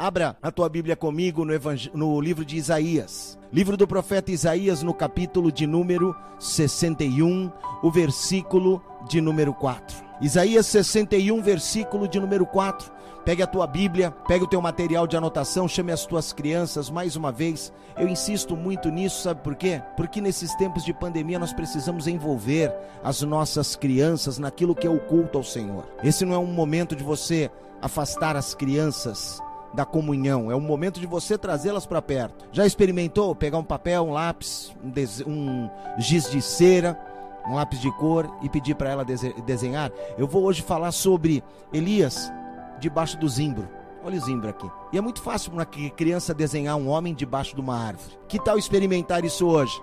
Abra 0.00 0.36
a 0.40 0.52
tua 0.52 0.68
Bíblia 0.68 0.94
comigo 0.94 1.44
no, 1.44 1.52
no 1.92 2.20
livro 2.20 2.44
de 2.44 2.56
Isaías. 2.56 3.36
Livro 3.52 3.76
do 3.76 3.84
profeta 3.84 4.30
Isaías, 4.30 4.80
no 4.80 4.94
capítulo 4.94 5.50
de 5.50 5.66
número 5.66 6.14
61, 6.38 7.50
o 7.82 7.90
versículo 7.90 8.80
de 9.08 9.20
número 9.20 9.52
4. 9.52 9.96
Isaías 10.20 10.66
61, 10.66 11.42
versículo 11.42 12.06
de 12.06 12.20
número 12.20 12.46
4. 12.46 12.92
Pegue 13.24 13.42
a 13.42 13.46
tua 13.48 13.66
Bíblia, 13.66 14.12
pegue 14.28 14.44
o 14.44 14.46
teu 14.46 14.62
material 14.62 15.04
de 15.04 15.16
anotação, 15.16 15.66
chame 15.66 15.90
as 15.90 16.06
tuas 16.06 16.32
crianças 16.32 16.88
mais 16.88 17.16
uma 17.16 17.32
vez. 17.32 17.72
Eu 17.96 18.06
insisto 18.06 18.56
muito 18.56 18.90
nisso, 18.90 19.22
sabe 19.22 19.40
por 19.42 19.56
quê? 19.56 19.82
Porque 19.96 20.20
nesses 20.20 20.54
tempos 20.54 20.84
de 20.84 20.94
pandemia 20.94 21.40
nós 21.40 21.52
precisamos 21.52 22.06
envolver 22.06 22.72
as 23.02 23.20
nossas 23.22 23.74
crianças 23.74 24.38
naquilo 24.38 24.76
que 24.76 24.86
é 24.86 24.90
o 24.90 25.00
culto 25.00 25.38
ao 25.38 25.44
Senhor. 25.44 25.88
Um 26.04 26.26
não 26.26 26.34
é 26.34 26.38
um 26.38 26.46
momento 26.46 26.94
de 26.94 27.02
você 27.02 27.50
afastar 27.82 28.36
as 28.36 28.54
crianças 28.54 29.40
da 29.72 29.84
comunhão, 29.84 30.50
é 30.50 30.56
um 30.56 30.60
momento 30.60 30.98
de 30.98 31.06
você 31.06 31.36
trazê-las 31.36 31.86
para 31.86 32.00
perto. 32.00 32.46
Já 32.52 32.66
experimentou 32.66 33.34
pegar 33.34 33.58
um 33.58 33.64
papel, 33.64 34.04
um 34.04 34.12
lápis, 34.12 34.74
um, 34.82 35.30
um 35.30 35.70
giz 35.98 36.30
de 36.30 36.40
cera, 36.40 36.98
um 37.46 37.54
lápis 37.54 37.80
de 37.80 37.90
cor 37.92 38.30
e 38.42 38.48
pedir 38.48 38.74
para 38.74 38.90
ela 38.90 39.04
desenhar? 39.04 39.90
Eu 40.16 40.26
vou 40.26 40.44
hoje 40.44 40.62
falar 40.62 40.92
sobre 40.92 41.42
Elias 41.72 42.32
debaixo 42.80 43.18
do 43.18 43.28
zimbro. 43.28 43.68
Olha 44.04 44.16
o 44.16 44.20
zimbro 44.20 44.48
aqui. 44.48 44.70
E 44.92 44.98
é 44.98 45.00
muito 45.00 45.20
fácil 45.20 45.50
para 45.50 45.58
uma 45.58 45.90
criança 45.90 46.32
desenhar 46.32 46.76
um 46.76 46.88
homem 46.88 47.14
debaixo 47.14 47.54
de 47.54 47.60
uma 47.60 47.76
árvore. 47.76 48.16
Que 48.28 48.42
tal 48.42 48.56
experimentar 48.56 49.24
isso 49.24 49.46
hoje? 49.46 49.80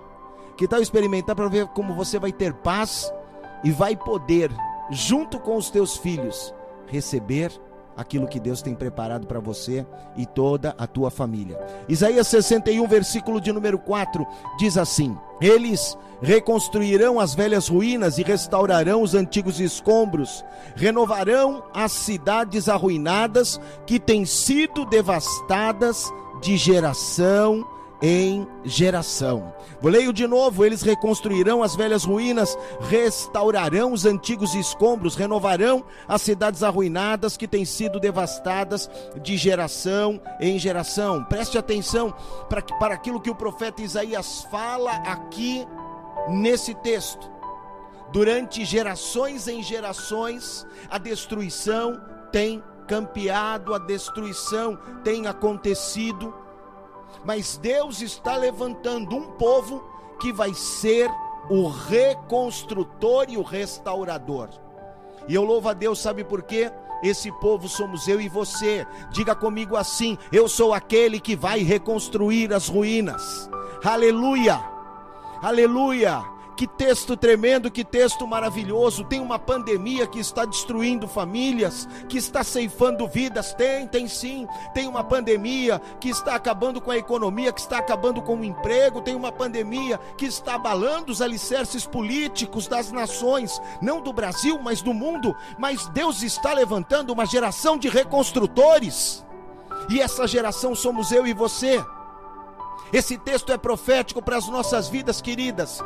Que 0.56 0.66
tal 0.66 0.80
experimentar 0.80 1.36
para 1.36 1.48
ver 1.48 1.66
como 1.68 1.94
você 1.94 2.18
vai 2.18 2.32
ter 2.32 2.52
paz 2.54 3.12
e 3.62 3.70
vai 3.70 3.94
poder, 3.94 4.50
junto 4.90 5.38
com 5.38 5.56
os 5.56 5.70
teus 5.70 5.96
filhos, 5.96 6.54
receber 6.86 7.52
aquilo 7.96 8.28
que 8.28 8.38
Deus 8.38 8.60
tem 8.60 8.74
preparado 8.74 9.26
para 9.26 9.40
você 9.40 9.86
e 10.16 10.26
toda 10.26 10.74
a 10.76 10.86
tua 10.86 11.10
família. 11.10 11.58
Isaías 11.88 12.26
61, 12.28 12.86
versículo 12.86 13.40
de 13.40 13.52
número 13.52 13.78
4 13.78 14.26
diz 14.58 14.76
assim: 14.76 15.16
Eles 15.40 15.96
reconstruirão 16.20 17.20
as 17.20 17.34
velhas 17.34 17.68
ruínas 17.68 18.18
e 18.18 18.22
restaurarão 18.22 19.02
os 19.02 19.14
antigos 19.14 19.60
escombros, 19.60 20.44
renovarão 20.74 21.62
as 21.74 21.92
cidades 21.92 22.68
arruinadas 22.68 23.60
que 23.86 23.98
têm 23.98 24.24
sido 24.24 24.84
devastadas 24.84 26.10
de 26.40 26.56
geração 26.56 27.75
em 28.00 28.46
geração. 28.64 29.54
Vou 29.80 29.90
leio 29.90 30.12
de 30.12 30.26
novo: 30.26 30.64
eles 30.64 30.82
reconstruirão 30.82 31.62
as 31.62 31.74
velhas 31.74 32.04
ruínas, 32.04 32.56
restaurarão 32.80 33.92
os 33.92 34.04
antigos 34.04 34.54
escombros, 34.54 35.14
renovarão 35.14 35.84
as 36.06 36.22
cidades 36.22 36.62
arruinadas 36.62 37.36
que 37.36 37.48
têm 37.48 37.64
sido 37.64 37.98
devastadas 37.98 38.90
de 39.22 39.36
geração 39.36 40.20
em 40.40 40.58
geração. 40.58 41.24
Preste 41.24 41.58
atenção 41.58 42.14
para, 42.48 42.62
para 42.62 42.94
aquilo 42.94 43.20
que 43.20 43.30
o 43.30 43.34
profeta 43.34 43.82
Isaías 43.82 44.46
fala 44.50 44.92
aqui 44.92 45.66
nesse 46.28 46.74
texto. 46.74 47.30
Durante 48.12 48.64
gerações 48.64 49.48
em 49.48 49.62
gerações, 49.62 50.66
a 50.88 50.96
destruição 50.96 52.00
tem 52.30 52.62
campeado, 52.86 53.74
a 53.74 53.78
destruição 53.78 54.78
tem 55.02 55.26
acontecido 55.26 56.32
mas 57.24 57.56
Deus 57.56 58.00
está 58.00 58.36
levantando 58.36 59.16
um 59.16 59.32
povo 59.32 59.82
que 60.20 60.32
vai 60.32 60.54
ser 60.54 61.10
o 61.50 61.68
reconstrutor 61.68 63.26
e 63.28 63.36
o 63.36 63.42
restaurador. 63.42 64.48
E 65.28 65.34
eu 65.34 65.44
louvo 65.44 65.68
a 65.68 65.72
Deus, 65.72 65.98
sabe 65.98 66.24
por 66.24 66.42
quê? 66.42 66.70
Esse 67.02 67.30
povo 67.30 67.68
somos 67.68 68.08
eu 68.08 68.20
e 68.20 68.28
você. 68.28 68.86
Diga 69.10 69.34
comigo 69.34 69.76
assim: 69.76 70.16
eu 70.32 70.48
sou 70.48 70.72
aquele 70.72 71.20
que 71.20 71.36
vai 71.36 71.62
reconstruir 71.62 72.52
as 72.52 72.68
ruínas. 72.68 73.50
Aleluia! 73.84 74.60
Aleluia! 75.42 76.35
Que 76.56 76.66
texto 76.66 77.18
tremendo, 77.18 77.70
que 77.70 77.84
texto 77.84 78.26
maravilhoso. 78.26 79.04
Tem 79.04 79.20
uma 79.20 79.38
pandemia 79.38 80.06
que 80.06 80.18
está 80.18 80.46
destruindo 80.46 81.06
famílias, 81.06 81.86
que 82.08 82.16
está 82.16 82.42
ceifando 82.42 83.06
vidas. 83.06 83.52
Tem, 83.52 83.86
tem 83.86 84.08
sim. 84.08 84.48
Tem 84.72 84.88
uma 84.88 85.04
pandemia 85.04 85.78
que 86.00 86.08
está 86.08 86.34
acabando 86.34 86.80
com 86.80 86.90
a 86.90 86.96
economia, 86.96 87.52
que 87.52 87.60
está 87.60 87.76
acabando 87.76 88.22
com 88.22 88.36
o 88.36 88.44
emprego. 88.44 89.02
Tem 89.02 89.14
uma 89.14 89.30
pandemia 89.30 90.00
que 90.16 90.24
está 90.24 90.54
abalando 90.54 91.12
os 91.12 91.20
alicerces 91.20 91.84
políticos 91.84 92.66
das 92.66 92.90
nações, 92.90 93.60
não 93.82 94.00
do 94.00 94.12
Brasil, 94.12 94.58
mas 94.58 94.80
do 94.80 94.94
mundo. 94.94 95.36
Mas 95.58 95.86
Deus 95.88 96.22
está 96.22 96.54
levantando 96.54 97.12
uma 97.12 97.26
geração 97.26 97.76
de 97.76 97.90
reconstrutores. 97.90 99.22
E 99.90 100.00
essa 100.00 100.26
geração 100.26 100.74
somos 100.74 101.12
eu 101.12 101.26
e 101.26 101.34
você. 101.34 101.84
Esse 102.92 103.18
texto 103.18 103.52
é 103.52 103.58
profético 103.58 104.22
para 104.22 104.36
as 104.38 104.48
nossas 104.48 104.88
vidas, 104.88 105.20
queridas. 105.20 105.82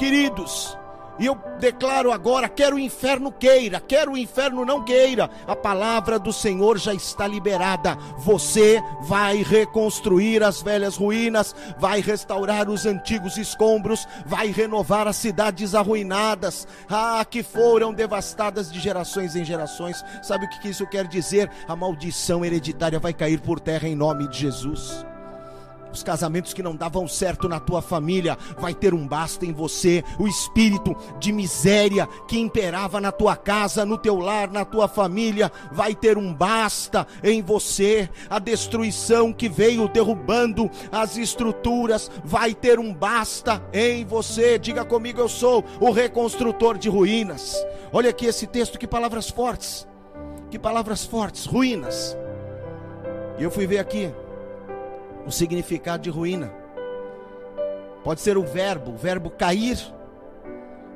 Queridos, 0.00 0.78
e 1.18 1.26
eu 1.26 1.38
declaro 1.58 2.10
agora: 2.10 2.48
quer 2.48 2.72
o 2.72 2.78
inferno 2.78 3.30
queira, 3.30 3.78
quer 3.78 4.08
o 4.08 4.16
inferno 4.16 4.64
não 4.64 4.82
queira, 4.82 5.28
a 5.46 5.54
palavra 5.54 6.18
do 6.18 6.32
Senhor 6.32 6.78
já 6.78 6.94
está 6.94 7.26
liberada. 7.26 7.98
Você 8.16 8.82
vai 9.02 9.42
reconstruir 9.42 10.42
as 10.42 10.62
velhas 10.62 10.96
ruínas, 10.96 11.54
vai 11.78 12.00
restaurar 12.00 12.70
os 12.70 12.86
antigos 12.86 13.36
escombros, 13.36 14.08
vai 14.24 14.46
renovar 14.46 15.06
as 15.06 15.16
cidades 15.16 15.74
arruinadas, 15.74 16.66
ah, 16.88 17.22
que 17.22 17.42
foram 17.42 17.92
devastadas 17.92 18.72
de 18.72 18.80
gerações 18.80 19.36
em 19.36 19.44
gerações. 19.44 20.02
Sabe 20.22 20.46
o 20.46 20.48
que 20.48 20.66
isso 20.70 20.86
quer 20.86 21.06
dizer? 21.06 21.50
A 21.68 21.76
maldição 21.76 22.42
hereditária 22.42 22.98
vai 22.98 23.12
cair 23.12 23.38
por 23.42 23.60
terra 23.60 23.86
em 23.86 23.94
nome 23.94 24.26
de 24.28 24.38
Jesus. 24.38 25.04
Os 25.92 26.02
casamentos 26.02 26.54
que 26.54 26.62
não 26.62 26.74
davam 26.76 27.08
certo 27.08 27.48
na 27.48 27.58
tua 27.58 27.82
família, 27.82 28.36
vai 28.58 28.74
ter 28.74 28.94
um 28.94 29.06
basta 29.06 29.44
em 29.44 29.52
você. 29.52 30.04
O 30.18 30.26
espírito 30.26 30.96
de 31.18 31.32
miséria 31.32 32.08
que 32.28 32.38
imperava 32.38 33.00
na 33.00 33.10
tua 33.10 33.36
casa, 33.36 33.84
no 33.84 33.98
teu 33.98 34.18
lar, 34.18 34.50
na 34.50 34.64
tua 34.64 34.88
família, 34.88 35.50
vai 35.72 35.94
ter 35.94 36.16
um 36.16 36.32
basta 36.32 37.06
em 37.22 37.42
você. 37.42 38.08
A 38.28 38.38
destruição 38.38 39.32
que 39.32 39.48
veio 39.48 39.88
derrubando 39.88 40.70
as 40.92 41.16
estruturas, 41.16 42.10
vai 42.24 42.54
ter 42.54 42.78
um 42.78 42.94
basta 42.94 43.62
em 43.72 44.04
você. 44.04 44.58
Diga 44.58 44.84
comigo, 44.84 45.20
eu 45.20 45.28
sou 45.28 45.64
o 45.80 45.90
reconstrutor 45.90 46.78
de 46.78 46.88
ruínas. 46.88 47.56
Olha 47.92 48.10
aqui 48.10 48.26
esse 48.26 48.46
texto, 48.46 48.78
que 48.78 48.86
palavras 48.86 49.28
fortes. 49.28 49.86
Que 50.50 50.58
palavras 50.58 51.04
fortes, 51.04 51.46
ruínas. 51.46 52.16
E 53.38 53.42
eu 53.42 53.50
fui 53.50 53.66
ver 53.66 53.78
aqui 53.78 54.12
o 55.30 55.32
significado 55.32 56.02
de 56.02 56.10
ruína. 56.10 56.52
Pode 58.02 58.20
ser 58.20 58.36
o 58.36 58.42
verbo, 58.42 58.90
o 58.90 58.96
verbo 58.96 59.30
cair, 59.30 59.78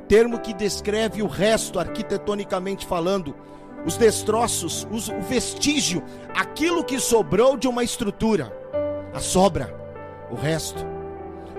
termo 0.08 0.40
que 0.40 0.52
descreve 0.52 1.22
o 1.22 1.28
resto 1.28 1.78
arquitetonicamente 1.78 2.84
falando, 2.84 3.32
os 3.86 3.96
destroços, 3.96 4.88
os, 4.90 5.08
o 5.08 5.20
vestígio, 5.20 6.02
aquilo 6.34 6.82
que 6.82 6.98
sobrou 6.98 7.56
de 7.56 7.68
uma 7.68 7.84
estrutura, 7.84 8.52
a 9.14 9.20
sobra, 9.20 9.72
o 10.32 10.34
resto. 10.34 10.84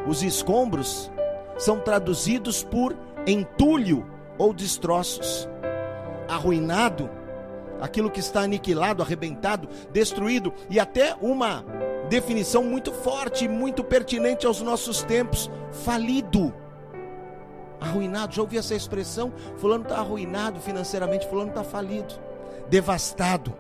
Os 0.06 0.22
escombros 0.22 1.10
são 1.58 1.80
traduzidos 1.80 2.62
por 2.62 2.94
entulho 3.26 4.06
ou 4.38 4.54
destroços. 4.54 5.48
Arruinado, 6.28 7.10
aquilo 7.80 8.12
que 8.12 8.20
está 8.20 8.42
aniquilado, 8.42 9.02
arrebentado, 9.02 9.70
destruído, 9.94 10.54
e 10.70 10.78
até 10.78 11.16
uma 11.22 11.64
definição 12.10 12.64
muito 12.64 12.92
forte, 12.92 13.48
muito 13.48 13.84
pertinente 13.84 14.46
aos 14.46 14.62
nossos 14.62 15.04
tempos: 15.04 15.50
falido, 15.72 16.54
arruinado. 17.80 18.34
Já 18.34 18.42
ouvi 18.42 18.58
essa 18.58 18.76
expressão? 18.76 19.34
Fulano 19.58 19.84
está 19.84 19.98
arruinado 19.98 20.60
financeiramente, 20.60 21.28
Fulano 21.28 21.50
está 21.50 21.64
falido, 21.64 22.14
devastado, 22.70 23.54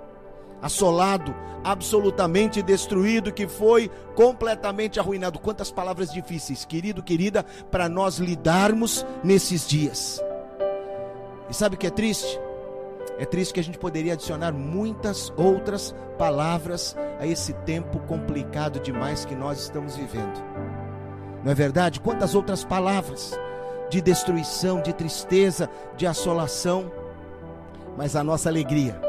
assolado, 0.61 1.35
absolutamente 1.63 2.61
destruído, 2.61 3.31
que 3.31 3.47
foi 3.47 3.89
completamente 4.15 4.99
arruinado. 4.99 5.39
Quantas 5.39 5.71
palavras 5.71 6.11
difíceis, 6.11 6.65
querido, 6.65 7.03
querida, 7.03 7.43
para 7.71 7.89
nós 7.89 8.17
lidarmos 8.17 9.05
nesses 9.23 9.67
dias. 9.67 10.21
E 11.49 11.53
sabe 11.53 11.75
o 11.75 11.77
que 11.77 11.87
é 11.87 11.91
triste? 11.91 12.39
É 13.17 13.25
triste 13.25 13.53
que 13.53 13.59
a 13.59 13.63
gente 13.63 13.77
poderia 13.77 14.13
adicionar 14.13 14.51
muitas 14.51 15.31
outras 15.37 15.95
palavras 16.17 16.95
a 17.19 17.25
esse 17.25 17.53
tempo 17.53 17.99
complicado 17.99 18.79
demais 18.79 19.23
que 19.25 19.35
nós 19.35 19.59
estamos 19.59 19.95
vivendo. 19.95 20.43
Não 21.43 21.51
é 21.51 21.55
verdade? 21.55 21.99
Quantas 22.01 22.35
outras 22.35 22.63
palavras 22.63 23.39
de 23.89 24.01
destruição, 24.01 24.81
de 24.81 24.91
tristeza, 24.91 25.69
de 25.95 26.05
assolação, 26.05 26.91
mas 27.95 28.15
a 28.15 28.23
nossa 28.23 28.49
alegria, 28.49 28.99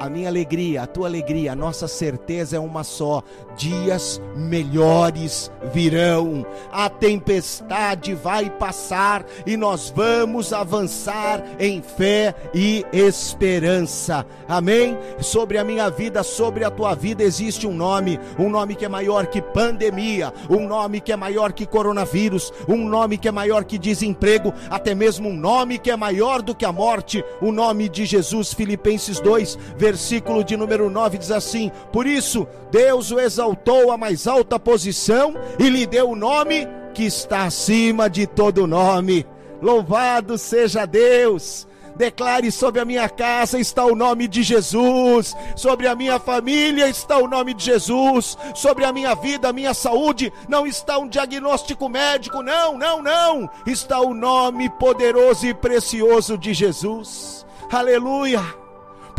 a 0.00 0.08
minha 0.08 0.28
alegria, 0.28 0.82
a 0.82 0.86
tua 0.86 1.06
alegria, 1.06 1.52
a 1.52 1.54
nossa 1.54 1.86
certeza 1.86 2.56
é 2.56 2.58
uma 2.58 2.82
só: 2.82 3.22
dias 3.54 4.20
melhores 4.34 5.52
virão, 5.74 6.46
a 6.72 6.88
tempestade 6.88 8.14
vai 8.14 8.48
passar 8.48 9.26
e 9.46 9.58
nós 9.58 9.92
vamos 9.94 10.54
avançar 10.54 11.44
em 11.58 11.82
fé 11.82 12.34
e 12.54 12.86
esperança. 12.94 14.24
Amém? 14.48 14.96
Sobre 15.20 15.58
a 15.58 15.64
minha 15.64 15.90
vida, 15.90 16.22
sobre 16.22 16.64
a 16.64 16.70
tua 16.70 16.94
vida, 16.94 17.22
existe 17.22 17.66
um 17.66 17.74
nome, 17.74 18.18
um 18.38 18.48
nome 18.48 18.74
que 18.74 18.86
é 18.86 18.88
maior 18.88 19.26
que 19.26 19.42
pandemia, 19.42 20.32
um 20.48 20.66
nome 20.66 21.02
que 21.02 21.12
é 21.12 21.16
maior 21.16 21.52
que 21.52 21.66
coronavírus, 21.66 22.50
um 22.66 22.88
nome 22.88 23.18
que 23.18 23.28
é 23.28 23.32
maior 23.32 23.64
que 23.64 23.76
desemprego, 23.78 24.54
até 24.70 24.94
mesmo 24.94 25.28
um 25.28 25.36
nome 25.36 25.78
que 25.78 25.90
é 25.90 25.96
maior 25.96 26.40
do 26.40 26.54
que 26.54 26.64
a 26.64 26.72
morte, 26.72 27.22
o 27.42 27.52
nome 27.52 27.86
de 27.86 28.06
Jesus. 28.06 28.54
Filipenses 28.54 29.20
2, 29.20 29.58
versículo 29.76 29.89
de 30.44 30.56
número 30.56 30.88
9 30.90 31.18
diz 31.18 31.30
assim: 31.30 31.70
Por 31.92 32.06
isso, 32.06 32.46
Deus 32.70 33.10
o 33.10 33.20
exaltou 33.20 33.90
à 33.90 33.96
mais 33.96 34.26
alta 34.26 34.58
posição 34.58 35.34
e 35.58 35.68
lhe 35.68 35.86
deu 35.86 36.10
o 36.10 36.16
nome 36.16 36.66
que 36.94 37.04
está 37.04 37.44
acima 37.44 38.08
de 38.08 38.26
todo 38.26 38.66
nome. 38.66 39.26
Louvado 39.60 40.38
seja 40.38 40.86
Deus! 40.86 41.68
Declare 41.96 42.50
sobre 42.50 42.80
a 42.80 42.84
minha 42.84 43.08
casa 43.10 43.58
está 43.58 43.84
o 43.84 43.94
nome 43.94 44.26
de 44.26 44.42
Jesus, 44.42 45.36
sobre 45.54 45.86
a 45.86 45.94
minha 45.94 46.18
família 46.18 46.88
está 46.88 47.18
o 47.18 47.28
nome 47.28 47.52
de 47.52 47.64
Jesus, 47.64 48.38
sobre 48.54 48.86
a 48.86 48.92
minha 48.92 49.14
vida, 49.14 49.50
a 49.50 49.52
minha 49.52 49.74
saúde, 49.74 50.32
não 50.48 50.66
está 50.66 50.98
um 50.98 51.06
diagnóstico 51.06 51.90
médico, 51.90 52.42
não, 52.42 52.78
não, 52.78 53.02
não, 53.02 53.50
está 53.66 54.00
o 54.00 54.14
nome 54.14 54.70
poderoso 54.70 55.46
e 55.46 55.52
precioso 55.52 56.38
de 56.38 56.54
Jesus. 56.54 57.44
Aleluia! 57.70 58.69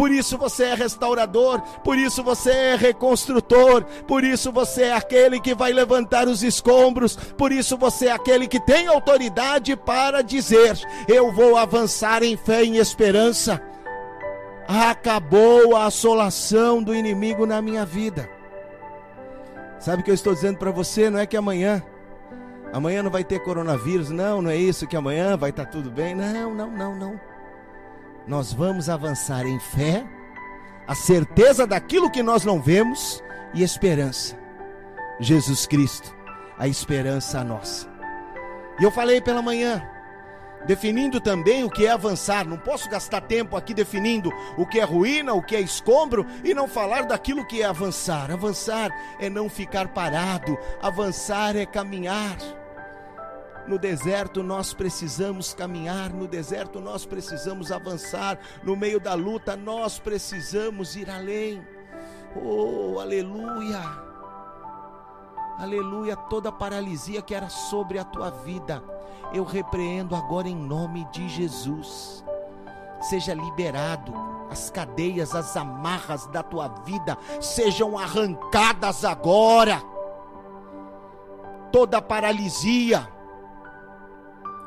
Por 0.01 0.11
isso 0.11 0.35
você 0.35 0.63
é 0.63 0.73
restaurador, 0.73 1.61
por 1.83 1.95
isso 1.95 2.23
você 2.23 2.49
é 2.49 2.75
reconstrutor, 2.75 3.83
por 4.07 4.23
isso 4.23 4.51
você 4.51 4.85
é 4.85 4.95
aquele 4.95 5.39
que 5.39 5.53
vai 5.53 5.71
levantar 5.71 6.27
os 6.27 6.41
escombros, 6.41 7.15
por 7.15 7.51
isso 7.51 7.77
você 7.77 8.07
é 8.07 8.11
aquele 8.11 8.47
que 8.47 8.59
tem 8.59 8.87
autoridade 8.87 9.75
para 9.75 10.23
dizer: 10.23 10.75
Eu 11.07 11.31
vou 11.31 11.55
avançar 11.55 12.23
em 12.23 12.35
fé 12.35 12.63
e 12.63 12.79
esperança. 12.79 13.61
Acabou 14.67 15.75
a 15.75 15.85
assolação 15.85 16.81
do 16.81 16.95
inimigo 16.95 17.45
na 17.45 17.61
minha 17.61 17.85
vida. 17.85 18.27
Sabe 19.79 20.01
o 20.01 20.03
que 20.03 20.09
eu 20.09 20.15
estou 20.15 20.33
dizendo 20.33 20.57
para 20.57 20.71
você? 20.71 21.11
Não 21.11 21.19
é 21.19 21.27
que 21.27 21.37
amanhã, 21.37 21.79
amanhã 22.73 23.03
não 23.03 23.11
vai 23.11 23.23
ter 23.23 23.37
coronavírus, 23.43 24.09
não, 24.09 24.41
não 24.41 24.49
é 24.49 24.55
isso 24.57 24.87
que 24.87 24.97
amanhã 24.97 25.37
vai 25.37 25.51
estar 25.51 25.67
tudo 25.67 25.91
bem. 25.91 26.15
Não, 26.15 26.55
não, 26.55 26.71
não, 26.71 26.95
não 26.95 27.30
nós 28.27 28.53
vamos 28.53 28.89
avançar 28.89 29.45
em 29.45 29.59
fé, 29.59 30.05
a 30.87 30.95
certeza 30.95 31.65
daquilo 31.65 32.09
que 32.09 32.23
nós 32.23 32.43
não 32.43 32.61
vemos 32.61 33.23
e 33.53 33.63
esperança. 33.63 34.37
Jesus 35.19 35.65
Cristo, 35.65 36.13
a 36.57 36.67
esperança 36.67 37.43
nossa. 37.43 37.87
E 38.79 38.83
eu 38.83 38.91
falei 38.91 39.21
pela 39.21 39.41
manhã, 39.41 39.81
definindo 40.65 41.19
também 41.19 41.63
o 41.63 41.69
que 41.69 41.85
é 41.85 41.91
avançar. 41.91 42.47
Não 42.47 42.57
posso 42.57 42.89
gastar 42.89 43.21
tempo 43.21 43.55
aqui 43.55 43.73
definindo 43.73 44.31
o 44.57 44.65
que 44.65 44.79
é 44.79 44.83
ruína, 44.83 45.33
o 45.33 45.41
que 45.41 45.55
é 45.55 45.61
escombro 45.61 46.25
e 46.43 46.53
não 46.53 46.67
falar 46.67 47.03
daquilo 47.03 47.45
que 47.45 47.61
é 47.61 47.65
avançar. 47.65 48.31
Avançar 48.31 48.91
é 49.19 49.29
não 49.29 49.49
ficar 49.49 49.89
parado, 49.89 50.57
avançar 50.81 51.55
é 51.55 51.65
caminhar. 51.65 52.37
No 53.67 53.77
deserto 53.77 54.41
nós 54.41 54.73
precisamos 54.73 55.53
caminhar, 55.53 56.11
no 56.11 56.27
deserto 56.27 56.79
nós 56.79 57.05
precisamos 57.05 57.71
avançar, 57.71 58.39
no 58.63 58.75
meio 58.75 58.99
da 58.99 59.13
luta 59.13 59.55
nós 59.55 59.99
precisamos 59.99 60.95
ir 60.95 61.09
além. 61.09 61.65
Oh, 62.35 62.99
aleluia! 62.99 63.81
Aleluia! 65.57 66.15
Toda 66.15 66.51
paralisia 66.51 67.21
que 67.21 67.35
era 67.35 67.49
sobre 67.49 67.99
a 67.99 68.03
tua 68.03 68.29
vida, 68.29 68.83
eu 69.33 69.43
repreendo 69.43 70.15
agora 70.15 70.47
em 70.47 70.55
nome 70.55 71.07
de 71.11 71.29
Jesus. 71.29 72.23
Seja 73.01 73.33
liberado, 73.33 74.13
as 74.49 74.69
cadeias, 74.69 75.33
as 75.33 75.55
amarras 75.55 76.25
da 76.27 76.43
tua 76.43 76.67
vida 76.67 77.17
sejam 77.39 77.97
arrancadas 77.97 79.05
agora. 79.05 79.81
Toda 81.71 82.01
paralisia, 82.01 83.07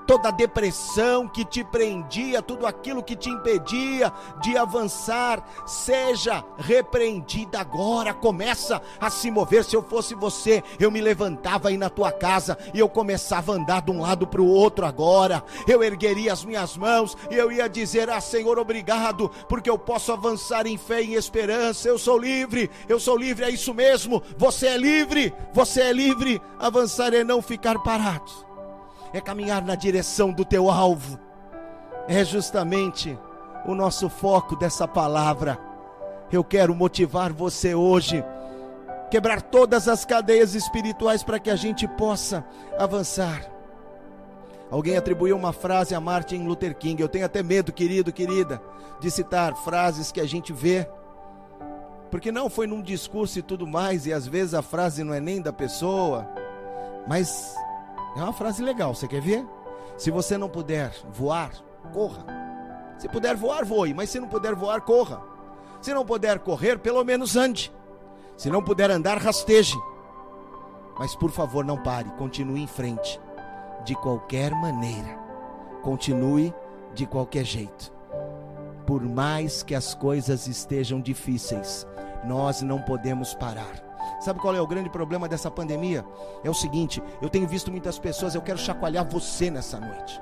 toda 0.06 0.30
depressão 0.30 1.28
que 1.28 1.44
te 1.44 1.64
prendia, 1.64 2.42
tudo 2.42 2.66
aquilo 2.66 3.02
que 3.02 3.16
te 3.16 3.30
impedia 3.30 4.12
de 4.40 4.56
avançar, 4.56 5.44
seja 5.66 6.44
repreendida 6.56 7.60
agora. 7.60 8.14
Começa 8.14 8.80
a 9.00 9.10
se 9.10 9.30
mover. 9.30 9.64
Se 9.64 9.76
eu 9.76 9.82
fosse 9.82 10.14
você, 10.14 10.62
eu 10.78 10.90
me 10.90 11.00
levantava 11.00 11.68
aí 11.68 11.76
na 11.76 11.90
tua 11.90 12.12
casa 12.12 12.56
e 12.72 12.78
eu 12.78 12.88
começava 12.88 13.52
a 13.52 13.56
andar 13.56 13.82
de 13.82 13.90
um 13.90 14.00
lado 14.00 14.26
para 14.26 14.42
o 14.42 14.48
outro 14.48 14.86
agora. 14.86 15.42
Eu 15.66 15.82
ergueria 15.82 16.32
as 16.32 16.44
minhas 16.44 16.76
mãos 16.76 17.16
e 17.30 17.34
eu 17.34 17.50
ia 17.50 17.68
dizer: 17.68 18.10
Ah, 18.10 18.20
Senhor, 18.20 18.58
obrigado, 18.58 19.30
porque 19.48 19.70
eu 19.70 19.78
posso 19.78 20.12
avançar 20.12 20.66
em 20.66 20.76
fé 20.76 21.02
e 21.02 21.12
em 21.12 21.14
esperança. 21.14 21.88
Eu 21.88 21.98
sou 21.98 22.18
livre, 22.18 22.70
eu 22.88 23.00
sou 23.00 23.16
livre, 23.16 23.44
é 23.44 23.50
isso 23.50 23.72
mesmo. 23.72 24.22
Você 24.36 24.66
é 24.66 24.76
livre, 24.76 25.32
você 25.52 25.82
é 25.82 25.92
livre. 25.92 26.40
Avançar 26.58 27.12
é 27.14 27.24
não 27.24 27.42
ficar 27.42 27.78
parado 27.82 28.53
é 29.14 29.20
caminhar 29.20 29.64
na 29.64 29.76
direção 29.76 30.32
do 30.32 30.44
teu 30.44 30.68
alvo. 30.68 31.20
É 32.08 32.24
justamente 32.24 33.16
o 33.64 33.72
nosso 33.72 34.08
foco 34.08 34.56
dessa 34.56 34.88
palavra. 34.88 35.56
Eu 36.32 36.42
quero 36.42 36.74
motivar 36.74 37.32
você 37.32 37.76
hoje, 37.76 38.24
quebrar 39.12 39.40
todas 39.40 39.86
as 39.86 40.04
cadeias 40.04 40.56
espirituais 40.56 41.22
para 41.22 41.38
que 41.38 41.48
a 41.48 41.54
gente 41.54 41.86
possa 41.86 42.44
avançar. 42.76 43.48
Alguém 44.68 44.96
atribuiu 44.96 45.36
uma 45.36 45.52
frase 45.52 45.94
a 45.94 46.00
Martin 46.00 46.42
Luther 46.44 46.74
King. 46.74 47.00
Eu 47.00 47.08
tenho 47.08 47.24
até 47.24 47.40
medo, 47.40 47.72
querido, 47.72 48.12
querida, 48.12 48.60
de 48.98 49.12
citar 49.12 49.54
frases 49.58 50.10
que 50.10 50.20
a 50.20 50.26
gente 50.26 50.52
vê, 50.52 50.88
porque 52.10 52.32
não 52.32 52.50
foi 52.50 52.66
num 52.66 52.82
discurso 52.82 53.38
e 53.38 53.42
tudo 53.42 53.64
mais, 53.64 54.06
e 54.06 54.12
às 54.12 54.26
vezes 54.26 54.54
a 54.54 54.62
frase 54.62 55.04
não 55.04 55.14
é 55.14 55.20
nem 55.20 55.40
da 55.40 55.52
pessoa, 55.52 56.28
mas 57.06 57.54
é 58.16 58.22
uma 58.22 58.32
frase 58.32 58.62
legal, 58.62 58.94
você 58.94 59.08
quer 59.08 59.20
ver? 59.20 59.44
Se 59.96 60.10
você 60.10 60.36
não 60.38 60.48
puder 60.48 60.92
voar, 61.12 61.52
corra. 61.92 62.24
Se 62.98 63.08
puder 63.08 63.36
voar, 63.36 63.64
voe, 63.64 63.92
mas 63.92 64.10
se 64.10 64.20
não 64.20 64.28
puder 64.28 64.54
voar, 64.54 64.80
corra. 64.80 65.22
Se 65.80 65.92
não 65.92 66.04
puder 66.04 66.38
correr, 66.38 66.78
pelo 66.78 67.04
menos 67.04 67.36
ande. 67.36 67.72
Se 68.36 68.48
não 68.48 68.62
puder 68.62 68.90
andar, 68.90 69.18
rasteje. 69.18 69.76
Mas 70.98 71.14
por 71.14 71.30
favor, 71.30 71.64
não 71.64 71.82
pare, 71.82 72.10
continue 72.12 72.62
em 72.62 72.66
frente. 72.66 73.20
De 73.84 73.94
qualquer 73.94 74.52
maneira. 74.52 75.18
Continue 75.82 76.54
de 76.94 77.06
qualquer 77.06 77.44
jeito. 77.44 77.92
Por 78.86 79.02
mais 79.02 79.62
que 79.62 79.74
as 79.74 79.94
coisas 79.94 80.46
estejam 80.46 81.00
difíceis, 81.00 81.86
nós 82.24 82.62
não 82.62 82.80
podemos 82.80 83.34
parar. 83.34 83.83
Sabe 84.20 84.40
qual 84.40 84.54
é 84.54 84.60
o 84.60 84.66
grande 84.66 84.90
problema 84.90 85.28
dessa 85.28 85.50
pandemia? 85.50 86.04
É 86.42 86.50
o 86.50 86.54
seguinte: 86.54 87.02
eu 87.20 87.28
tenho 87.28 87.46
visto 87.46 87.70
muitas 87.70 87.98
pessoas, 87.98 88.34
eu 88.34 88.42
quero 88.42 88.58
chacoalhar 88.58 89.08
você 89.08 89.50
nessa 89.50 89.78
noite. 89.78 90.20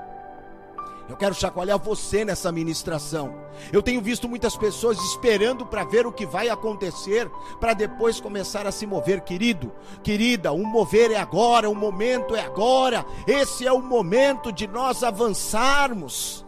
Eu 1.09 1.17
quero 1.17 1.35
chacoalhar 1.35 1.79
você 1.79 2.25
nessa 2.25 2.51
ministração. 2.53 3.35
Eu 3.73 3.83
tenho 3.83 4.01
visto 4.01 4.29
muitas 4.29 4.57
pessoas 4.57 4.99
esperando 4.99 5.67
para 5.67 5.85
ver 5.85 6.07
o 6.07 6.13
que 6.13 6.25
vai 6.25 6.49
acontecer, 6.49 7.31
para 7.61 7.75
depois 7.75 8.21
começar 8.21 8.67
a 8.67 8.73
se 8.73 8.87
mover, 8.87 9.21
querido, 9.21 9.73
querida. 10.03 10.53
O 10.53 10.65
mover 10.65 11.11
é 11.11 11.17
agora, 11.17 11.69
o 11.69 11.75
momento 11.75 12.35
é 12.35 12.41
agora. 12.41 13.05
Esse 13.27 13.67
é 13.67 13.73
o 13.73 13.83
momento 13.83 14.53
de 14.53 14.67
nós 14.67 15.03
avançarmos 15.03 16.47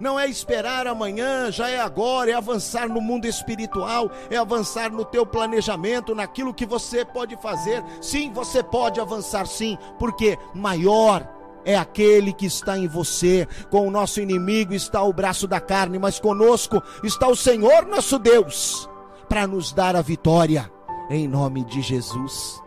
não 0.00 0.18
é 0.18 0.26
esperar 0.26 0.86
amanhã, 0.86 1.50
já 1.50 1.68
é 1.68 1.80
agora, 1.80 2.30
é 2.30 2.34
avançar 2.34 2.88
no 2.88 3.00
mundo 3.00 3.26
espiritual, 3.26 4.10
é 4.30 4.36
avançar 4.36 4.90
no 4.90 5.04
teu 5.04 5.24
planejamento, 5.24 6.14
naquilo 6.14 6.54
que 6.54 6.66
você 6.66 7.04
pode 7.04 7.36
fazer. 7.36 7.82
Sim, 8.00 8.32
você 8.32 8.62
pode 8.62 9.00
avançar 9.00 9.46
sim, 9.46 9.78
porque 9.98 10.38
maior 10.54 11.28
é 11.64 11.76
aquele 11.76 12.32
que 12.32 12.46
está 12.46 12.76
em 12.78 12.86
você. 12.86 13.48
Com 13.70 13.88
o 13.88 13.90
nosso 13.90 14.20
inimigo 14.20 14.74
está 14.74 15.02
o 15.02 15.12
braço 15.12 15.46
da 15.46 15.60
carne, 15.60 15.98
mas 15.98 16.20
conosco 16.20 16.82
está 17.02 17.28
o 17.28 17.36
Senhor 17.36 17.86
nosso 17.86 18.18
Deus 18.18 18.88
para 19.28 19.46
nos 19.46 19.72
dar 19.72 19.96
a 19.96 20.02
vitória 20.02 20.70
em 21.10 21.26
nome 21.26 21.64
de 21.64 21.82
Jesus. 21.82 22.62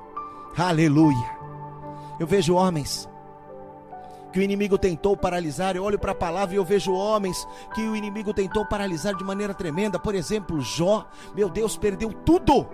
Aleluia. 0.57 1.37
Eu 2.19 2.25
vejo 2.25 2.55
homens 2.55 3.07
que 4.31 4.39
o 4.39 4.43
inimigo 4.43 4.77
tentou 4.77 5.15
paralisar. 5.15 5.75
Eu 5.75 5.83
olho 5.83 5.99
para 5.99 6.11
a 6.11 6.15
palavra 6.15 6.55
e 6.55 6.57
eu 6.57 6.65
vejo 6.65 6.93
homens 6.93 7.47
que 7.73 7.81
o 7.81 7.95
inimigo 7.95 8.33
tentou 8.33 8.65
paralisar 8.65 9.15
de 9.15 9.23
maneira 9.23 9.53
tremenda. 9.53 9.99
Por 9.99 10.15
exemplo, 10.15 10.61
Jó, 10.61 11.07
meu 11.35 11.49
Deus, 11.49 11.77
perdeu 11.77 12.11
tudo 12.11 12.67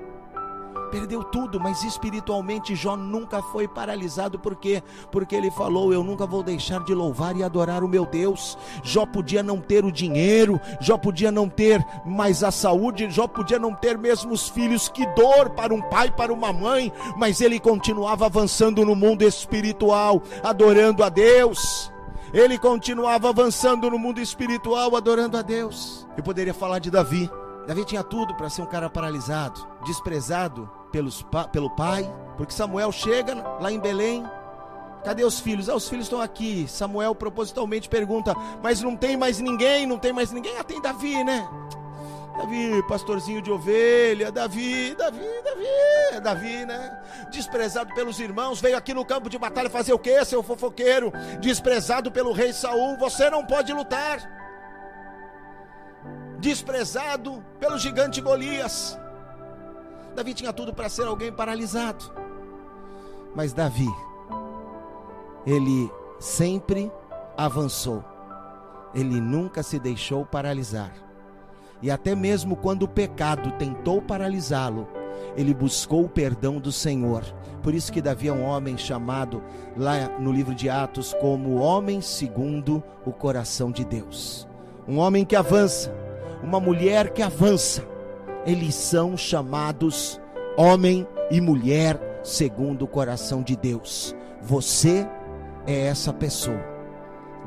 perdeu 0.93 1.23
tudo, 1.23 1.59
mas 1.59 1.83
espiritualmente 1.83 2.75
Jó 2.75 2.95
nunca 2.95 3.41
foi 3.41 3.67
paralisado, 3.67 4.38
por 4.38 4.55
quê? 4.55 4.83
Porque 5.12 5.35
ele 5.35 5.50
falou: 5.50 5.91
Eu 5.91 6.03
nunca 6.03 6.27
vou 6.27 6.43
deixar 6.43 6.83
de 6.83 6.93
louvar 6.93 7.35
e 7.35 7.43
adorar 7.43 7.83
o 7.83 7.88
meu 7.88 8.05
Deus. 8.05 8.55
Jó 8.83 9.03
podia 9.03 9.41
não 9.41 9.59
ter 9.59 9.83
o 9.83 9.91
dinheiro, 9.91 10.62
Jó 10.79 10.95
podia 10.95 11.31
não 11.31 11.50
ter 11.50 11.83
mais 12.05 12.43
a 12.43 12.51
saúde, 12.51 13.09
Jó 13.09 13.27
podia 13.27 13.57
não 13.57 13.73
ter 13.73 13.97
mesmo 13.97 14.33
os 14.33 14.47
filhos, 14.47 14.88
que 14.88 15.03
dor 15.15 15.50
para 15.50 15.73
um 15.73 15.81
pai, 15.81 16.12
para 16.12 16.31
uma 16.31 16.53
mãe, 16.53 16.93
mas 17.17 17.41
ele 17.41 17.59
continuava 17.59 18.27
avançando 18.27 18.85
no 18.85 18.95
mundo 18.95 19.23
espiritual, 19.23 20.21
adorando 20.43 21.03
a 21.03 21.09
Deus. 21.09 21.91
Ele 22.31 22.57
continuava 22.59 23.29
avançando 23.29 23.89
no 23.89 23.97
mundo 23.97 24.21
espiritual, 24.21 24.95
adorando 24.95 25.38
a 25.38 25.41
Deus. 25.41 26.07
Eu 26.15 26.23
poderia 26.23 26.53
falar 26.53 26.77
de 26.77 26.91
Davi. 26.91 27.29
Davi 27.65 27.83
tinha 27.83 28.03
tudo 28.03 28.35
para 28.35 28.50
ser 28.50 28.62
um 28.62 28.65
cara 28.67 28.89
paralisado, 28.89 29.67
desprezado 29.85 30.69
pelos, 30.93 31.25
pelo 31.51 31.71
pai, 31.71 32.09
porque 32.38 32.53
Samuel 32.53 32.91
chega 32.91 33.35
lá 33.59 33.71
em 33.71 33.79
Belém. 33.79 34.23
Cadê 35.03 35.25
os 35.25 35.39
filhos? 35.39 35.67
Ah, 35.67 35.75
os 35.75 35.89
filhos 35.89 36.05
estão 36.05 36.21
aqui. 36.21 36.65
Samuel 36.69 37.13
propositalmente 37.13 37.89
pergunta: 37.89 38.33
Mas 38.62 38.81
não 38.81 38.95
tem 38.95 39.17
mais 39.17 39.39
ninguém? 39.39 39.85
Não 39.85 39.97
tem 39.97 40.13
mais 40.13 40.31
ninguém? 40.31 40.55
Ah, 40.57 40.63
tem 40.63 40.79
Davi, 40.79 41.21
né? 41.25 41.45
Davi, 42.38 42.81
pastorzinho 42.88 43.41
de 43.41 43.51
ovelha, 43.51 44.31
Davi, 44.31 44.95
Davi, 44.95 45.27
Davi, 45.43 46.21
Davi, 46.21 46.65
né? 46.65 47.01
Desprezado 47.31 47.93
pelos 47.93 48.19
irmãos, 48.19 48.62
veio 48.62 48.77
aqui 48.77 48.93
no 48.93 49.05
campo 49.05 49.29
de 49.29 49.38
batalha 49.38 49.69
fazer 49.69 49.93
o 49.93 50.00
quê, 50.00 50.23
seu 50.23 50.41
fofoqueiro? 50.41 51.12
Desprezado 51.39 52.12
pelo 52.12 52.31
rei 52.31 52.53
Saul, 52.53 52.97
você 52.97 53.29
não 53.29 53.45
pode 53.45 53.73
lutar 53.73 54.19
desprezado 56.39 57.41
pelo 57.57 57.77
gigante 57.77 58.19
Golias. 58.19 59.00
Davi 60.15 60.34
tinha 60.34 60.53
tudo 60.53 60.74
para 60.74 60.89
ser 60.89 61.08
alguém 61.08 61.32
paralisado. 61.32 62.05
Mas 63.36 63.53
Davi, 63.53 63.89
ele 65.46 65.91
sempre 66.20 66.91
avançou. 67.36 68.03
Ele 68.93 69.20
nunca 69.20 69.63
se 69.63 69.79
deixou 69.79 70.25
paralisar. 70.25 70.93
E 71.82 71.89
até 71.89 72.15
mesmo 72.15 72.55
quando 72.55 72.84
o 72.84 72.88
pecado 72.88 73.51
tentou 73.53 74.01
paralisá-lo, 74.01 74.88
ele 75.36 75.53
buscou 75.53 76.05
o 76.05 76.10
perdão 76.10 76.60
do 76.60 76.72
Senhor. 76.72 77.24
Por 77.62 77.74
isso 77.74 77.91
que 77.91 78.01
Davi 78.01 78.27
é 78.27 78.34
um 78.34 78.43
homem 78.43 78.77
chamado 78.77 79.41
lá 79.75 80.08
no 80.20 80.32
livro 80.32 80.53
de 80.53 80.70
Atos 80.70 81.13
como 81.20 81.55
homem 81.55 82.01
segundo 82.01 82.84
o 83.05 83.12
coração 83.12 83.72
de 83.72 83.84
Deus. 83.84 84.48
Um 84.88 85.00
homem 85.00 85.25
que 85.25 85.36
avança, 85.36 85.93
uma 86.43 86.60
mulher 86.60 87.12
que 87.12 87.22
avança. 87.22 87.92
Eles 88.45 88.75
são 88.75 89.15
chamados 89.15 90.19
homem 90.57 91.07
e 91.31 91.39
mulher 91.39 92.00
segundo 92.23 92.83
o 92.83 92.88
coração 92.88 93.41
de 93.41 93.55
Deus. 93.55 94.15
Você 94.41 95.07
é 95.65 95.88
essa 95.88 96.12
pessoa. 96.12 96.62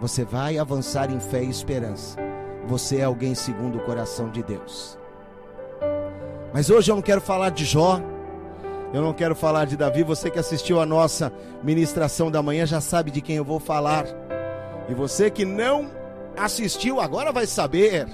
Você 0.00 0.24
vai 0.24 0.58
avançar 0.58 1.10
em 1.10 1.20
fé 1.20 1.42
e 1.42 1.50
esperança. 1.50 2.18
Você 2.66 2.98
é 2.98 3.04
alguém 3.04 3.34
segundo 3.34 3.78
o 3.78 3.84
coração 3.84 4.30
de 4.30 4.42
Deus. 4.42 4.98
Mas 6.52 6.70
hoje 6.70 6.90
eu 6.90 6.96
não 6.96 7.02
quero 7.02 7.20
falar 7.20 7.50
de 7.50 7.64
Jó. 7.64 8.00
Eu 8.92 9.02
não 9.02 9.12
quero 9.12 9.34
falar 9.34 9.66
de 9.66 9.76
Davi. 9.76 10.02
Você 10.02 10.30
que 10.30 10.38
assistiu 10.38 10.80
a 10.80 10.86
nossa 10.86 11.32
ministração 11.62 12.30
da 12.30 12.42
manhã 12.42 12.64
já 12.64 12.80
sabe 12.80 13.10
de 13.10 13.20
quem 13.20 13.36
eu 13.36 13.44
vou 13.44 13.60
falar. 13.60 14.06
E 14.88 14.94
você 14.94 15.30
que 15.30 15.44
não 15.44 15.90
assistiu 16.36 17.00
agora 17.00 17.32
vai 17.32 17.46
saber 17.46 18.06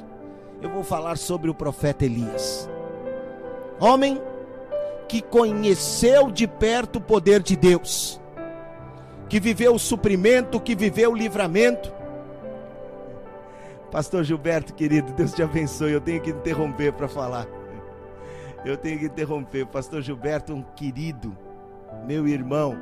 eu 0.63 0.71
vou 0.71 0.85
falar 0.85 1.19
sobre 1.19 1.51
o 1.51 1.55
profeta 1.55 2.05
Elias. 2.05 2.69
Homem 3.81 4.21
que 5.09 5.21
conheceu 5.21 6.31
de 6.31 6.47
perto 6.47 6.97
o 6.97 7.01
poder 7.01 7.43
de 7.43 7.57
Deus, 7.57 8.21
que 9.29 9.41
viveu 9.41 9.75
o 9.75 9.79
suprimento, 9.79 10.61
que 10.61 10.75
viveu 10.75 11.11
o 11.11 11.17
livramento. 11.17 11.93
Pastor 13.91 14.25
Gilberto, 14.25 14.73
querido, 14.73 15.13
Deus 15.13 15.33
te 15.33 15.43
abençoe. 15.43 15.93
Eu 15.93 16.01
tenho 16.01 16.21
que 16.21 16.31
interromper 16.31 16.93
para 16.93 17.09
falar. 17.09 17.47
Eu 18.65 18.77
tenho 18.77 18.99
que 18.99 19.07
interromper. 19.07 19.67
Pastor 19.67 20.01
Gilberto, 20.01 20.55
um 20.55 20.63
querido, 20.63 21.37
meu 22.07 22.27
irmão. 22.27 22.75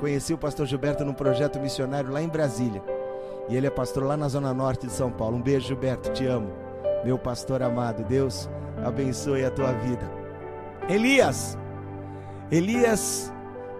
Conheci 0.00 0.34
o 0.34 0.38
pastor 0.38 0.66
Gilberto 0.66 1.04
num 1.04 1.14
projeto 1.14 1.58
missionário 1.58 2.10
lá 2.10 2.20
em 2.20 2.28
Brasília. 2.28 2.82
E 3.48 3.56
ele 3.56 3.66
é 3.66 3.70
pastor 3.70 4.02
lá 4.02 4.16
na 4.16 4.28
zona 4.28 4.52
norte 4.52 4.86
de 4.86 4.92
São 4.92 5.10
Paulo. 5.10 5.36
Um 5.36 5.42
beijo, 5.42 5.68
Gilberto, 5.68 6.10
te 6.10 6.26
amo 6.26 6.63
meu 7.04 7.18
pastor 7.18 7.62
amado. 7.62 8.04
Deus 8.04 8.48
abençoe 8.84 9.44
a 9.44 9.50
tua 9.50 9.72
vida. 9.72 10.10
Elias, 10.88 11.58
Elias 12.50 13.32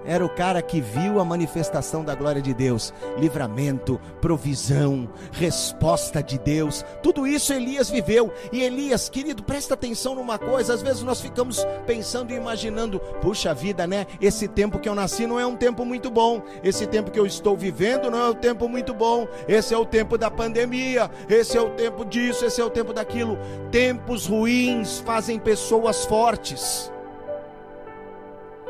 era 0.04 0.24
o 0.24 0.28
cara 0.28 0.60
que 0.62 0.80
viu 0.80 1.20
a 1.20 1.24
manifestação 1.24 2.04
da 2.04 2.14
glória 2.14 2.42
de 2.42 2.52
Deus, 2.52 2.92
livramento, 3.18 4.00
provisão, 4.20 5.08
resposta 5.32 6.22
de 6.22 6.38
Deus. 6.38 6.84
Tudo 7.02 7.26
isso 7.26 7.52
Elias 7.52 7.90
viveu. 7.90 8.32
E 8.52 8.62
Elias, 8.62 9.08
querido, 9.08 9.42
presta 9.42 9.74
atenção 9.74 10.14
numa 10.14 10.38
coisa. 10.38 10.74
Às 10.74 10.82
vezes 10.82 11.02
nós 11.02 11.20
ficamos 11.20 11.66
pensando 11.86 12.32
e 12.32 12.36
imaginando, 12.36 13.00
puxa 13.20 13.54
vida, 13.54 13.86
né? 13.86 14.06
Esse 14.20 14.48
tempo 14.48 14.78
que 14.78 14.88
eu 14.88 14.94
nasci 14.94 15.26
não 15.26 15.38
é 15.38 15.46
um 15.46 15.56
tempo 15.56 15.84
muito 15.84 16.10
bom. 16.10 16.42
Esse 16.62 16.86
tempo 16.86 17.10
que 17.10 17.18
eu 17.18 17.26
estou 17.26 17.56
vivendo 17.56 18.10
não 18.10 18.18
é 18.18 18.28
um 18.30 18.34
tempo 18.34 18.68
muito 18.68 18.92
bom. 18.92 19.26
Esse 19.48 19.74
é 19.74 19.78
o 19.78 19.86
tempo 19.86 20.18
da 20.18 20.30
pandemia. 20.30 21.10
Esse 21.28 21.56
é 21.56 21.60
o 21.60 21.70
tempo 21.70 22.04
disso, 22.04 22.44
esse 22.44 22.60
é 22.60 22.64
o 22.64 22.70
tempo 22.70 22.92
daquilo. 22.92 23.38
Tempos 23.70 24.26
ruins 24.26 25.00
fazem 25.00 25.38
pessoas 25.38 26.04
fortes. 26.04 26.93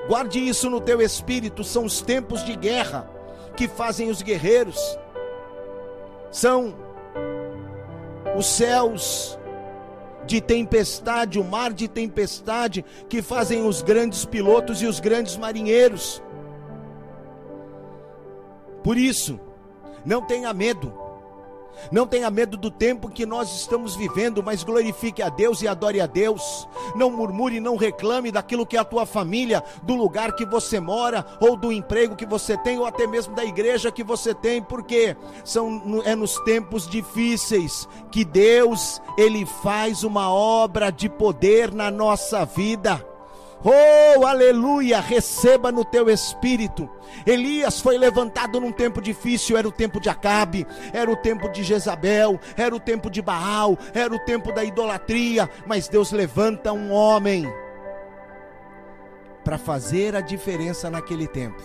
Guarde 0.08 0.38
isso 0.38 0.68
no 0.68 0.80
teu 0.80 1.00
espírito, 1.00 1.64
são 1.64 1.84
os 1.84 2.02
tempos 2.02 2.44
de 2.44 2.54
guerra 2.56 3.08
que 3.56 3.66
fazem 3.66 4.10
os 4.10 4.20
guerreiros. 4.20 4.78
São 6.30 6.74
os 8.36 8.46
céus 8.46 9.38
de 10.26 10.40
tempestade, 10.40 11.38
o 11.38 11.44
mar 11.44 11.72
de 11.72 11.86
tempestade 11.86 12.84
que 13.08 13.22
fazem 13.22 13.66
os 13.66 13.82
grandes 13.82 14.24
pilotos 14.24 14.82
e 14.82 14.86
os 14.86 15.00
grandes 15.00 15.36
marinheiros. 15.36 16.22
Por 18.82 18.98
isso, 18.98 19.40
não 20.04 20.20
tenha 20.26 20.52
medo. 20.52 21.03
Não 21.90 22.06
tenha 22.06 22.30
medo 22.30 22.56
do 22.56 22.70
tempo 22.70 23.10
que 23.10 23.26
nós 23.26 23.54
estamos 23.54 23.94
vivendo, 23.94 24.42
mas 24.42 24.64
glorifique 24.64 25.22
a 25.22 25.28
Deus 25.28 25.62
e 25.62 25.68
adore 25.68 26.00
a 26.00 26.06
Deus. 26.06 26.68
Não 26.94 27.10
murmure, 27.10 27.60
não 27.60 27.76
reclame 27.76 28.30
daquilo 28.30 28.66
que 28.66 28.76
é 28.76 28.80
a 28.80 28.84
tua 28.84 29.06
família, 29.06 29.62
do 29.82 29.94
lugar 29.94 30.34
que 30.34 30.44
você 30.44 30.80
mora, 30.80 31.24
ou 31.40 31.56
do 31.56 31.72
emprego 31.72 32.16
que 32.16 32.26
você 32.26 32.56
tem, 32.56 32.78
ou 32.78 32.86
até 32.86 33.06
mesmo 33.06 33.34
da 33.34 33.44
igreja 33.44 33.92
que 33.92 34.04
você 34.04 34.34
tem, 34.34 34.62
porque 34.62 35.16
são 35.44 36.02
é 36.04 36.14
nos 36.14 36.38
tempos 36.40 36.88
difíceis 36.88 37.88
que 38.10 38.24
Deus 38.24 39.00
ele 39.16 39.46
faz 39.46 40.04
uma 40.04 40.32
obra 40.32 40.90
de 40.90 41.08
poder 41.08 41.72
na 41.72 41.90
nossa 41.90 42.44
vida. 42.44 43.13
Oh, 43.64 44.26
aleluia! 44.26 45.00
Receba 45.00 45.72
no 45.72 45.86
teu 45.86 46.10
espírito. 46.10 46.86
Elias 47.24 47.80
foi 47.80 47.96
levantado 47.96 48.60
num 48.60 48.70
tempo 48.70 49.00
difícil, 49.00 49.56
era 49.56 49.66
o 49.66 49.72
tempo 49.72 49.98
de 49.98 50.10
Acabe, 50.10 50.66
era 50.92 51.10
o 51.10 51.16
tempo 51.16 51.48
de 51.48 51.62
Jezabel, 51.62 52.38
era 52.58 52.76
o 52.76 52.80
tempo 52.80 53.08
de 53.08 53.22
Baal, 53.22 53.78
era 53.94 54.14
o 54.14 54.18
tempo 54.18 54.52
da 54.52 54.62
idolatria, 54.62 55.48
mas 55.66 55.88
Deus 55.88 56.12
levanta 56.12 56.74
um 56.74 56.92
homem 56.92 57.50
para 59.42 59.56
fazer 59.56 60.14
a 60.14 60.20
diferença 60.20 60.90
naquele 60.90 61.26
tempo. 61.26 61.62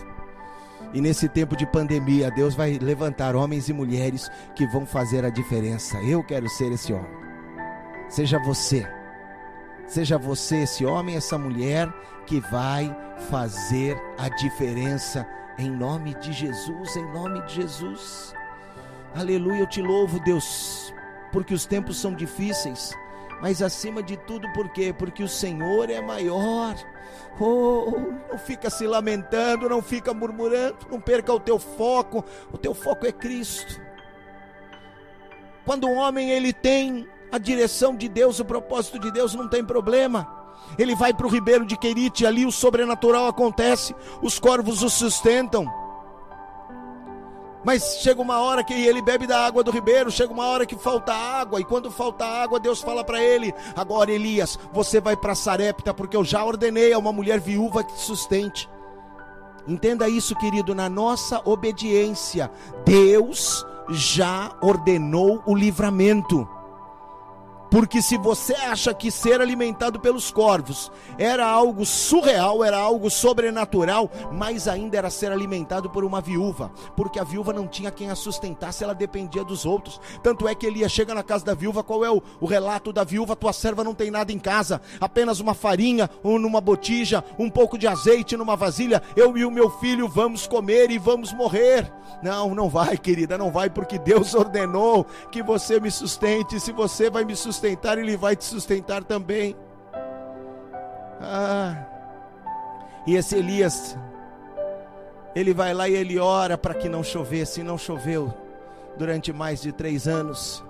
E 0.94 1.02
nesse 1.02 1.28
tempo 1.28 1.56
de 1.56 1.68
pandemia, 1.68 2.32
Deus 2.32 2.56
vai 2.56 2.80
levantar 2.80 3.36
homens 3.36 3.68
e 3.68 3.74
mulheres 3.74 4.32
que 4.56 4.66
vão 4.66 4.86
fazer 4.86 5.26
a 5.26 5.30
diferença. 5.30 5.98
Eu 6.02 6.24
quero 6.24 6.48
ser 6.48 6.72
esse 6.72 6.94
homem. 6.94 7.20
Seja 8.08 8.40
você 8.40 8.88
Seja 9.90 10.20
você 10.20 10.58
esse 10.58 10.86
homem, 10.86 11.16
essa 11.16 11.36
mulher 11.36 11.92
que 12.28 12.40
vai 12.40 12.96
fazer 13.32 14.00
a 14.20 14.30
diferença 14.30 15.28
em 15.58 15.68
nome 15.72 16.14
de 16.14 16.32
Jesus, 16.32 16.96
em 16.96 17.12
nome 17.12 17.42
de 17.48 17.56
Jesus. 17.56 18.36
Aleluia, 19.16 19.62
eu 19.62 19.68
te 19.68 19.82
louvo, 19.82 20.20
Deus, 20.20 20.94
porque 21.32 21.56
os 21.56 21.66
tempos 21.66 22.00
são 22.00 22.14
difíceis, 22.14 22.94
mas 23.42 23.64
acima 23.64 24.04
de 24.04 24.16
tudo, 24.16 24.48
por 24.54 24.70
quê? 24.70 24.94
Porque 24.96 25.24
o 25.24 25.28
Senhor 25.28 25.90
é 25.90 26.00
maior. 26.00 26.76
Oh, 27.40 27.92
não 28.30 28.38
fica 28.38 28.70
se 28.70 28.86
lamentando, 28.86 29.68
não 29.68 29.82
fica 29.82 30.14
murmurando, 30.14 30.78
não 30.92 31.02
perca 31.02 31.34
o 31.34 31.40
teu 31.40 31.58
foco. 31.58 32.24
O 32.54 32.60
teu 32.60 32.76
foco 32.76 33.08
é 33.08 33.12
Cristo. 33.12 33.82
Quando 35.66 35.88
o 35.88 35.96
homem 35.96 36.30
ele 36.30 36.54
tem 36.54 37.08
a 37.32 37.38
direção 37.38 37.96
de 37.96 38.08
Deus, 38.08 38.40
o 38.40 38.46
propósito 38.46 39.00
de 39.00 39.12
Deus 39.12 39.34
não 39.34 39.48
tem 39.48 39.64
problema. 39.64 40.28
Ele 40.78 40.96
vai 40.96 41.14
para 41.14 41.26
o 41.26 41.30
ribeiro 41.30 41.66
de 41.66 41.78
Querite, 41.78 42.26
ali 42.26 42.46
o 42.46 42.52
sobrenatural 42.52 43.28
acontece, 43.28 43.96
os 44.22 44.40
corvos 44.40 44.84
o 44.84 44.90
sustentam. 44.90 45.68
Mas 47.64 48.00
chega 48.02 48.22
uma 48.22 48.40
hora 48.40 48.64
que 48.64 48.74
ele 48.74 49.02
bebe 49.02 49.28
da 49.28 49.46
água 49.46 49.64
do 49.64 49.72
ribeiro, 49.72 50.10
chega 50.10 50.32
uma 50.32 50.46
hora 50.46 50.66
que 50.66 50.78
falta 50.78 51.14
água, 51.14 51.60
e 51.60 51.66
quando 51.66 51.92
falta 51.92 52.26
água, 52.26 52.60
Deus 52.60 52.82
fala 52.82 53.04
para 53.04 53.22
ele: 53.22 53.54
Agora, 53.76 54.12
Elias, 54.12 54.58
você 54.72 55.02
vai 55.02 55.18
para 55.18 55.36
Sarepta, 55.36 55.94
porque 55.94 56.16
eu 56.16 56.24
já 56.24 56.44
ordenei 56.44 56.94
a 56.94 56.98
uma 56.98 57.12
mulher 57.12 57.40
viúva 57.40 57.84
que 57.84 57.94
te 57.94 58.00
sustente. 58.00 58.70
Entenda 59.68 60.08
isso, 60.08 60.36
querido, 60.36 60.74
na 60.74 60.88
nossa 60.88 61.42
obediência, 61.44 62.50
Deus 62.86 63.66
já 63.90 64.56
ordenou 64.62 65.44
o 65.46 65.54
livramento. 65.54 66.48
Porque 67.70 68.02
se 68.02 68.18
você 68.18 68.54
acha 68.56 68.94
que 68.94 69.12
ser 69.12 69.42
alimentado 69.42 70.00
pelos 70.00 70.32
corvos 70.32 70.92
era 71.18 71.46
algo 71.46 71.86
surreal, 71.86 72.64
era 72.64 72.78
algo 72.78 73.10
sobrenatural, 73.10 74.10
mais 74.32 74.68
ainda 74.68 74.98
era 74.98 75.10
ser 75.10 75.32
alimentado 75.32 75.90
por 75.90 76.04
uma 76.04 76.20
viúva, 76.20 76.72
porque 76.96 77.20
a 77.20 77.24
viúva 77.24 77.54
não 77.54 77.68
tinha 77.68 77.92
quem 77.92 78.10
a 78.10 78.16
sustentasse, 78.16 78.84
ela 78.84 78.96
dependia 78.96 79.44
dos 79.44 79.66
outros. 79.66 80.02
Tanto 80.24 80.48
é 80.48 80.56
que 80.56 80.66
Elias 80.66 80.92
chega 80.92 81.14
na 81.14 81.22
casa 81.22 81.46
da 81.46 81.54
viúva, 81.54 81.84
qual 81.84 82.04
é 82.04 82.10
o, 82.10 82.24
o 82.42 82.46
relato 82.48 82.92
da 82.92 83.04
viúva? 83.04 83.36
Tua 83.36 83.54
serva 83.54 83.84
não 83.84 83.94
tem 83.94 84.10
nada 84.10 84.32
em 84.32 84.40
casa, 84.40 84.82
apenas 85.00 85.40
uma 85.40 85.54
farinha 85.54 86.10
ou 86.24 86.40
numa 86.40 86.60
botija, 86.60 87.24
um 87.38 87.50
pouco 87.50 87.78
de 87.78 87.88
azeite 87.88 88.36
numa 88.36 88.56
vasilha. 88.56 89.02
Eu 89.16 89.38
e 89.38 89.46
o 89.46 89.52
meu 89.52 89.70
filho 89.70 90.08
vamos 90.08 90.48
comer 90.48 90.90
e 90.90 90.98
vamos 90.98 91.32
morrer. 91.34 91.92
Não, 92.24 92.54
não 92.56 92.68
vai, 92.68 92.98
querida, 92.98 93.38
não 93.38 93.52
vai, 93.52 93.70
porque 93.70 94.00
Deus 94.00 94.34
ordenou 94.36 95.06
que 95.32 95.44
você 95.44 95.80
me 95.80 95.92
sustente. 95.92 96.60
Se 96.60 96.72
você 96.72 97.10
vai 97.10 97.24
me 97.24 97.36
sustentar, 97.36 97.59
sustentar, 97.60 97.98
Ele 97.98 98.16
vai 98.16 98.38
te 98.38 98.46
sustentar 98.46 99.04
também. 99.04 99.56
Ah, 101.22 101.86
e 103.06 103.16
esse 103.16 103.36
Elias, 103.36 103.98
ele 105.36 105.54
vai 105.54 105.74
lá 105.74 105.90
e 105.90 105.96
ele 105.96 106.18
ora 106.18 106.58
para 106.58 106.74
que 106.74 106.88
não 106.88 107.04
chovesse, 107.04 107.60
e 107.60 107.64
não 107.64 107.78
choveu 107.78 108.34
durante 108.98 109.34
mais 109.34 109.62
de 109.62 109.74
três 109.74 110.08
anos. 110.08 110.64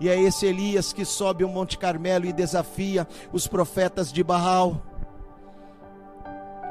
E 0.00 0.08
é 0.08 0.18
esse 0.18 0.46
Elias 0.46 0.92
que 0.92 1.04
sobe 1.04 1.44
o 1.44 1.48
Monte 1.48 1.76
Carmelo 1.76 2.24
e 2.24 2.32
desafia 2.32 3.06
os 3.32 3.46
profetas 3.46 4.10
de 4.10 4.24
Baal. 4.24 4.80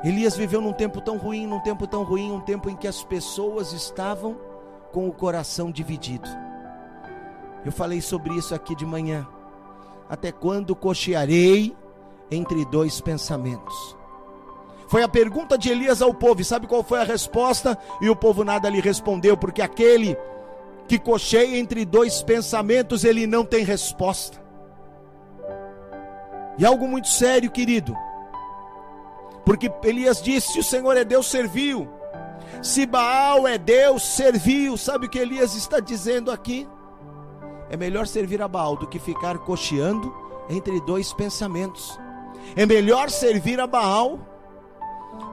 Elias 0.03 0.35
viveu 0.35 0.61
num 0.61 0.73
tempo 0.73 0.99
tão 1.01 1.17
ruim, 1.17 1.45
num 1.45 1.59
tempo 1.59 1.85
tão 1.85 2.03
ruim, 2.03 2.31
um 2.31 2.41
tempo 2.41 2.69
em 2.69 2.75
que 2.75 2.87
as 2.87 3.03
pessoas 3.03 3.73
estavam 3.73 4.35
com 4.91 5.07
o 5.07 5.13
coração 5.13 5.71
dividido. 5.71 6.27
Eu 7.63 7.71
falei 7.71 8.01
sobre 8.01 8.33
isso 8.33 8.55
aqui 8.55 8.73
de 8.73 8.85
manhã. 8.85 9.27
Até 10.09 10.31
quando 10.31 10.75
cochearei 10.75 11.75
entre 12.31 12.65
dois 12.65 12.99
pensamentos? 12.99 13.95
Foi 14.87 15.03
a 15.03 15.07
pergunta 15.07 15.55
de 15.55 15.69
Elias 15.69 16.01
ao 16.01 16.13
povo, 16.13 16.41
e 16.41 16.45
sabe 16.45 16.65
qual 16.65 16.83
foi 16.83 16.99
a 16.99 17.03
resposta? 17.03 17.77
E 18.01 18.09
o 18.09 18.15
povo 18.15 18.43
nada 18.43 18.67
lhe 18.67 18.81
respondeu, 18.81 19.37
porque 19.37 19.61
aquele 19.61 20.17
que 20.87 20.97
cocheia 20.97 21.59
entre 21.59 21.85
dois 21.85 22.23
pensamentos, 22.23 23.03
ele 23.03 23.27
não 23.27 23.45
tem 23.45 23.63
resposta. 23.63 24.41
E 26.57 26.65
algo 26.65 26.87
muito 26.87 27.07
sério, 27.07 27.51
querido. 27.51 27.95
Porque 29.45 29.71
Elias 29.83 30.21
disse: 30.21 30.53
se 30.53 30.59
o 30.59 30.63
Senhor 30.63 30.97
é 30.97 31.05
Deus, 31.05 31.27
serviu. 31.27 31.87
Se 32.61 32.85
Baal 32.87 33.47
é 33.47 33.57
Deus, 33.57 34.03
serviu. 34.03 34.75
Sabe 34.75 35.05
o 35.05 35.09
que 35.09 35.19
Elias 35.19 35.55
está 35.55 35.79
dizendo 35.79 36.31
aqui? 36.31 36.67
É 37.69 37.77
melhor 37.77 38.07
servir 38.07 38.41
a 38.41 38.47
Baal 38.47 38.75
do 38.75 38.87
que 38.87 38.99
ficar 38.99 39.37
cocheando 39.39 40.13
entre 40.49 40.81
dois 40.81 41.13
pensamentos. 41.13 41.99
É 42.55 42.65
melhor 42.65 43.09
servir 43.09 43.59
a 43.59 43.67
Baal 43.67 44.19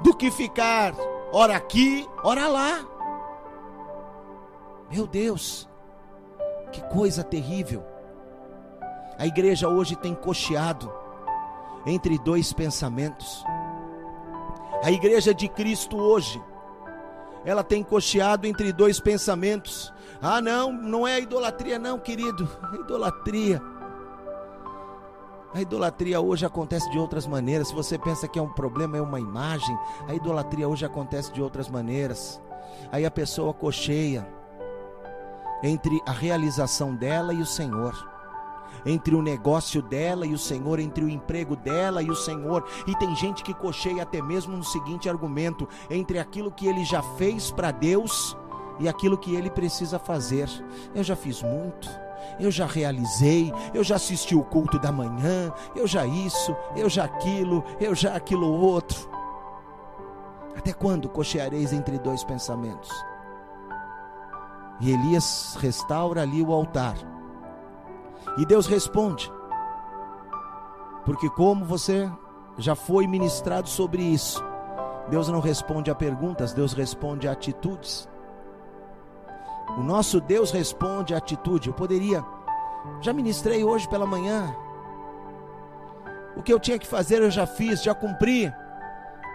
do 0.03 0.15
que 0.15 0.31
ficar 0.31 0.95
ora 1.33 1.57
aqui, 1.57 2.07
ora 2.23 2.49
lá. 2.49 2.87
Meu 4.91 5.07
Deus, 5.07 5.69
que 6.71 6.81
coisa 6.93 7.25
terrível. 7.25 7.85
A 9.19 9.27
igreja 9.27 9.69
hoje 9.69 9.97
tem 9.97 10.15
cocheado 10.15 10.93
entre 11.87 12.19
dois 12.19 12.53
pensamentos. 12.53 13.43
A 14.83 14.91
igreja 14.91 15.33
de 15.33 15.49
Cristo 15.49 15.97
hoje, 15.97 16.41
ela 17.45 17.65
tem 17.65 17.83
cocheado 17.83 18.47
entre 18.47 18.73
dois 18.73 19.01
pensamentos. 19.01 19.93
Ah, 20.21 20.41
não, 20.41 20.73
não 20.73 21.07
é 21.07 21.21
idolatria, 21.21 21.79
não, 21.79 21.99
querido. 21.99 22.49
A 22.73 22.77
idolatria. 22.77 23.63
A 25.55 25.61
idolatria 25.61 26.21
hoje 26.21 26.45
acontece 26.45 26.91
de 26.91 26.99
outras 26.99 27.27
maneiras. 27.27 27.69
Se 27.69 27.75
você 27.75 27.99
pensa 27.99 28.29
que 28.29 28.39
é 28.39 28.43
um 28.43 28.53
problema, 28.53 28.97
é 28.97 29.01
uma 29.01 29.21
imagem, 29.21 29.79
a 30.07 30.15
idolatria 30.15 30.69
hoje 30.69 30.85
acontece 30.85 31.33
de 31.33 31.41
outras 31.41 31.69
maneiras. 31.69 32.41
Aí 32.93 33.07
a 33.07 33.11
pessoa 33.11 33.55
cocheia 33.55 34.27
entre 35.63 36.01
a 36.07 36.13
realização 36.13 36.95
dela 36.95 37.33
e 37.33 37.41
o 37.41 37.47
Senhor, 37.47 37.95
entre 38.85 39.15
o 39.15 39.23
negócio 39.23 39.81
dela 39.81 40.27
e 40.27 40.35
o 40.35 40.39
Senhor, 40.39 40.79
entre 40.79 41.05
o 41.05 41.09
emprego 41.09 41.57
dela 41.57 42.03
e 42.03 42.11
o 42.11 42.15
Senhor. 42.15 42.69
E 42.87 42.95
tem 42.97 43.15
gente 43.17 43.43
que 43.43 43.55
cocheia 43.55 44.03
até 44.03 44.21
mesmo 44.21 44.57
no 44.57 44.65
seguinte 44.65 45.09
argumento: 45.09 45.69
entre 45.89 46.19
aquilo 46.19 46.51
que 46.51 46.67
ele 46.67 46.85
já 46.85 47.03
fez 47.03 47.51
para 47.51 47.71
Deus 47.71 48.37
e 48.79 48.89
aquilo 48.89 49.19
que 49.19 49.35
ele 49.35 49.51
precisa 49.51 49.99
fazer. 49.99 50.49
Eu 50.95 51.03
já 51.03 51.17
fiz 51.17 51.43
muito, 51.43 51.89
eu 52.39 52.51
já 52.51 52.67
realizei, 52.67 53.53
eu 53.73 53.83
já 53.83 53.97
assisti 53.97 54.35
o 54.35 54.45
culto 54.45 54.79
da 54.79 54.93
manhã, 54.93 55.53
eu 55.75 55.87
já 55.87 56.07
isso, 56.07 56.55
eu 56.75 56.89
já 56.89 57.05
aquilo, 57.05 57.65
eu 57.81 57.95
já 57.95 58.15
aquilo 58.15 58.51
outro. 58.51 59.09
Até 60.57 60.73
quando 60.73 61.09
cocheareis 61.09 61.73
entre 61.73 61.99
dois 61.99 62.25
pensamentos? 62.25 62.91
E 64.81 64.91
Elias 64.91 65.57
restaura 65.61 66.23
ali 66.23 66.43
o 66.43 66.53
altar. 66.53 66.97
E 68.37 68.45
Deus 68.45 68.67
responde. 68.67 69.31
Porque 71.05 71.31
como 71.31 71.65
você 71.65 72.11
já 72.59 72.75
foi 72.75 73.07
ministrado 73.07 73.69
sobre 73.69 74.03
isso, 74.03 74.43
Deus 75.09 75.29
não 75.29 75.41
responde 75.41 75.91
a 75.91 75.95
perguntas, 75.95 76.53
Deus 76.53 76.73
responde 76.73 77.29
a 77.29 77.33
atitudes. 77.33 78.09
O 79.77 79.83
nosso 79.83 80.21
Deus 80.21 80.51
responde 80.51 81.15
à 81.15 81.19
atitude. 81.19 81.69
Eu 81.69 81.75
poderia, 81.75 82.25
já 83.01 83.13
ministrei 83.13 83.65
hoje 83.65 83.89
pela 83.89 84.07
manhã. 84.07 84.55
O 86.37 86.43
que 86.43 86.53
eu 86.53 86.61
tinha 86.61 86.79
que 86.79 86.87
fazer 86.87 87.23
eu 87.23 87.31
já 87.31 87.47
fiz, 87.47 87.83
já 87.83 87.95
cumpri 87.95 88.53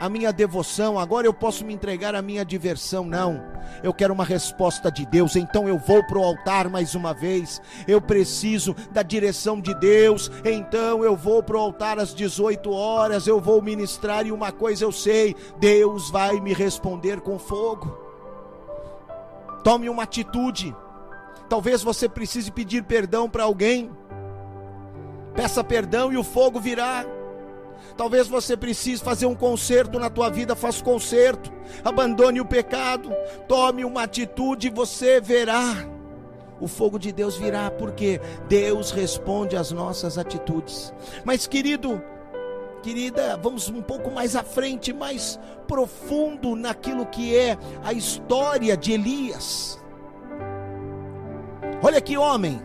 a 0.01 0.09
minha 0.09 0.33
devoção, 0.33 0.97
agora 0.97 1.27
eu 1.27 1.33
posso 1.33 1.63
me 1.63 1.75
entregar 1.75 2.15
à 2.15 2.23
minha 2.23 2.43
diversão. 2.43 3.05
Não, 3.05 3.39
eu 3.83 3.93
quero 3.93 4.11
uma 4.11 4.25
resposta 4.25 4.91
de 4.91 5.05
Deus, 5.05 5.35
então 5.35 5.67
eu 5.67 5.77
vou 5.77 6.03
para 6.03 6.17
o 6.17 6.23
altar 6.23 6.67
mais 6.69 6.95
uma 6.95 7.13
vez. 7.13 7.61
Eu 7.87 8.01
preciso 8.01 8.75
da 8.89 9.03
direção 9.03 9.61
de 9.61 9.75
Deus, 9.75 10.31
então 10.43 11.05
eu 11.05 11.15
vou 11.15 11.43
para 11.43 11.55
o 11.55 11.59
altar 11.59 11.99
às 11.99 12.15
18 12.15 12.71
horas. 12.71 13.27
Eu 13.27 13.39
vou 13.39 13.61
ministrar 13.61 14.25
e 14.25 14.31
uma 14.31 14.51
coisa 14.51 14.83
eu 14.83 14.91
sei: 14.91 15.35
Deus 15.59 16.09
vai 16.09 16.39
me 16.39 16.51
responder 16.51 17.21
com 17.21 17.37
fogo. 17.37 18.00
Tome 19.63 19.89
uma 19.89 20.03
atitude. 20.03 20.75
Talvez 21.49 21.83
você 21.83 22.07
precise 22.07 22.51
pedir 22.51 22.83
perdão 22.83 23.29
para 23.29 23.43
alguém. 23.43 23.91
Peça 25.35 25.63
perdão 25.63 26.11
e 26.11 26.17
o 26.17 26.23
fogo 26.23 26.59
virá. 26.59 27.05
Talvez 27.97 28.27
você 28.27 28.55
precise 28.55 29.03
fazer 29.03 29.25
um 29.25 29.35
conserto 29.35 29.99
na 29.99 30.09
tua 30.09 30.29
vida, 30.29 30.55
faça 30.55 30.83
conserto. 30.83 31.51
Abandone 31.83 32.41
o 32.41 32.45
pecado. 32.45 33.11
Tome 33.47 33.83
uma 33.85 34.03
atitude 34.03 34.67
e 34.67 34.71
você 34.71 35.19
verá. 35.19 35.87
O 36.59 36.67
fogo 36.67 36.99
de 36.99 37.11
Deus 37.11 37.37
virá, 37.37 37.71
porque 37.71 38.21
Deus 38.47 38.91
responde 38.91 39.55
às 39.55 39.71
nossas 39.71 40.17
atitudes. 40.17 40.93
Mas, 41.25 41.47
querido, 41.47 42.01
Querida, 42.81 43.37
vamos 43.37 43.69
um 43.69 43.81
pouco 43.81 44.09
mais 44.09 44.35
à 44.35 44.43
frente, 44.43 44.91
mais 44.91 45.39
profundo 45.67 46.55
naquilo 46.55 47.05
que 47.05 47.37
é 47.37 47.57
a 47.83 47.93
história 47.93 48.75
de 48.75 48.91
Elias. 48.91 49.79
Olha 51.83 52.01
que 52.01 52.17
homem. 52.17 52.61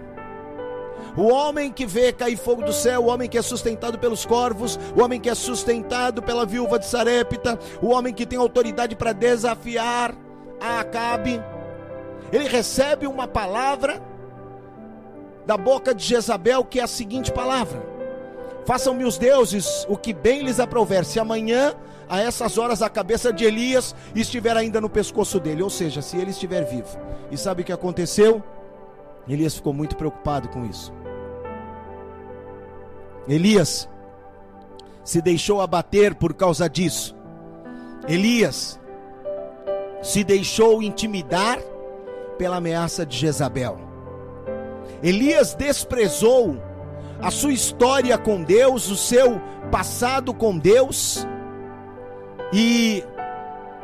O 1.17 1.29
homem 1.29 1.71
que 1.71 1.87
vê 1.87 2.13
cair 2.13 2.37
fogo 2.37 2.63
do 2.63 2.73
céu, 2.73 3.05
o 3.05 3.07
homem 3.07 3.29
que 3.29 3.39
é 3.39 3.43
sustentado 3.43 3.99
pelos 3.99 4.27
corvos, 4.27 4.79
o 4.95 5.03
homem 5.03 5.21
que 5.21 5.31
é 5.31 5.35
sustentado 5.35 6.23
pela 6.23 6.45
viúva 6.45 6.79
de 6.79 6.87
Sarepta, 6.87 7.59
o 7.81 7.89
homem 7.89 8.13
que 8.13 8.27
tem 8.27 8.39
autoridade 8.39 8.95
para 8.97 9.13
desafiar 9.13 10.15
a 10.61 10.81
Acabe. 10.81 11.43
Ele 12.33 12.49
recebe 12.49 13.07
uma 13.07 13.27
palavra 13.29 14.03
da 15.47 15.57
boca 15.57 15.95
de 15.95 16.05
Jezabel, 16.05 16.65
que 16.65 16.81
é 16.81 16.83
a 16.83 16.89
seguinte 16.89 17.33
palavra: 17.33 17.96
Façam-me 18.67 19.05
os 19.05 19.17
deuses 19.17 19.87
o 19.89 19.97
que 19.97 20.13
bem 20.13 20.43
lhes 20.43 20.59
aprouver. 20.59 21.05
Se 21.05 21.21
amanhã, 21.21 21.73
a 22.09 22.21
essas 22.21 22.59
horas, 22.59 22.83
a 22.83 22.91
cabeça 22.91 23.33
de 23.33 23.45
Elias 23.45 23.95
estiver 24.13 24.57
ainda 24.57 24.81
no 24.81 24.91
pescoço 24.91 25.39
dele, 25.39 25.63
ou 25.63 25.71
seja, 25.71 26.03
se 26.03 26.17
ele 26.17 26.33
estiver 26.33 26.65
vivo. 26.65 26.99
E 27.31 27.39
sabe 27.39 27.63
o 27.63 27.65
que 27.65 27.73
aconteceu? 27.73 28.43
Elias 29.29 29.55
ficou 29.55 29.73
muito 29.73 29.97
preocupado 29.97 30.49
com 30.49 30.67
isso. 30.67 30.93
Elias 33.29 33.89
se 35.05 35.23
deixou 35.23 35.61
abater 35.61 36.17
por 36.17 36.35
causa 36.35 36.69
disso. 36.69 37.15
Elias 38.09 38.81
se 40.03 40.25
deixou 40.25 40.83
intimidar 40.83 41.61
pela 42.37 42.57
ameaça 42.57 43.07
de 43.07 43.17
Jezabel. 43.17 43.79
Elias 45.03 45.55
desprezou 45.55 46.57
a 47.21 47.31
sua 47.31 47.53
história 47.53 48.17
com 48.19 48.43
Deus, 48.43 48.89
o 48.91 48.97
seu 48.97 49.41
passado 49.71 50.35
com 50.35 50.57
Deus, 50.57 51.27
e 52.53 53.05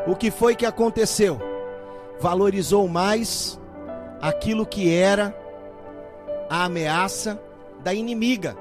o 0.07 0.15
que 0.15 0.31
foi 0.31 0.55
que 0.55 0.67
aconteceu? 0.67 1.41
Valorizou 2.21 2.87
mais 2.89 3.61
aquilo 4.21 4.65
que 4.65 4.93
era 4.93 5.37
a 6.49 6.65
ameaça 6.65 7.41
da 7.83 7.93
inimiga. 7.93 8.57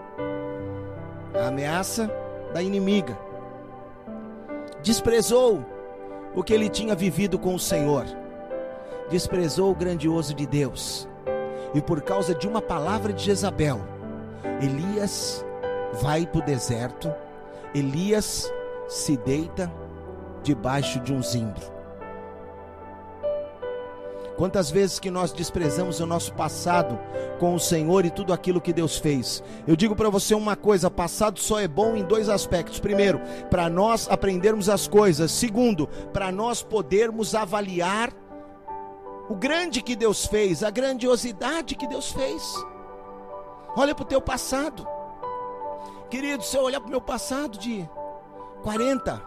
A 1.36 1.48
ameaça 1.48 2.12
da 2.54 2.62
inimiga. 2.62 3.18
Desprezou 4.82 5.64
o 6.34 6.44
que 6.44 6.54
ele 6.54 6.70
tinha 6.70 6.96
vivido 6.96 7.38
com 7.38 7.54
o 7.54 7.60
Senhor. 7.60 8.06
Desprezou 9.10 9.72
o 9.72 9.76
grandioso 9.76 10.34
de 10.34 10.48
Deus. 10.48 11.08
E 11.74 11.82
por 11.82 12.02
causa 12.02 12.34
de 12.34 12.48
uma 12.48 12.62
palavra 12.62 13.14
de 13.14 13.24
Jezabel, 13.24 13.82
Elias 14.62 15.46
vai 16.02 16.26
para 16.26 16.40
o 16.40 16.46
deserto. 16.46 17.14
Elias 17.74 18.52
se 18.88 19.18
deita 19.18 19.72
debaixo 20.44 21.00
de 21.00 21.14
um 21.14 21.22
zimbro. 21.22 21.72
Quantas 24.38 24.72
vezes 24.72 25.00
que 25.00 25.12
nós 25.12 25.32
desprezamos 25.32 26.00
o 26.00 26.06
nosso 26.06 26.34
passado 26.34 26.98
com 27.42 27.56
o 27.56 27.60
Senhor 27.60 28.06
e 28.06 28.12
tudo 28.12 28.34
aquilo 28.34 28.62
que 28.62 28.72
Deus 28.72 29.00
fez. 29.00 29.44
Eu 29.66 29.76
digo 29.76 29.96
para 29.96 30.12
você 30.12 30.36
uma 30.36 30.56
coisa: 30.56 30.92
passado 30.92 31.40
só 31.40 31.60
é 31.60 31.68
bom 31.68 31.96
em 31.96 32.04
dois 32.04 32.30
aspectos. 32.30 32.80
Primeiro, 32.80 33.20
para 33.50 33.68
nós 33.68 34.08
aprendermos 34.08 34.70
as 34.70 34.88
coisas. 34.88 35.32
Segundo, 35.32 35.88
para 36.14 36.32
nós 36.32 36.62
podermos 36.62 37.34
avaliar 37.34 38.14
o 39.28 39.36
grande 39.36 39.82
que 39.82 39.96
Deus 39.96 40.28
fez, 40.28 40.64
a 40.64 40.70
grandiosidade 40.70 41.74
que 41.74 41.88
Deus 41.88 42.12
fez. 42.12 42.44
Olha 43.76 43.96
para 43.96 44.04
o 44.04 44.08
teu 44.08 44.22
passado. 44.22 44.88
Querido, 46.10 46.44
se 46.44 46.58
eu 46.58 46.64
olhar 46.64 46.80
para 46.80 46.88
o 46.88 46.92
meu 46.92 47.02
passado 47.02 47.58
de 47.58 47.90
40, 48.64 49.22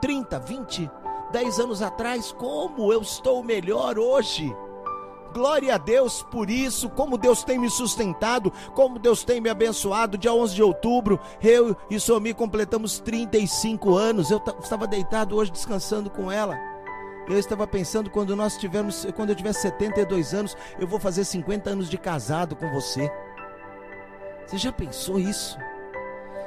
30, 0.00 0.38
20, 0.38 0.90
10 1.32 1.58
anos 1.58 1.82
atrás, 1.82 2.30
como 2.30 2.92
eu 2.92 3.02
estou 3.02 3.42
melhor 3.42 3.98
hoje. 3.98 4.54
Glória 5.32 5.74
a 5.74 5.78
Deus 5.78 6.22
por 6.22 6.48
isso, 6.48 6.88
como 6.88 7.18
Deus 7.18 7.42
tem 7.42 7.58
me 7.58 7.68
sustentado, 7.68 8.52
como 8.72 9.00
Deus 9.00 9.24
tem 9.24 9.40
me 9.40 9.50
abençoado. 9.50 10.16
Dia 10.16 10.32
11 10.32 10.54
de 10.54 10.62
outubro, 10.62 11.18
eu 11.42 11.76
e 11.90 11.98
Somi 11.98 12.32
completamos 12.32 13.00
35 13.00 13.96
anos. 13.96 14.30
Eu 14.30 14.40
estava 14.60 14.86
deitado 14.86 15.34
hoje 15.34 15.50
descansando 15.50 16.08
com 16.08 16.30
ela. 16.30 16.56
Eu 17.28 17.36
estava 17.36 17.66
pensando 17.66 18.10
quando 18.10 18.36
nós 18.36 18.56
tivermos, 18.56 19.04
quando 19.16 19.30
eu 19.30 19.34
tiver 19.34 19.52
72 19.52 20.32
anos, 20.32 20.56
eu 20.78 20.86
vou 20.86 21.00
fazer 21.00 21.24
50 21.24 21.70
anos 21.70 21.90
de 21.90 21.98
casado 21.98 22.54
com 22.54 22.70
você. 22.70 23.10
Você 24.46 24.58
já 24.58 24.72
pensou 24.72 25.18
isso? 25.18 25.58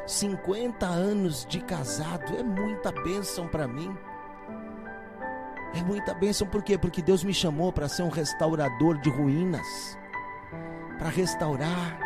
50 0.05 0.86
anos 0.86 1.45
de 1.45 1.60
casado 1.60 2.38
é 2.38 2.43
muita 2.43 2.91
bênção 2.91 3.47
para 3.47 3.67
mim. 3.67 3.95
É 5.73 5.81
muita 5.83 6.13
bênção, 6.13 6.47
por 6.47 6.63
quê? 6.63 6.77
Porque 6.77 7.01
Deus 7.01 7.23
me 7.23 7.33
chamou 7.33 7.73
para 7.73 7.89
ser 7.89 8.03
um 8.03 8.10
restaurador 8.10 8.97
de 8.99 9.10
ruínas, 9.10 9.97
para 10.97 11.10
restaurar 11.10 11.99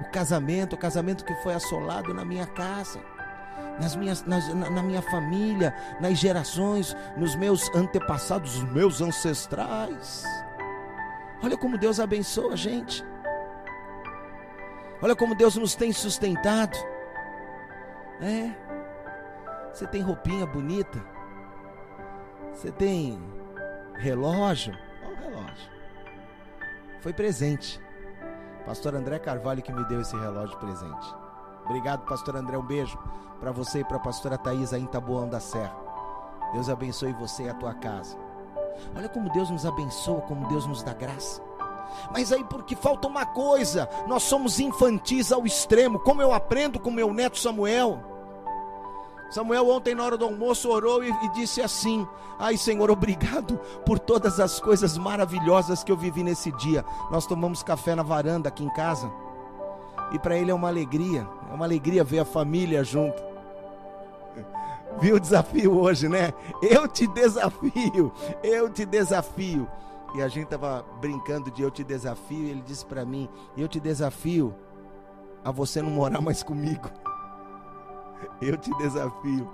o 0.00 0.10
casamento, 0.10 0.74
o 0.74 0.78
casamento 0.78 1.24
que 1.24 1.34
foi 1.36 1.54
assolado 1.54 2.12
na 2.12 2.24
minha 2.24 2.46
casa, 2.46 3.00
nas 3.80 3.94
minhas, 3.94 4.24
nas, 4.24 4.52
na, 4.52 4.68
na 4.68 4.82
minha 4.82 5.02
família, 5.02 5.74
nas 6.00 6.18
gerações, 6.18 6.96
nos 7.16 7.36
meus 7.36 7.72
antepassados, 7.74 8.56
os 8.56 8.64
meus 8.72 9.00
ancestrais. 9.00 10.24
Olha 11.42 11.56
como 11.56 11.78
Deus 11.78 12.00
abençoa 12.00 12.54
a 12.54 12.56
gente. 12.56 13.04
Olha 15.04 15.14
como 15.14 15.34
Deus 15.34 15.54
nos 15.56 15.74
tem 15.74 15.92
sustentado. 15.92 16.78
É. 18.22 18.54
Você 19.70 19.86
tem 19.86 20.00
roupinha 20.00 20.46
bonita. 20.46 20.98
Você 22.50 22.72
tem 22.72 23.22
relógio? 23.96 24.74
Olha 25.04 25.12
o 25.12 25.20
relógio. 25.20 25.70
Foi 27.02 27.12
presente. 27.12 27.78
Pastor 28.64 28.94
André 28.94 29.18
Carvalho 29.18 29.60
que 29.60 29.74
me 29.74 29.84
deu 29.84 30.00
esse 30.00 30.16
relógio 30.16 30.56
presente. 30.56 31.14
Obrigado, 31.66 32.06
pastor 32.06 32.36
André. 32.36 32.56
Um 32.56 32.62
beijo 32.62 32.98
para 33.38 33.52
você 33.52 33.80
e 33.80 33.84
para 33.84 33.98
a 33.98 34.00
pastora 34.00 34.38
Thais 34.38 34.72
aí 34.72 34.80
em 34.80 34.86
Taboão 34.86 35.28
da 35.28 35.38
Serra. 35.38 35.76
Deus 36.54 36.70
abençoe 36.70 37.12
você 37.12 37.42
e 37.42 37.50
a 37.50 37.54
tua 37.54 37.74
casa. 37.74 38.16
Olha 38.96 39.10
como 39.10 39.28
Deus 39.28 39.50
nos 39.50 39.66
abençoa, 39.66 40.22
como 40.22 40.48
Deus 40.48 40.66
nos 40.66 40.82
dá 40.82 40.94
graça. 40.94 41.42
Mas 42.12 42.32
aí 42.32 42.44
porque 42.44 42.76
falta 42.76 43.08
uma 43.08 43.26
coisa, 43.26 43.88
nós 44.06 44.22
somos 44.22 44.60
infantis 44.60 45.32
ao 45.32 45.46
extremo. 45.46 45.98
Como 45.98 46.22
eu 46.22 46.32
aprendo 46.32 46.78
com 46.78 46.90
meu 46.90 47.12
neto 47.12 47.38
Samuel? 47.38 48.14
Samuel 49.34 49.68
ontem 49.68 49.96
na 49.96 50.04
hora 50.04 50.16
do 50.16 50.24
almoço 50.24 50.70
orou 50.70 51.02
e, 51.02 51.10
e, 51.10 51.28
disse 51.30 51.60
assim: 51.60 52.06
Ai 52.38 52.56
Senhor, 52.56 52.88
obrigado 52.90 53.58
por 53.84 53.98
todas 53.98 54.38
as 54.38 54.60
coisas 54.60 54.96
maravilhosas 54.96 55.82
que 55.82 55.90
eu 55.90 55.96
vivi 55.96 56.22
nesse 56.22 56.52
dia. 56.52 56.84
Nós 57.10 57.26
tomamos 57.26 57.62
café 57.62 57.96
na 57.96 58.02
varanda 58.04 58.48
aqui 58.48 58.62
em 58.62 58.72
casa. 58.72 59.10
E 60.12 60.18
para 60.20 60.36
ele 60.36 60.52
é 60.52 60.54
uma 60.54 60.68
alegria, 60.68 61.26
é 61.50 61.52
uma 61.54 61.64
alegria 61.64 62.04
ver 62.04 62.20
a 62.20 62.24
família 62.24 62.84
junto. 62.84 63.20
Viu 65.00 65.16
o 65.16 65.20
desafio 65.20 65.76
hoje, 65.76 66.08
né? 66.08 66.32
Eu 66.62 66.86
te 66.86 67.06
desafio, 67.08 68.12
eu 68.40 68.70
te 68.70 68.84
desafio. 68.84 69.68
E 70.14 70.22
a 70.22 70.28
gente 70.28 70.46
tava 70.48 70.84
brincando 71.00 71.50
de 71.50 71.62
eu 71.62 71.70
te 71.70 71.82
desafio, 71.82 72.44
e 72.44 72.50
ele 72.50 72.62
disse 72.62 72.86
para 72.86 73.04
mim: 73.04 73.28
"Eu 73.56 73.66
te 73.68 73.80
desafio 73.80 74.54
a 75.44 75.50
você 75.50 75.82
não 75.82 75.90
morar 75.90 76.20
mais 76.20 76.42
comigo". 76.42 76.88
Eu 78.40 78.56
te 78.56 78.70
desafio. 78.78 79.48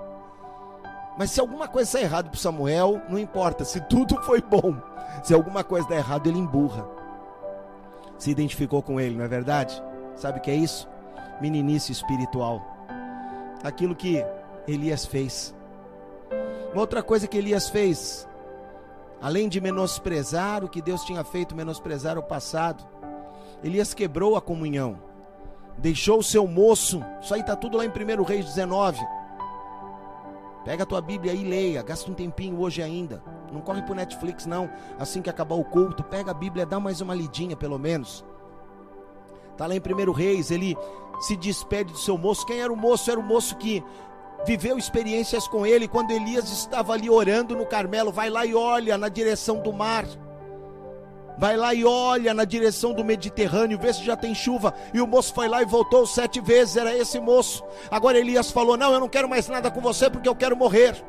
Mas 1.18 1.33
se 1.33 1.40
alguma 1.40 1.66
coisa 1.66 1.88
está 1.88 2.01
errado 2.01 2.31
para 2.31 2.38
Samuel, 2.38 3.03
não 3.09 3.18
importa. 3.18 3.64
Se 3.64 3.81
tudo 3.81 4.20
foi 4.23 4.40
bom, 4.40 4.75
se 5.23 5.35
alguma 5.35 5.64
coisa 5.64 5.85
está 5.87 5.96
errado, 5.96 6.29
ele 6.29 6.38
emburra. 6.38 6.88
Se 8.16 8.31
identificou 8.31 8.83
com 8.83 9.01
ele, 9.01 9.16
não 9.16 9.25
é 9.25 9.29
verdade? 9.29 9.83
Sabe 10.14 10.38
o 10.38 10.42
que 10.42 10.51
é 10.51 10.55
isso? 10.55 10.88
Meninice 11.40 11.92
espiritual. 11.92 12.62
Aquilo 13.62 13.94
que 13.94 14.25
Elias 14.66 15.05
fez. 15.05 15.55
Uma 16.73 16.83
outra 16.83 17.03
coisa 17.03 17.27
que 17.27 17.37
Elias 17.37 17.68
fez, 17.68 18.29
além 19.20 19.48
de 19.48 19.61
menosprezar 19.61 20.64
o 20.64 20.68
que 20.68 20.83
Deus 20.83 21.04
tinha 21.04 21.24
feito, 21.24 21.54
menosprezar 21.54 22.18
o 22.18 22.22
passado, 22.22 22.85
Elias 23.62 23.94
quebrou 23.94 24.37
a 24.37 24.40
comunhão 24.40 25.11
deixou 25.80 26.18
o 26.18 26.22
seu 26.22 26.46
moço. 26.46 27.02
Isso 27.20 27.35
aí 27.35 27.40
está 27.40 27.56
tudo 27.56 27.76
lá 27.76 27.85
em 27.85 27.88
1 27.88 28.22
Reis 28.22 28.44
19. 28.44 29.00
Pega 30.64 30.83
a 30.83 30.87
tua 30.87 31.00
Bíblia 31.00 31.33
e 31.33 31.42
leia, 31.42 31.83
gasta 31.83 32.11
um 32.11 32.14
tempinho 32.14 32.61
hoje 32.61 32.83
ainda. 32.83 33.22
Não 33.50 33.62
corre 33.62 33.83
pro 33.83 33.94
Netflix 33.94 34.46
não, 34.46 34.70
assim 34.98 35.22
que 35.22 35.30
acabar 35.30 35.54
o 35.54 35.64
culto, 35.64 36.04
pega 36.04 36.30
a 36.30 36.35
Bíblia, 36.35 36.66
dá 36.66 36.78
mais 36.78 37.00
uma 37.00 37.14
lidinha 37.14 37.56
pelo 37.56 37.78
menos. 37.78 38.24
Tá 39.56 39.66
lá 39.66 39.74
em 39.74 39.80
1 39.80 40.12
Reis, 40.12 40.50
ele 40.50 40.76
se 41.20 41.37
despede 41.37 41.92
do 41.92 41.98
seu 41.98 42.16
moço. 42.16 42.46
Quem 42.46 42.61
era 42.61 42.72
o 42.72 42.76
moço? 42.76 43.11
Era 43.11 43.18
o 43.18 43.22
moço 43.22 43.56
que 43.56 43.83
viveu 44.46 44.79
experiências 44.79 45.46
com 45.46 45.66
ele 45.66 45.87
quando 45.88 46.11
Elias 46.11 46.50
estava 46.50 46.92
ali 46.92 47.09
orando 47.09 47.57
no 47.57 47.66
Carmelo. 47.66 48.12
Vai 48.12 48.31
lá 48.31 48.44
e 48.46 48.55
olha 48.55 48.96
na 48.96 49.09
direção 49.09 49.61
do 49.61 49.72
mar. 49.72 50.05
Vai 51.38 51.57
lá 51.57 51.72
e 51.72 51.85
olha 51.87 52.35
na 52.35 52.44
direção 52.44 52.92
do 52.92 53.03
Mediterrâneo, 53.03 53.79
vê 53.79 53.92
se 53.94 54.05
já 54.05 54.14
tem 54.14 54.35
chuva. 54.35 54.74
E 54.92 55.00
o 55.00 55.07
moço 55.07 55.33
foi 55.33 55.48
lá 55.48 55.62
e 55.62 55.64
voltou 55.64 56.07
sete 56.07 56.38
vezes, 56.38 56.76
era 56.76 56.94
esse 56.94 57.18
moço. 57.18 57.64
Agora 57.90 58.18
Elias 58.18 58.50
falou: 58.50 58.76
Não, 58.76 58.92
eu 58.92 59.00
não 59.00 59.09
quero 59.09 59.29
mais 59.29 59.48
nada 59.48 59.70
com 59.70 59.81
você 59.81 60.11
porque 60.11 60.29
eu 60.29 60.35
quero 60.37 60.57
morrer. 60.57 61.03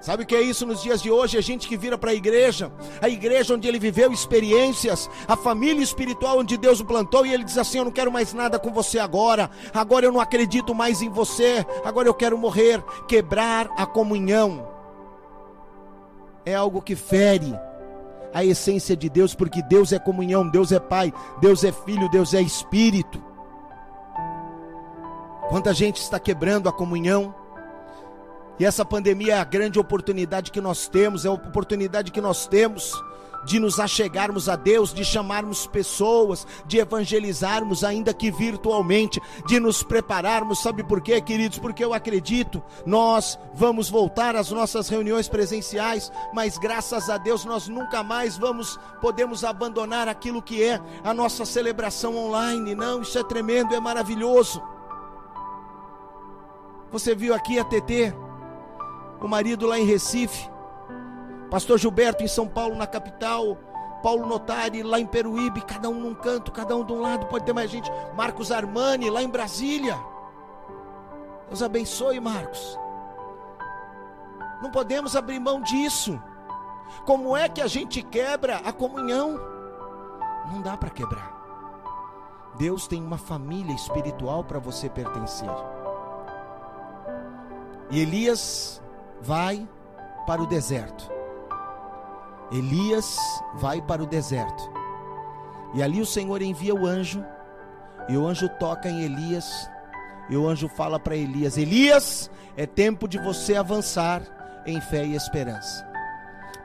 Sabe 0.00 0.22
o 0.22 0.26
que 0.26 0.34
é 0.34 0.40
isso 0.40 0.64
nos 0.64 0.82
dias 0.82 1.02
de 1.02 1.10
hoje? 1.10 1.36
A 1.36 1.42
gente 1.42 1.68
que 1.68 1.76
vira 1.76 1.98
para 1.98 2.10
a 2.10 2.14
igreja, 2.14 2.72
a 3.02 3.08
igreja 3.08 3.54
onde 3.54 3.68
ele 3.68 3.78
viveu 3.78 4.10
experiências, 4.10 5.10
a 5.28 5.36
família 5.36 5.82
espiritual 5.82 6.38
onde 6.38 6.56
Deus 6.56 6.80
o 6.80 6.86
plantou, 6.86 7.26
e 7.26 7.34
ele 7.34 7.44
diz 7.44 7.58
assim: 7.58 7.78
Eu 7.78 7.84
não 7.84 7.92
quero 7.92 8.10
mais 8.10 8.32
nada 8.32 8.58
com 8.58 8.72
você 8.72 8.98
agora, 8.98 9.50
agora 9.74 10.06
eu 10.06 10.12
não 10.12 10.20
acredito 10.20 10.74
mais 10.74 11.02
em 11.02 11.10
você, 11.10 11.66
agora 11.84 12.08
eu 12.08 12.14
quero 12.14 12.38
morrer. 12.38 12.82
Quebrar 13.06 13.68
a 13.76 13.84
comunhão 13.84 14.66
é 16.46 16.54
algo 16.54 16.80
que 16.80 16.96
fere 16.96 17.54
a 18.32 18.42
essência 18.42 18.96
de 18.96 19.10
Deus, 19.10 19.34
porque 19.34 19.62
Deus 19.62 19.92
é 19.92 19.98
comunhão, 19.98 20.48
Deus 20.48 20.72
é 20.72 20.80
Pai, 20.80 21.12
Deus 21.40 21.62
é 21.62 21.72
Filho, 21.72 22.08
Deus 22.08 22.32
é 22.32 22.40
Espírito. 22.40 23.22
Quanta 25.50 25.74
gente 25.74 26.00
está 26.00 26.18
quebrando 26.18 26.68
a 26.68 26.72
comunhão, 26.72 27.34
e 28.60 28.64
essa 28.66 28.84
pandemia 28.84 29.32
é 29.32 29.38
a 29.38 29.44
grande 29.44 29.78
oportunidade 29.78 30.50
que 30.50 30.60
nós 30.60 30.86
temos, 30.86 31.24
é 31.24 31.28
a 31.28 31.32
oportunidade 31.32 32.12
que 32.12 32.20
nós 32.20 32.46
temos 32.46 32.92
de 33.42 33.58
nos 33.58 33.80
achegarmos 33.80 34.50
a 34.50 34.54
Deus, 34.54 34.92
de 34.92 35.02
chamarmos 35.02 35.66
pessoas, 35.66 36.46
de 36.66 36.76
evangelizarmos, 36.76 37.82
ainda 37.82 38.12
que 38.12 38.30
virtualmente, 38.30 39.18
de 39.46 39.58
nos 39.58 39.82
prepararmos. 39.82 40.62
Sabe 40.62 40.84
por 40.84 41.00
quê, 41.00 41.22
queridos? 41.22 41.58
Porque 41.58 41.82
eu 41.82 41.94
acredito, 41.94 42.62
nós 42.84 43.38
vamos 43.54 43.88
voltar 43.88 44.36
às 44.36 44.50
nossas 44.50 44.90
reuniões 44.90 45.26
presenciais, 45.26 46.12
mas 46.34 46.58
graças 46.58 47.08
a 47.08 47.16
Deus 47.16 47.46
nós 47.46 47.66
nunca 47.66 48.02
mais 48.02 48.36
vamos, 48.36 48.78
podemos 49.00 49.42
abandonar 49.42 50.06
aquilo 50.06 50.42
que 50.42 50.62
é 50.62 50.78
a 51.02 51.14
nossa 51.14 51.46
celebração 51.46 52.14
online. 52.14 52.74
Não, 52.74 53.00
isso 53.00 53.18
é 53.18 53.24
tremendo, 53.24 53.74
é 53.74 53.80
maravilhoso. 53.80 54.62
Você 56.92 57.14
viu 57.14 57.32
aqui 57.32 57.58
a 57.58 57.64
TT, 57.64 58.12
o 59.26 59.28
marido 59.28 59.66
lá 59.66 59.78
em 59.78 59.84
Recife, 59.84 60.50
Pastor 61.50 61.78
Gilberto 61.78 62.22
em 62.22 62.28
São 62.28 62.46
Paulo, 62.46 62.76
na 62.76 62.86
capital, 62.86 63.56
Paulo 64.02 64.26
Notari 64.26 64.82
lá 64.82 64.98
em 64.98 65.06
Peruíbe, 65.06 65.60
cada 65.62 65.88
um 65.88 65.98
num 65.98 66.14
canto, 66.14 66.52
cada 66.52 66.76
um 66.76 66.84
de 66.84 66.92
um 66.92 67.00
lado, 67.00 67.26
pode 67.26 67.44
ter 67.44 67.52
mais 67.52 67.70
gente. 67.70 67.90
Marcos 68.14 68.50
Armani 68.50 69.10
lá 69.10 69.22
em 69.22 69.28
Brasília. 69.28 69.98
Deus 71.48 71.62
abençoe, 71.62 72.20
Marcos. 72.20 72.78
Não 74.62 74.70
podemos 74.70 75.16
abrir 75.16 75.38
mão 75.38 75.60
disso. 75.60 76.20
Como 77.04 77.36
é 77.36 77.48
que 77.48 77.60
a 77.60 77.66
gente 77.66 78.02
quebra 78.02 78.58
a 78.58 78.72
comunhão? 78.72 79.38
Não 80.52 80.62
dá 80.62 80.76
para 80.76 80.90
quebrar. 80.90 81.38
Deus 82.56 82.86
tem 82.86 83.02
uma 83.02 83.18
família 83.18 83.74
espiritual 83.74 84.44
para 84.44 84.58
você 84.58 84.88
pertencer. 84.88 85.50
E 87.90 88.00
Elias 88.00 88.79
vai 89.20 89.68
para 90.26 90.42
o 90.42 90.46
deserto. 90.46 91.10
Elias 92.52 93.16
vai 93.54 93.80
para 93.80 94.02
o 94.02 94.06
deserto. 94.06 94.70
E 95.74 95.82
ali 95.82 96.00
o 96.00 96.06
Senhor 96.06 96.42
envia 96.42 96.74
o 96.74 96.86
anjo, 96.86 97.24
e 98.08 98.16
o 98.16 98.26
anjo 98.26 98.48
toca 98.58 98.88
em 98.88 99.02
Elias, 99.02 99.70
e 100.28 100.36
o 100.36 100.48
anjo 100.48 100.68
fala 100.68 100.98
para 100.98 101.16
Elias: 101.16 101.56
Elias, 101.56 102.30
é 102.56 102.66
tempo 102.66 103.06
de 103.06 103.18
você 103.18 103.56
avançar 103.56 104.22
em 104.66 104.80
fé 104.80 105.04
e 105.04 105.14
esperança. 105.14 105.88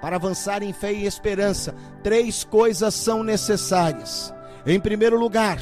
Para 0.01 0.17
avançar 0.17 0.61
em 0.61 0.73
fé 0.73 0.93
e 0.93 1.05
esperança, 1.05 1.73
três 2.03 2.43
coisas 2.43 2.93
são 2.93 3.23
necessárias. 3.23 4.33
Em 4.65 4.79
primeiro 4.79 5.19
lugar, 5.19 5.61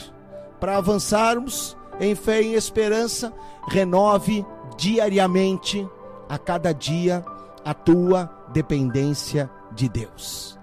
para 0.60 0.78
avançarmos 0.78 1.78
em 2.00 2.16
fé 2.16 2.42
e 2.42 2.56
esperança, 2.56 3.34
renove 3.68 4.46
diariamente, 4.78 5.88
a 6.28 6.38
cada 6.38 6.74
dia, 6.74 7.24
a 7.64 7.74
tua 7.74 8.30
dependência 8.54 9.50
de 9.72 9.90
Deus. 9.90 10.58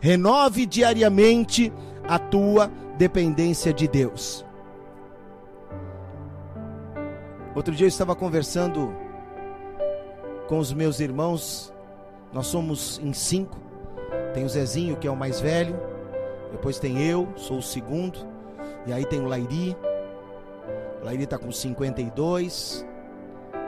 Renove 0.00 0.66
diariamente 0.66 1.72
a 2.06 2.18
tua 2.18 2.70
dependência 2.96 3.72
de 3.72 3.88
Deus. 3.88 4.44
Outro 7.54 7.74
dia 7.74 7.84
eu 7.84 7.88
estava 7.88 8.16
conversando 8.16 8.92
com 10.48 10.58
os 10.58 10.72
meus 10.72 11.00
irmãos, 11.00 11.72
nós 12.32 12.46
somos 12.46 13.00
em 13.02 13.12
cinco. 13.12 13.58
Tem 14.32 14.44
o 14.44 14.48
Zezinho, 14.48 14.96
que 14.96 15.06
é 15.06 15.10
o 15.10 15.16
mais 15.16 15.40
velho, 15.40 15.78
depois 16.50 16.78
tem 16.78 17.00
eu, 17.00 17.28
sou 17.36 17.58
o 17.58 17.62
segundo, 17.62 18.18
e 18.86 18.92
aí 18.92 19.04
tem 19.06 19.20
o 19.20 19.26
Lairi. 19.26 19.76
O 21.00 21.04
Lairi 21.04 21.24
está 21.24 21.38
com 21.38 21.50
52, 21.50 22.84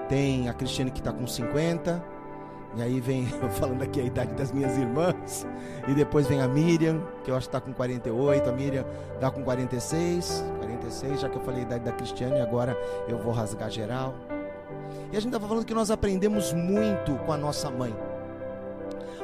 tem 0.08 0.48
a 0.48 0.54
Cristiane 0.54 0.90
que 0.90 1.00
está 1.00 1.12
com 1.12 1.26
50. 1.26 2.16
E 2.76 2.82
aí 2.82 3.00
vem 3.00 3.26
eu 3.42 3.48
falando 3.50 3.82
aqui 3.82 4.00
a 4.00 4.04
idade 4.04 4.34
das 4.34 4.52
minhas 4.52 4.76
irmãs. 4.76 5.46
E 5.88 5.94
depois 5.94 6.26
vem 6.26 6.40
a 6.40 6.48
Miriam, 6.48 7.02
que 7.24 7.30
eu 7.30 7.36
acho 7.36 7.48
que 7.48 7.56
está 7.56 7.60
com 7.60 7.72
48. 7.72 8.48
A 8.48 8.52
Miriam 8.52 8.84
está 9.14 9.30
com 9.30 9.42
46. 9.42 10.44
46, 10.58 11.20
já 11.20 11.28
que 11.28 11.36
eu 11.36 11.42
falei 11.42 11.60
a 11.60 11.62
idade 11.62 11.84
da 11.84 11.92
Cristiane, 11.92 12.40
agora 12.40 12.76
eu 13.08 13.18
vou 13.18 13.32
rasgar 13.32 13.70
geral. 13.70 14.14
E 15.12 15.16
a 15.16 15.20
gente 15.20 15.26
estava 15.26 15.48
falando 15.48 15.64
que 15.64 15.74
nós 15.74 15.90
aprendemos 15.90 16.52
muito 16.52 17.14
com 17.24 17.32
a 17.32 17.36
nossa 17.36 17.70
mãe. 17.70 17.94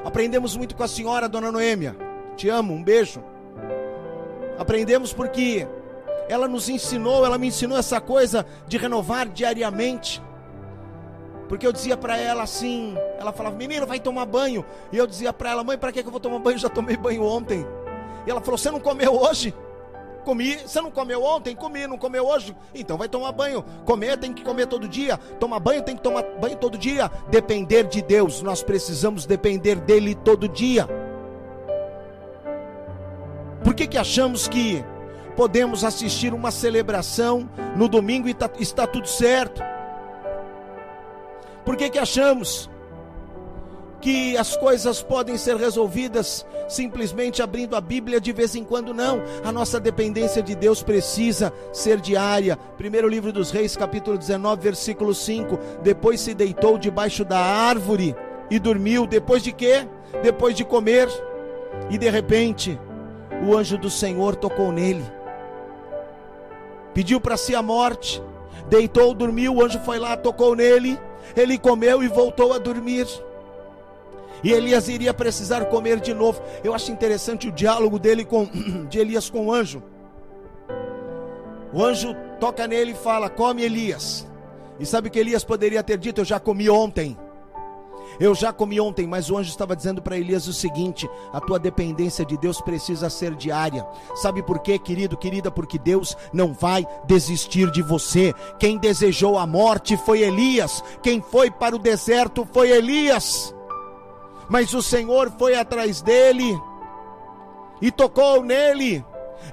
Aprendemos 0.05 0.57
muito 0.57 0.75
com 0.75 0.83
a 0.83 0.89
senhora, 0.89 1.29
dona 1.29 1.53
Noêmia. 1.53 1.97
Te 2.37 2.49
amo, 2.49 2.73
um 2.73 2.83
beijo. 2.83 3.23
Aprendemos 4.59 5.13
porque 5.13 5.67
ela 6.29 6.49
nos 6.49 6.69
ensinou, 6.69 7.25
ela 7.25 7.39
me 7.39 7.49
ensinou 7.49 7.77
essa 7.77 8.01
coisa 8.01 8.47
de 8.67 8.79
renovar 8.79 9.29
diariamente. 9.29 10.23
Porque 11.49 11.67
eu 11.67 11.73
dizia 11.73 11.97
para 11.97 12.17
ela 12.17 12.43
assim, 12.43 12.97
ela 13.19 13.33
falava, 13.33 13.57
menino, 13.57 13.87
vai 13.87 14.01
tomar 14.01 14.27
banho. 14.27 14.65
E 14.91 14.97
eu 14.97 15.07
dizia 15.07 15.33
para 15.33 15.51
ela, 15.51 15.65
mãe, 15.65 15.77
para 15.77 15.93
que 15.93 16.01
eu 16.01 16.11
vou 16.11 16.21
tomar 16.21 16.39
banho? 16.39 16.55
Eu 16.55 16.61
já 16.61 16.69
tomei 16.69 16.97
banho 16.97 17.23
ontem. 17.25 17.67
E 18.27 18.31
ela 18.31 18.41
falou, 18.41 18.57
você 18.57 18.71
não 18.71 18.81
comeu 18.81 19.15
hoje? 19.15 19.55
Comi, 20.25 20.57
você 20.57 20.81
não 20.81 20.91
comeu 20.91 21.23
ontem? 21.23 21.55
Comi, 21.55 21.87
não 21.87 21.99
comeu 21.99 22.27
hoje? 22.27 22.55
Então 22.75 22.97
vai 22.97 23.09
tomar 23.09 23.33
banho. 23.33 23.65
Comer 23.85 24.17
tem 24.17 24.33
que 24.33 24.43
comer 24.43 24.67
todo 24.67 24.89
dia. 24.89 25.17
Tomar 25.39 25.59
banho 25.59 25.83
tem 25.83 25.97
que 25.97 26.03
tomar 26.03 26.23
banho 26.41 26.57
todo 26.57 26.79
dia. 26.79 27.11
Depender 27.29 27.85
de 27.85 28.01
Deus, 28.01 28.41
nós 28.41 28.63
precisamos 28.63 29.27
depender 29.27 29.77
dele 29.77 30.15
todo 30.15 30.49
dia. 30.49 30.89
Por 33.65 33.75
que, 33.75 33.87
que 33.87 33.99
achamos 33.99 34.47
que 34.47 34.85
podemos 35.37 35.85
assistir 35.85 36.33
uma 36.33 36.51
celebração 36.51 37.49
no 37.77 37.89
domingo 37.89 38.29
e 38.29 38.35
tá, 38.35 38.51
está 38.59 38.87
tudo 38.87 39.09
certo? 39.09 39.63
Por 41.65 41.77
que, 41.77 41.91
que 41.91 41.99
achamos 41.99 42.69
que 44.01 44.37
as 44.37 44.57
coisas 44.57 45.01
podem 45.01 45.39
ser 45.39 45.57
resolvidas 45.57 46.45
simplesmente 46.69 47.41
abrindo 47.41 47.77
a 47.77 47.81
Bíblia 47.81 48.21
de 48.21 48.33
vez 48.33 48.57
em 48.57 48.65
quando? 48.65 48.93
Não. 48.93 49.23
A 49.45 49.53
nossa 49.53 49.79
dependência 49.79 50.43
de 50.43 50.57
Deus 50.57 50.83
precisa 50.83 51.53
ser 51.73 52.01
diária. 52.01 52.57
Primeiro 52.77 53.09
livro 53.09 53.33
dos 53.33 53.53
Reis, 53.53 53.77
capítulo 53.77 54.19
19, 54.19 54.61
versículo 54.61 55.15
5. 55.15 55.59
Depois 55.83 56.21
se 56.21 56.35
deitou 56.35 56.77
debaixo 56.77 57.25
da 57.25 57.39
árvore 57.39 58.17
e 58.51 58.59
dormiu. 58.59 59.07
Depois 59.07 59.43
de 59.43 59.53
quê? 59.53 59.87
Depois 60.21 60.57
de 60.57 60.65
comer. 60.65 61.09
E 61.89 61.97
de 61.97 62.11
repente, 62.11 62.79
o 63.47 63.57
anjo 63.57 63.79
do 63.79 63.89
Senhor 63.89 64.35
tocou 64.35 64.73
nele. 64.73 65.05
Pediu 66.93 67.21
para 67.21 67.37
si 67.37 67.55
a 67.55 67.63
morte. 67.63 68.21
Deitou, 68.69 69.15
dormiu, 69.15 69.55
o 69.55 69.65
anjo 69.65 69.79
foi 69.81 69.99
lá, 69.99 70.17
tocou 70.17 70.57
nele 70.57 70.99
ele 71.37 71.59
comeu 71.59 72.03
e 72.03 72.09
voltou 72.09 72.53
a 72.53 72.59
dormir. 72.59 73.07
E 74.45 74.53
Elias 74.53 74.89
iria 74.89 75.15
precisar 75.15 75.65
comer 75.67 76.01
de 76.01 76.13
novo. 76.13 76.43
Eu 76.65 76.75
acho 76.75 76.91
interessante 76.91 77.49
o 77.49 77.53
diálogo 77.53 77.99
dele 77.99 78.25
com 78.25 78.45
de 78.89 78.99
Elias 78.99 79.31
com 79.31 79.47
o 79.47 79.53
anjo. 79.53 79.83
O 81.73 81.83
anjo 81.83 82.15
toca 82.41 82.67
nele 82.67 82.93
e 82.93 82.95
fala: 82.95 83.31
"Come 83.31 83.63
Elias". 83.63 84.27
E 84.81 84.87
sabe 84.87 85.09
o 85.09 85.11
que 85.11 85.19
Elias 85.19 85.45
poderia 85.45 85.83
ter 85.83 85.97
dito? 85.99 86.21
Eu 86.21 86.25
já 86.25 86.41
comi 86.41 86.69
ontem. 86.69 87.17
Eu 88.21 88.35
já 88.35 88.53
comi 88.53 88.81
ontem, 88.81 89.07
mas 89.07 89.31
o 89.31 89.37
anjo 89.37 89.51
estava 89.51 89.77
dizendo 89.77 90.03
para 90.03 90.17
Elias 90.17 90.47
o 90.47 90.53
seguinte: 90.53 91.09
a 91.33 91.41
tua 91.41 91.59
dependência 91.59 92.25
de 92.25 92.37
Deus 92.37 92.61
precisa 92.61 93.11
ser 93.11 93.35
diária. 93.35 93.87
Sabe 94.17 94.43
por 94.43 94.61
quê, 94.61 94.79
querido, 94.79 95.17
querida? 95.17 95.51
Porque 95.51 95.79
Deus 95.79 96.17
não 96.33 96.53
vai 96.53 96.87
desistir 97.05 97.71
de 97.71 97.83
você. 97.83 98.35
Quem 98.59 98.79
desejou 98.79 99.39
a 99.39 99.47
morte 99.47 99.97
foi 99.97 100.23
Elias, 100.23 100.83
quem 101.03 101.21
foi 101.21 101.51
para 101.51 101.77
o 101.77 101.79
deserto 101.79 102.47
foi 102.53 102.71
Elias. 102.71 103.55
Mas 104.49 104.75
o 104.75 104.83
Senhor 104.83 105.31
foi 105.39 105.55
atrás 105.55 106.03
dele 106.03 106.61
e 107.81 107.91
tocou 107.91 108.43
nele. 108.43 109.05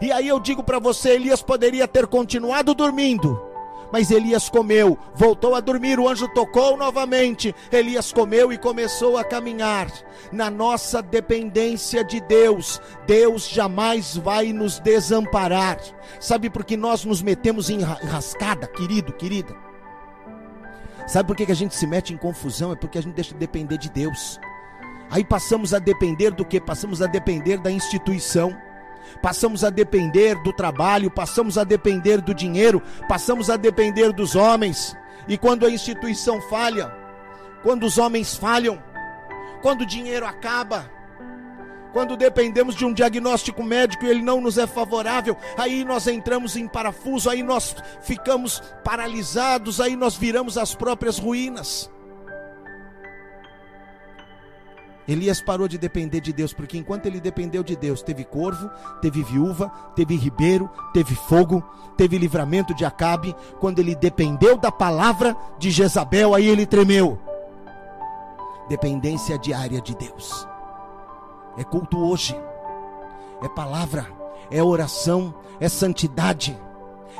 E 0.01 0.11
aí 0.11 0.27
eu 0.27 0.39
digo 0.39 0.63
para 0.63 0.79
você: 0.79 1.11
Elias 1.11 1.41
poderia 1.41 1.87
ter 1.87 2.07
continuado 2.07 2.73
dormindo 2.73 3.48
mas 3.91 4.11
Elias 4.11 4.49
comeu, 4.49 4.97
voltou 5.15 5.55
a 5.55 5.59
dormir, 5.59 5.99
o 5.99 6.07
anjo 6.07 6.27
tocou 6.27 6.77
novamente. 6.77 7.53
Elias 7.71 8.11
comeu 8.13 8.53
e 8.53 8.57
começou 8.57 9.17
a 9.17 9.23
caminhar. 9.23 9.91
Na 10.31 10.49
nossa 10.49 11.01
dependência 11.01 12.03
de 12.03 12.19
Deus, 12.21 12.81
Deus 13.07 13.47
jamais 13.47 14.15
vai 14.15 14.53
nos 14.53 14.79
desamparar. 14.79 15.79
Sabe 16.19 16.49
por 16.49 16.63
que 16.63 16.77
nós 16.77 17.03
nos 17.03 17.21
metemos 17.21 17.69
em 17.69 17.81
rascada, 17.81 18.67
querido, 18.67 19.13
querida? 19.13 19.55
Sabe 21.07 21.27
por 21.27 21.35
que 21.35 21.51
a 21.51 21.55
gente 21.55 21.75
se 21.75 21.87
mete 21.87 22.13
em 22.13 22.17
confusão? 22.17 22.71
É 22.71 22.75
porque 22.75 22.99
a 22.99 23.01
gente 23.01 23.15
deixa 23.15 23.33
de 23.33 23.39
depender 23.39 23.77
de 23.77 23.89
Deus. 23.89 24.39
Aí 25.09 25.25
passamos 25.25 25.73
a 25.73 25.79
depender 25.79 26.29
do 26.31 26.45
que? 26.45 26.61
Passamos 26.61 27.01
a 27.01 27.07
depender 27.07 27.57
da 27.57 27.71
instituição 27.71 28.55
passamos 29.21 29.63
a 29.63 29.69
depender 29.69 30.35
do 30.43 30.53
trabalho, 30.53 31.11
passamos 31.11 31.57
a 31.57 31.63
depender 31.63 32.21
do 32.21 32.33
dinheiro, 32.33 32.81
passamos 33.07 33.49
a 33.49 33.57
depender 33.57 34.11
dos 34.11 34.35
homens. 34.35 34.95
E 35.27 35.37
quando 35.37 35.65
a 35.65 35.69
instituição 35.69 36.41
falha, 36.41 36.91
quando 37.61 37.85
os 37.85 37.97
homens 37.97 38.35
falham, 38.35 38.81
quando 39.61 39.81
o 39.81 39.85
dinheiro 39.85 40.25
acaba, 40.25 40.89
quando 41.91 42.15
dependemos 42.15 42.75
de 42.75 42.85
um 42.85 42.93
diagnóstico 42.93 43.63
médico 43.63 44.05
e 44.05 44.09
ele 44.09 44.21
não 44.21 44.39
nos 44.39 44.57
é 44.57 44.67
favorável, 44.67 45.35
aí 45.57 45.83
nós 45.83 46.07
entramos 46.07 46.55
em 46.55 46.67
parafuso, 46.67 47.29
aí 47.29 47.41
nós 47.41 47.75
ficamos 48.01 48.61
paralisados, 48.83 49.81
aí 49.81 49.95
nós 49.95 50.15
viramos 50.15 50.57
as 50.57 50.75
próprias 50.75 51.17
ruínas. 51.17 51.89
Elias 55.11 55.41
parou 55.41 55.67
de 55.67 55.79
depender 55.79 56.21
de 56.21 56.31
Deus, 56.31 56.53
porque 56.53 56.77
enquanto 56.77 57.07
ele 57.07 57.19
dependeu 57.19 57.63
de 57.63 57.75
Deus, 57.75 58.03
teve 58.03 58.23
corvo, 58.23 58.69
teve 59.01 59.23
viúva, 59.23 59.67
teve 59.95 60.15
ribeiro, 60.15 60.69
teve 60.93 61.15
fogo, 61.15 61.63
teve 61.97 62.15
livramento 62.15 62.75
de 62.75 62.85
Acabe. 62.85 63.35
Quando 63.59 63.79
ele 63.79 63.95
dependeu 63.95 64.55
da 64.55 64.71
palavra 64.71 65.35
de 65.57 65.71
Jezabel, 65.71 66.35
aí 66.35 66.47
ele 66.47 66.63
tremeu. 66.63 67.17
Dependência 68.69 69.35
diária 69.39 69.81
de 69.81 69.95
Deus. 69.95 70.47
É 71.57 71.63
culto 71.63 71.97
hoje, 71.97 72.39
é 73.41 73.49
palavra, 73.49 74.05
é 74.51 74.61
oração, 74.61 75.33
é 75.59 75.67
santidade, 75.67 76.55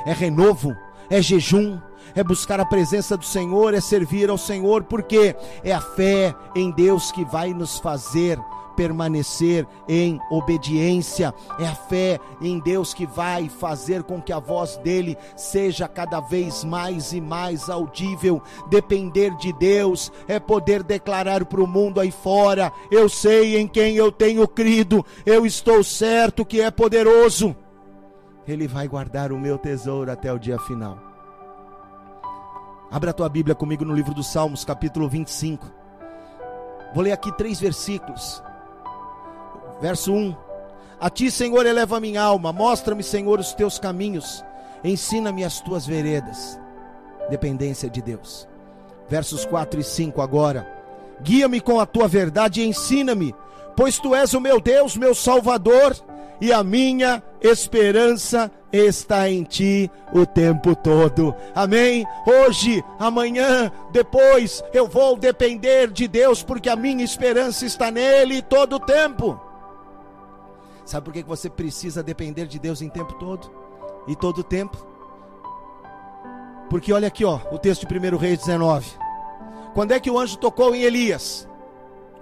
é 0.06 0.12
renovo, 0.12 0.76
é 1.10 1.20
jejum, 1.20 1.76
é 2.14 2.22
buscar 2.22 2.60
a 2.60 2.64
presença 2.64 3.16
do 3.16 3.24
Senhor, 3.24 3.74
é 3.74 3.80
servir 3.80 4.30
ao 4.30 4.38
Senhor, 4.38 4.84
porque 4.84 5.34
é 5.62 5.72
a 5.72 5.80
fé 5.80 6.34
em 6.54 6.70
Deus 6.70 7.10
que 7.12 7.24
vai 7.24 7.52
nos 7.52 7.78
fazer 7.78 8.38
permanecer 8.80 9.66
em 9.86 10.18
obediência. 10.30 11.34
É 11.58 11.66
a 11.66 11.74
fé 11.74 12.18
em 12.40 12.58
Deus 12.58 12.94
que 12.94 13.04
vai 13.04 13.46
fazer 13.46 14.02
com 14.02 14.22
que 14.22 14.32
a 14.32 14.38
voz 14.38 14.78
dele 14.78 15.18
seja 15.36 15.86
cada 15.86 16.18
vez 16.18 16.64
mais 16.64 17.12
e 17.12 17.20
mais 17.20 17.68
audível. 17.68 18.42
Depender 18.70 19.36
de 19.36 19.52
Deus 19.52 20.10
é 20.26 20.40
poder 20.40 20.82
declarar 20.82 21.44
para 21.44 21.60
o 21.60 21.66
mundo 21.66 22.00
aí 22.00 22.10
fora: 22.10 22.72
eu 22.90 23.06
sei 23.06 23.58
em 23.58 23.68
quem 23.68 23.96
eu 23.96 24.10
tenho 24.10 24.48
crido, 24.48 25.04
eu 25.26 25.44
estou 25.44 25.84
certo 25.84 26.42
que 26.42 26.62
é 26.62 26.70
poderoso. 26.70 27.54
Ele 28.48 28.66
vai 28.66 28.88
guardar 28.88 29.30
o 29.30 29.38
meu 29.38 29.58
tesouro 29.58 30.10
até 30.10 30.32
o 30.32 30.38
dia 30.38 30.58
final. 30.58 31.09
Abra 32.90 33.10
a 33.10 33.14
tua 33.14 33.28
Bíblia 33.28 33.54
comigo 33.54 33.84
no 33.84 33.94
livro 33.94 34.12
dos 34.12 34.26
Salmos, 34.26 34.64
capítulo 34.64 35.08
25. 35.08 35.64
Vou 36.92 37.04
ler 37.04 37.12
aqui 37.12 37.30
três 37.36 37.60
versículos. 37.60 38.42
Verso 39.80 40.12
1: 40.12 40.34
A 40.98 41.08
ti, 41.08 41.30
Senhor, 41.30 41.64
eleva 41.64 41.98
a 41.98 42.00
minha 42.00 42.20
alma, 42.20 42.52
mostra-me, 42.52 43.04
Senhor, 43.04 43.38
os 43.38 43.54
teus 43.54 43.78
caminhos, 43.78 44.44
ensina-me 44.82 45.44
as 45.44 45.60
tuas 45.60 45.86
veredas. 45.86 46.58
Dependência 47.30 47.88
de 47.88 48.02
Deus. 48.02 48.48
Versos 49.08 49.44
4 49.44 49.78
e 49.78 49.84
5 49.84 50.20
agora. 50.20 50.68
Guia-me 51.22 51.60
com 51.60 51.78
a 51.78 51.86
tua 51.86 52.08
verdade 52.08 52.60
e 52.60 52.66
ensina-me, 52.66 53.32
pois 53.76 54.00
tu 54.00 54.16
és 54.16 54.34
o 54.34 54.40
meu 54.40 54.60
Deus, 54.60 54.96
meu 54.96 55.14
Salvador 55.14 55.96
e 56.40 56.52
a 56.52 56.64
minha 56.64 57.22
esperança 57.42 58.50
está 58.72 59.28
em 59.28 59.42
ti 59.42 59.90
o 60.12 60.24
tempo 60.24 60.74
todo. 60.74 61.34
Amém? 61.54 62.06
Hoje, 62.26 62.84
amanhã, 62.98 63.70
depois, 63.90 64.62
eu 64.72 64.86
vou 64.86 65.16
depender 65.16 65.90
de 65.90 66.06
Deus, 66.06 66.42
porque 66.42 66.68
a 66.68 66.76
minha 66.76 67.04
esperança 67.04 67.64
está 67.64 67.90
nele 67.90 68.42
todo 68.42 68.76
o 68.76 68.80
tempo. 68.80 69.40
Sabe 70.84 71.04
por 71.04 71.12
que 71.12 71.22
você 71.22 71.48
precisa 71.48 72.02
depender 72.02 72.46
de 72.46 72.58
Deus 72.58 72.82
em 72.82 72.88
tempo 72.88 73.14
todo? 73.14 73.50
E 74.06 74.16
todo 74.16 74.38
o 74.38 74.44
tempo? 74.44 74.76
Porque 76.68 76.92
olha 76.92 77.08
aqui, 77.08 77.24
ó, 77.24 77.40
o 77.50 77.58
texto 77.58 77.86
de 77.86 77.98
1 77.98 78.16
Reis 78.16 78.38
19. 78.38 78.86
Quando 79.74 79.92
é 79.92 80.00
que 80.00 80.10
o 80.10 80.18
anjo 80.18 80.36
tocou 80.36 80.74
em 80.74 80.82
Elias? 80.82 81.48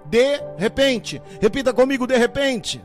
De 0.05 0.39
repente. 0.57 1.21
Repita 1.39 1.73
comigo, 1.73 2.05
de 2.07 2.17
repente. 2.17 2.81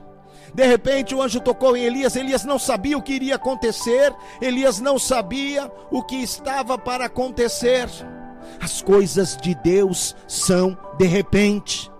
De 0.54 0.64
repente 0.64 1.14
o 1.14 1.20
anjo 1.20 1.40
tocou 1.40 1.76
em 1.76 1.84
Elias, 1.84 2.14
Elias 2.14 2.44
não 2.44 2.58
sabia 2.58 2.96
o 2.96 3.02
que 3.02 3.12
iria 3.12 3.34
acontecer, 3.34 4.14
Elias 4.40 4.80
não 4.80 4.98
sabia 4.98 5.70
o 5.90 6.02
que 6.02 6.16
estava 6.16 6.78
para 6.78 7.06
acontecer. 7.06 7.88
As 8.60 8.80
coisas 8.80 9.36
de 9.36 9.54
Deus 9.56 10.14
são 10.28 10.78
de 10.96 11.06
repente. 11.06 11.90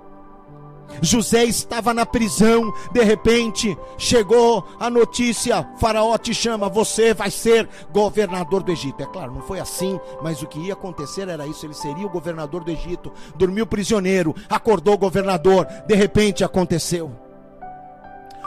José 1.02 1.44
estava 1.44 1.92
na 1.92 2.06
prisão, 2.06 2.72
de 2.92 3.02
repente 3.02 3.76
chegou 3.98 4.64
a 4.78 4.88
notícia: 4.88 5.68
Faraó 5.78 6.16
te 6.16 6.32
chama, 6.32 6.68
você 6.68 7.12
vai 7.12 7.32
ser 7.32 7.68
governador 7.92 8.62
do 8.62 8.70
Egito. 8.70 9.02
É 9.02 9.06
claro, 9.06 9.32
não 9.34 9.42
foi 9.42 9.58
assim, 9.58 9.98
mas 10.22 10.40
o 10.42 10.46
que 10.46 10.60
ia 10.60 10.74
acontecer 10.74 11.28
era 11.28 11.46
isso: 11.46 11.66
ele 11.66 11.74
seria 11.74 12.06
o 12.06 12.10
governador 12.10 12.62
do 12.62 12.70
Egito. 12.70 13.12
Dormiu 13.34 13.66
prisioneiro, 13.66 14.34
acordou 14.48 14.96
governador, 14.96 15.66
de 15.86 15.94
repente 15.96 16.44
aconteceu 16.44 17.23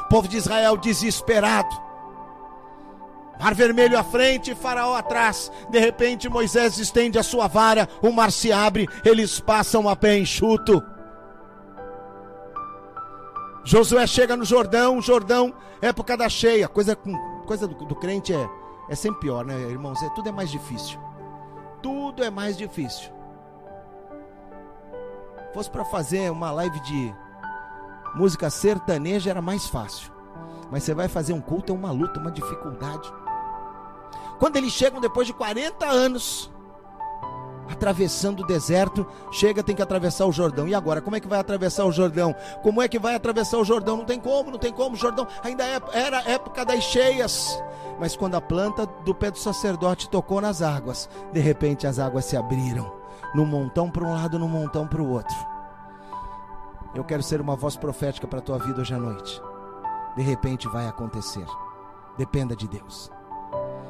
povo 0.07 0.27
de 0.27 0.37
Israel 0.37 0.77
desesperado. 0.77 1.87
Mar 3.39 3.53
vermelho 3.53 3.97
à 3.97 4.03
frente, 4.03 4.55
Faraó 4.55 4.95
atrás. 4.95 5.51
De 5.69 5.79
repente, 5.79 6.27
Moisés 6.27 6.77
estende 6.79 7.19
a 7.19 7.23
sua 7.23 7.47
vara, 7.47 7.87
o 8.01 8.11
mar 8.11 8.31
se 8.31 8.51
abre, 8.51 8.87
eles 9.05 9.39
passam 9.39 9.87
a 9.87 9.95
pé 9.95 10.17
enxuto. 10.17 10.83
Josué 13.63 14.07
chega 14.07 14.35
no 14.35 14.45
Jordão, 14.45 15.01
Jordão, 15.01 15.53
época 15.81 16.15
da 16.15 16.29
cheia. 16.29 16.67
Coisa, 16.67 16.97
coisa 17.45 17.67
do, 17.67 17.75
do 17.85 17.95
crente 17.95 18.33
é, 18.33 18.49
é 18.89 18.95
sempre 18.95 19.19
pior, 19.19 19.45
né, 19.45 19.59
irmãos? 19.69 20.01
É, 20.01 20.09
tudo 20.11 20.29
é 20.29 20.31
mais 20.31 20.49
difícil. 20.49 20.99
Tudo 21.81 22.23
é 22.23 22.29
mais 22.29 22.57
difícil. 22.57 23.11
Fosse 25.53 25.69
para 25.69 25.85
fazer 25.85 26.31
uma 26.31 26.49
live 26.51 26.79
de 26.79 27.13
música 28.17 28.49
sertaneja 28.49 29.29
era 29.29 29.41
mais 29.41 29.67
fácil. 29.67 30.11
Mas 30.71 30.83
você 30.83 30.93
vai 30.93 31.07
fazer 31.07 31.33
um 31.33 31.39
culto 31.39 31.71
é 31.71 31.75
uma 31.75 31.91
luta, 31.91 32.19
uma 32.19 32.31
dificuldade. 32.31 33.13
Quando 34.39 34.57
eles 34.57 34.73
chegam 34.73 34.99
depois 34.99 35.27
de 35.27 35.33
40 35.33 35.85
anos, 35.85 36.51
atravessando 37.69 38.41
o 38.41 38.47
deserto, 38.47 39.05
chega, 39.31 39.63
tem 39.63 39.75
que 39.75 39.81
atravessar 39.81 40.25
o 40.25 40.31
Jordão. 40.31 40.67
E 40.67 40.75
agora, 40.75 41.01
como 41.01 41.15
é 41.15 41.19
que 41.19 41.27
vai 41.27 41.39
atravessar 41.39 41.85
o 41.85 41.91
Jordão? 41.91 42.35
Como 42.63 42.81
é 42.81 42.87
que 42.87 42.99
vai 42.99 43.15
atravessar 43.15 43.57
o 43.59 43.65
Jordão? 43.65 43.97
Não 43.97 44.05
tem 44.05 44.19
como, 44.19 44.51
não 44.51 44.59
tem 44.59 44.73
como. 44.73 44.95
Jordão 44.95 45.27
ainda 45.43 45.63
é, 45.63 45.81
era 45.93 46.29
época 46.29 46.65
das 46.65 46.83
cheias. 46.83 47.61
Mas 47.99 48.15
quando 48.15 48.35
a 48.35 48.41
planta 48.41 48.85
do 49.05 49.13
pé 49.13 49.31
do 49.31 49.37
sacerdote 49.37 50.09
tocou 50.09 50.41
nas 50.41 50.61
águas, 50.61 51.09
de 51.31 51.39
repente 51.39 51.87
as 51.87 51.97
águas 51.97 52.25
se 52.25 52.37
abriram, 52.37 52.91
num 53.33 53.45
montão 53.45 53.89
para 53.89 54.03
um 54.03 54.13
lado, 54.13 54.37
num 54.37 54.47
montão 54.47 54.87
para 54.87 55.01
o 55.01 55.09
outro. 55.09 55.56
Eu 56.97 57.03
quero 57.03 57.21
ser 57.21 57.39
uma 57.39 57.55
voz 57.55 57.77
profética 57.77 58.25
para 58.27 58.39
a 58.39 58.41
tua 58.41 58.57
vida 58.57 58.81
hoje 58.81 58.91
à 58.91 58.97
noite. 58.97 59.39
De 60.15 60.23
repente 60.23 60.67
vai 60.67 60.87
acontecer. 60.87 61.45
Dependa 62.17 62.55
de 62.55 62.67
Deus. 62.67 63.11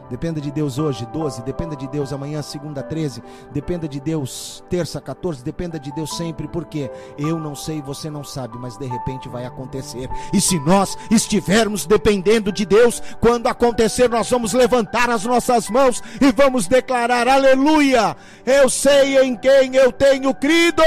Dependa 0.10 0.41
de 0.41 0.52
Deus 0.52 0.78
hoje, 0.78 1.06
12. 1.06 1.41
Dependa 1.43 1.74
de 1.74 1.88
Deus 1.88 2.12
amanhã, 2.12 2.41
segunda, 2.41 2.84
13. 2.84 3.24
Dependa 3.50 3.88
de 3.88 4.02
Deus, 4.02 4.62
terça, 4.70 5.00
14. 5.00 5.41
Dependa 5.41 5.80
de 5.80 5.89
Deus 5.93 6.17
sempre, 6.17 6.50
porque 6.50 6.91
eu 7.17 7.39
não 7.39 7.56
sei, 7.56 7.82
você 7.82 8.10
não 8.10 8.26
sabe, 8.26 8.58
mas 8.58 8.76
de 8.76 8.88
repente 8.88 9.30
vai 9.30 9.46
acontecer. 9.46 10.10
E 10.34 10.41
se 10.41 10.60
nós 10.60 10.98
estivermos 11.10 11.86
dependendo 11.86 12.52
de 12.52 12.65
Deus, 12.65 13.02
quando 13.22 13.48
acontecer, 13.48 14.10
nós 14.10 14.30
vamos 14.30 14.52
levantar 14.52 15.10
as 15.10 15.24
nossas 15.24 15.70
mãos 15.70 16.04
e 16.20 16.30
vamos 16.34 16.67
declarar: 16.67 17.26
Aleluia! 17.26 18.17
Eu 18.46 18.70
sei 18.70 19.17
em 19.20 19.34
quem 19.38 19.78
eu 19.78 19.93
tenho 19.93 20.34
crido. 20.36 20.84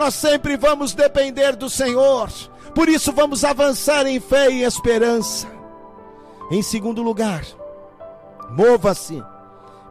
Nós 0.00 0.14
sempre 0.14 0.56
vamos 0.56 0.94
depender 0.94 1.54
do 1.54 1.68
Senhor. 1.68 2.30
Por 2.74 2.88
isso 2.88 3.12
vamos 3.12 3.44
avançar 3.44 4.06
em 4.06 4.18
fé 4.18 4.50
e 4.50 4.62
esperança. 4.62 5.46
Em 6.50 6.62
segundo 6.62 7.02
lugar, 7.02 7.44
mova-se 8.48 9.22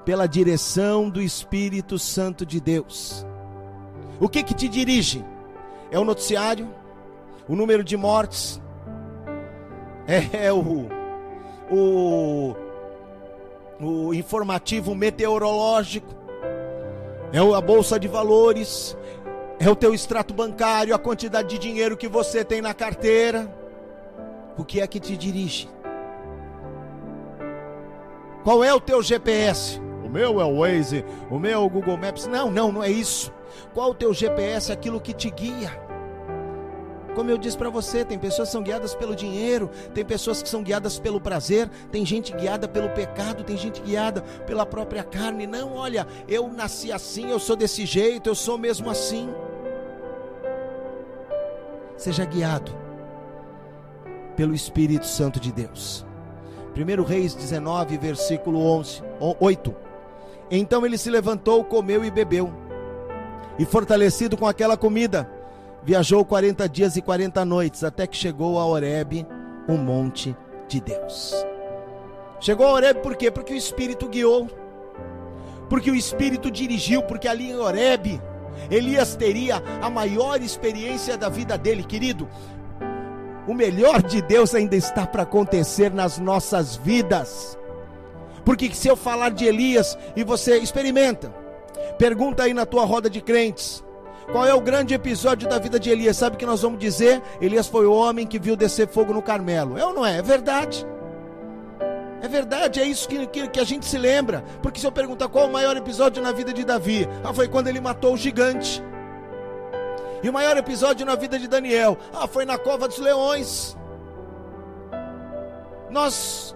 pela 0.03 0.27
direção 0.27 1.11
do 1.11 1.21
Espírito 1.21 1.99
Santo 1.99 2.43
de 2.43 2.59
Deus. 2.59 3.23
O 4.19 4.27
que 4.27 4.41
que 4.41 4.55
te 4.55 4.67
dirige? 4.67 5.23
É 5.91 5.99
o 5.99 6.03
noticiário? 6.03 6.67
O 7.47 7.55
número 7.55 7.83
de 7.83 7.95
mortes? 7.95 8.59
É, 10.07 10.47
é 10.47 10.51
o, 10.51 10.89
o, 11.69 12.55
o 13.79 14.13
informativo 14.15 14.95
meteorológico? 14.95 16.15
É 17.31 17.37
a 17.37 17.61
bolsa 17.61 17.99
de 17.99 18.07
valores? 18.07 18.97
É 19.61 19.69
o 19.69 19.75
teu 19.75 19.93
extrato 19.93 20.33
bancário, 20.33 20.95
a 20.95 20.97
quantidade 20.97 21.49
de 21.49 21.57
dinheiro 21.57 21.97
que 21.97 22.07
você 22.07 22.45
tem 22.45 22.61
na 22.61 22.73
carteira. 22.73 23.53
O 24.57 24.63
que 24.63 24.79
é 24.79 24.87
que 24.87 25.01
te 25.01 25.17
dirige? 25.17 25.69
Qual 28.41 28.63
é 28.63 28.73
o 28.73 28.79
teu 28.79 29.03
GPS? 29.03 29.81
O 30.05 30.07
meu 30.07 30.39
é 30.39 30.45
o 30.45 30.59
Waze, 30.59 31.03
o 31.29 31.37
meu 31.37 31.51
é 31.51 31.57
o 31.57 31.69
Google 31.69 31.97
Maps. 31.97 32.25
Não, 32.25 32.49
não, 32.49 32.71
não 32.71 32.81
é 32.81 32.89
isso. 32.89 33.33
Qual 33.73 33.91
o 33.91 33.93
teu 33.93 34.13
GPS? 34.13 34.71
Aquilo 34.71 35.01
que 35.01 35.13
te 35.13 35.29
guia. 35.29 35.71
Como 37.13 37.29
eu 37.29 37.37
disse 37.37 37.57
para 37.57 37.69
você, 37.69 38.05
tem 38.05 38.17
pessoas 38.17 38.47
que 38.47 38.53
são 38.53 38.63
guiadas 38.63 38.95
pelo 38.95 39.13
dinheiro, 39.13 39.69
tem 39.93 40.05
pessoas 40.05 40.41
que 40.41 40.47
são 40.47 40.63
guiadas 40.63 40.97
pelo 40.97 41.19
prazer, 41.19 41.67
tem 41.91 42.05
gente 42.05 42.31
guiada 42.31 42.65
pelo 42.65 42.87
pecado, 42.91 43.43
tem 43.43 43.57
gente 43.57 43.81
guiada 43.81 44.21
pela 44.47 44.65
própria 44.65 45.03
carne. 45.03 45.45
Não, 45.45 45.73
olha, 45.73 46.07
eu 46.29 46.47
nasci 46.47 46.93
assim, 46.93 47.29
eu 47.29 47.39
sou 47.39 47.57
desse 47.57 47.85
jeito, 47.85 48.29
eu 48.29 48.35
sou 48.35 48.57
mesmo 48.57 48.89
assim 48.89 49.29
seja 51.99 52.23
guiado 52.23 52.71
pelo 54.35 54.55
Espírito 54.55 55.05
Santo 55.05 55.37
de 55.37 55.51
Deus. 55.51 56.05
1 56.73 57.03
Reis 57.03 57.35
19, 57.35 57.97
versículo 57.97 58.65
11, 58.77 59.03
8. 59.37 59.75
Então 60.49 60.85
ele 60.85 60.97
se 60.97 61.09
levantou, 61.09 61.63
comeu 61.65 62.05
e 62.05 62.09
bebeu. 62.09 62.51
E 63.59 63.65
fortalecido 63.65 64.37
com 64.37 64.47
aquela 64.47 64.77
comida, 64.77 65.29
viajou 65.83 66.23
40 66.23 66.69
dias 66.69 66.95
e 66.95 67.01
40 67.01 67.43
noites, 67.43 67.83
até 67.83 68.07
que 68.07 68.15
chegou 68.15 68.57
a 68.57 68.65
Horebe, 68.65 69.27
um 69.67 69.77
monte 69.77 70.33
de 70.69 70.79
Deus. 70.79 71.45
Chegou 72.39 72.65
a 72.65 72.71
Horebe 72.71 73.01
por 73.01 73.17
quê? 73.17 73.29
Porque 73.29 73.53
o 73.53 73.57
Espírito 73.57 74.07
guiou, 74.07 74.47
porque 75.69 75.91
o 75.91 75.95
Espírito 75.95 76.49
dirigiu, 76.49 77.03
porque 77.03 77.27
ali 77.27 77.51
em 77.51 77.57
Horebe, 77.57 78.21
Elias 78.69 79.15
teria 79.15 79.61
a 79.81 79.89
maior 79.89 80.41
experiência 80.41 81.17
da 81.17 81.29
vida 81.29 81.57
dele, 81.57 81.83
querido. 81.83 82.27
O 83.47 83.53
melhor 83.53 84.01
de 84.01 84.21
Deus 84.21 84.53
ainda 84.53 84.75
está 84.75 85.07
para 85.07 85.23
acontecer 85.23 85.91
nas 85.91 86.19
nossas 86.19 86.75
vidas. 86.75 87.57
Porque 88.45 88.73
se 88.73 88.87
eu 88.87 88.95
falar 88.95 89.29
de 89.29 89.45
Elias 89.45 89.97
e 90.15 90.23
você 90.23 90.57
experimenta, 90.57 91.33
pergunta 91.97 92.43
aí 92.43 92.53
na 92.53 92.65
tua 92.65 92.85
roda 92.85 93.09
de 93.09 93.21
crentes, 93.21 93.83
qual 94.31 94.45
é 94.45 94.53
o 94.53 94.61
grande 94.61 94.93
episódio 94.93 95.49
da 95.49 95.57
vida 95.57 95.79
de 95.79 95.89
Elias? 95.89 96.17
Sabe 96.17 96.35
o 96.35 96.39
que 96.39 96.45
nós 96.45 96.61
vamos 96.61 96.79
dizer? 96.79 97.21
Elias 97.41 97.67
foi 97.67 97.87
o 97.87 97.93
homem 97.93 98.27
que 98.27 98.37
viu 98.37 98.55
descer 98.55 98.87
fogo 98.87 99.13
no 99.13 99.21
Carmelo. 99.21 99.77
É 99.77 99.85
ou 99.85 99.93
não 99.93 100.05
é? 100.05 100.19
É 100.19 100.21
verdade. 100.21 100.85
É 102.21 102.27
verdade, 102.27 102.79
é 102.81 102.85
isso 102.85 103.07
que, 103.07 103.25
que, 103.27 103.47
que, 103.47 103.59
a 103.59 103.63
gente 103.63 103.85
se 103.85 103.97
lembra. 103.97 104.43
Porque 104.61 104.79
se 104.79 104.85
eu 104.85 104.91
perguntar 104.91 105.29
qual 105.29 105.47
o 105.47 105.51
maior 105.51 105.77
episódio 105.77 106.21
na 106.21 106.31
vida 106.31 106.51
de 106.51 106.65
Davi, 106.65 107.07
ah, 107.23 107.33
foi 107.33 107.47
quando 107.47 107.67
ele 107.67 107.79
matou 107.79 108.13
o 108.13 108.17
gigante. 108.17 108.83
E 110.21 110.29
o 110.29 110.33
maior 110.33 110.57
episódio 110.57 111.05
na 111.05 111.15
vida 111.15 111.39
de 111.39 111.47
Daniel, 111.47 111.97
ah, 112.13 112.27
foi 112.27 112.43
na 112.43 112.57
cova 112.57 112.87
dos 112.87 112.97
leões. 112.97 113.77
Nós 115.89 116.55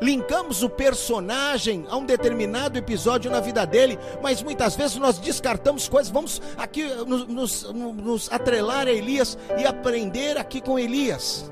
linkamos 0.00 0.62
o 0.62 0.68
personagem 0.68 1.86
a 1.88 1.96
um 1.96 2.04
determinado 2.04 2.76
episódio 2.76 3.30
na 3.30 3.40
vida 3.40 3.64
dele, 3.64 3.98
mas 4.22 4.42
muitas 4.42 4.76
vezes 4.76 4.96
nós 4.96 5.18
descartamos 5.18 5.88
coisas. 5.88 6.12
Vamos 6.12 6.42
aqui 6.56 6.84
nos, 7.04 7.26
nos, 7.26 7.72
nos 7.72 8.32
atrelar 8.32 8.88
a 8.88 8.92
Elias 8.92 9.38
e 9.56 9.64
aprender 9.64 10.36
aqui 10.36 10.60
com 10.60 10.78
Elias. 10.78 11.50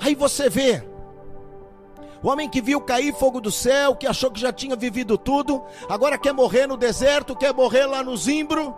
Aí 0.00 0.14
você 0.14 0.48
vê. 0.48 0.95
O 2.22 2.28
homem 2.28 2.48
que 2.48 2.60
viu 2.60 2.80
cair 2.80 3.14
fogo 3.14 3.40
do 3.40 3.50
céu, 3.50 3.94
que 3.94 4.06
achou 4.06 4.30
que 4.30 4.40
já 4.40 4.52
tinha 4.52 4.76
vivido 4.76 5.18
tudo, 5.18 5.62
agora 5.88 6.18
quer 6.18 6.32
morrer 6.32 6.66
no 6.66 6.76
deserto, 6.76 7.36
quer 7.36 7.52
morrer 7.52 7.86
lá 7.86 8.02
no 8.02 8.16
zimbro. 8.16 8.74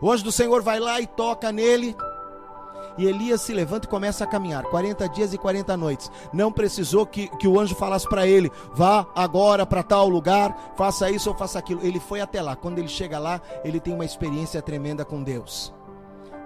O 0.00 0.10
anjo 0.10 0.24
do 0.24 0.32
Senhor 0.32 0.62
vai 0.62 0.80
lá 0.80 1.00
e 1.00 1.06
toca 1.06 1.52
nele, 1.52 1.96
e 2.98 3.06
Elias 3.06 3.40
se 3.40 3.52
levanta 3.52 3.86
e 3.86 3.90
começa 3.90 4.24
a 4.24 4.26
caminhar, 4.26 4.64
40 4.64 5.08
dias 5.08 5.32
e 5.32 5.38
40 5.38 5.76
noites. 5.76 6.10
Não 6.32 6.52
precisou 6.52 7.06
que, 7.06 7.28
que 7.38 7.48
o 7.48 7.58
anjo 7.58 7.74
falasse 7.74 8.08
para 8.08 8.26
ele: 8.26 8.50
vá 8.74 9.06
agora 9.14 9.64
para 9.64 9.82
tal 9.82 10.08
lugar, 10.08 10.72
faça 10.76 11.10
isso 11.10 11.30
ou 11.30 11.36
faça 11.36 11.58
aquilo. 11.58 11.80
Ele 11.82 12.00
foi 12.00 12.20
até 12.20 12.42
lá. 12.42 12.54
Quando 12.54 12.78
ele 12.78 12.88
chega 12.88 13.18
lá, 13.18 13.40
ele 13.64 13.80
tem 13.80 13.94
uma 13.94 14.04
experiência 14.04 14.60
tremenda 14.60 15.04
com 15.04 15.22
Deus. 15.22 15.72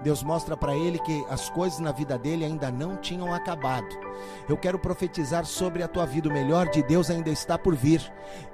Deus 0.03 0.21
mostra 0.21 0.55
para 0.55 0.75
ele 0.75 0.99
que 0.99 1.25
as 1.29 1.49
coisas 1.49 1.79
na 1.79 1.91
vida 1.91 2.17
dele 2.17 2.45
ainda 2.45 2.71
não 2.71 2.95
tinham 2.97 3.33
acabado. 3.33 3.87
Eu 4.47 4.55
quero 4.55 4.77
profetizar 4.77 5.45
sobre 5.45 5.81
a 5.81 5.87
tua 5.87 6.05
vida, 6.05 6.29
o 6.29 6.33
melhor 6.33 6.69
de 6.69 6.83
Deus 6.83 7.09
ainda 7.09 7.29
está 7.29 7.57
por 7.57 7.75
vir. 7.75 8.01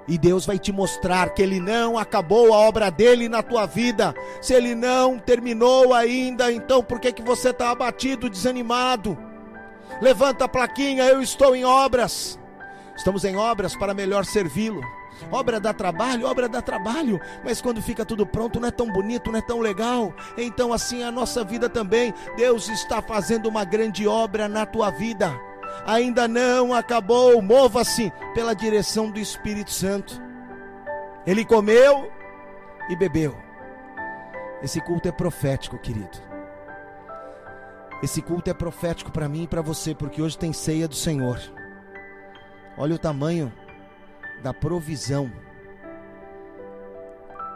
E 0.08 0.16
Deus 0.16 0.46
vai 0.46 0.58
te 0.58 0.72
mostrar 0.72 1.30
que 1.30 1.42
ele 1.42 1.60
não 1.60 1.98
acabou 1.98 2.52
a 2.52 2.58
obra 2.58 2.90
dele 2.90 3.28
na 3.28 3.42
tua 3.42 3.66
vida. 3.66 4.14
Se 4.40 4.54
ele 4.54 4.74
não 4.74 5.18
terminou 5.18 5.92
ainda, 5.92 6.50
então 6.50 6.82
por 6.82 6.98
que 6.98 7.12
que 7.12 7.22
você 7.22 7.50
está 7.50 7.70
abatido, 7.70 8.30
desanimado? 8.30 9.16
Levanta 10.00 10.46
a 10.46 10.48
plaquinha, 10.48 11.04
eu 11.04 11.22
estou 11.22 11.54
em 11.54 11.64
obras. 11.64 12.38
Estamos 12.96 13.24
em 13.24 13.36
obras 13.36 13.76
para 13.76 13.94
melhor 13.94 14.24
servi-lo. 14.24 14.80
Obra 15.30 15.58
dá 15.58 15.72
trabalho, 15.72 16.26
obra 16.26 16.48
dá 16.48 16.60
trabalho, 16.62 17.20
mas 17.44 17.60
quando 17.60 17.82
fica 17.82 18.04
tudo 18.04 18.26
pronto 18.26 18.60
não 18.60 18.68
é 18.68 18.70
tão 18.70 18.90
bonito, 18.92 19.30
não 19.30 19.38
é 19.38 19.42
tão 19.42 19.60
legal. 19.60 20.14
Então, 20.36 20.72
assim 20.72 21.02
é 21.02 21.06
a 21.06 21.12
nossa 21.12 21.42
vida 21.44 21.68
também. 21.68 22.12
Deus 22.36 22.68
está 22.68 23.02
fazendo 23.02 23.48
uma 23.48 23.64
grande 23.64 24.06
obra 24.06 24.48
na 24.48 24.66
tua 24.66 24.90
vida. 24.90 25.32
Ainda 25.86 26.28
não 26.28 26.72
acabou, 26.72 27.40
mova-se 27.42 28.12
pela 28.34 28.54
direção 28.54 29.10
do 29.10 29.18
Espírito 29.18 29.70
Santo. 29.70 30.22
Ele 31.26 31.44
comeu 31.44 32.10
e 32.88 32.96
bebeu. 32.96 33.36
Esse 34.62 34.80
culto 34.80 35.08
é 35.08 35.12
profético, 35.12 35.78
querido. 35.78 36.18
Esse 38.02 38.20
culto 38.20 38.50
é 38.50 38.54
profético 38.54 39.10
para 39.10 39.28
mim 39.28 39.44
e 39.44 39.48
para 39.48 39.62
você, 39.62 39.94
porque 39.94 40.20
hoje 40.20 40.38
tem 40.38 40.52
ceia 40.52 40.86
do 40.86 40.94
Senhor. 40.94 41.40
Olha 42.76 42.94
o 42.94 42.98
tamanho 42.98 43.52
da 44.44 44.52
provisão. 44.52 45.32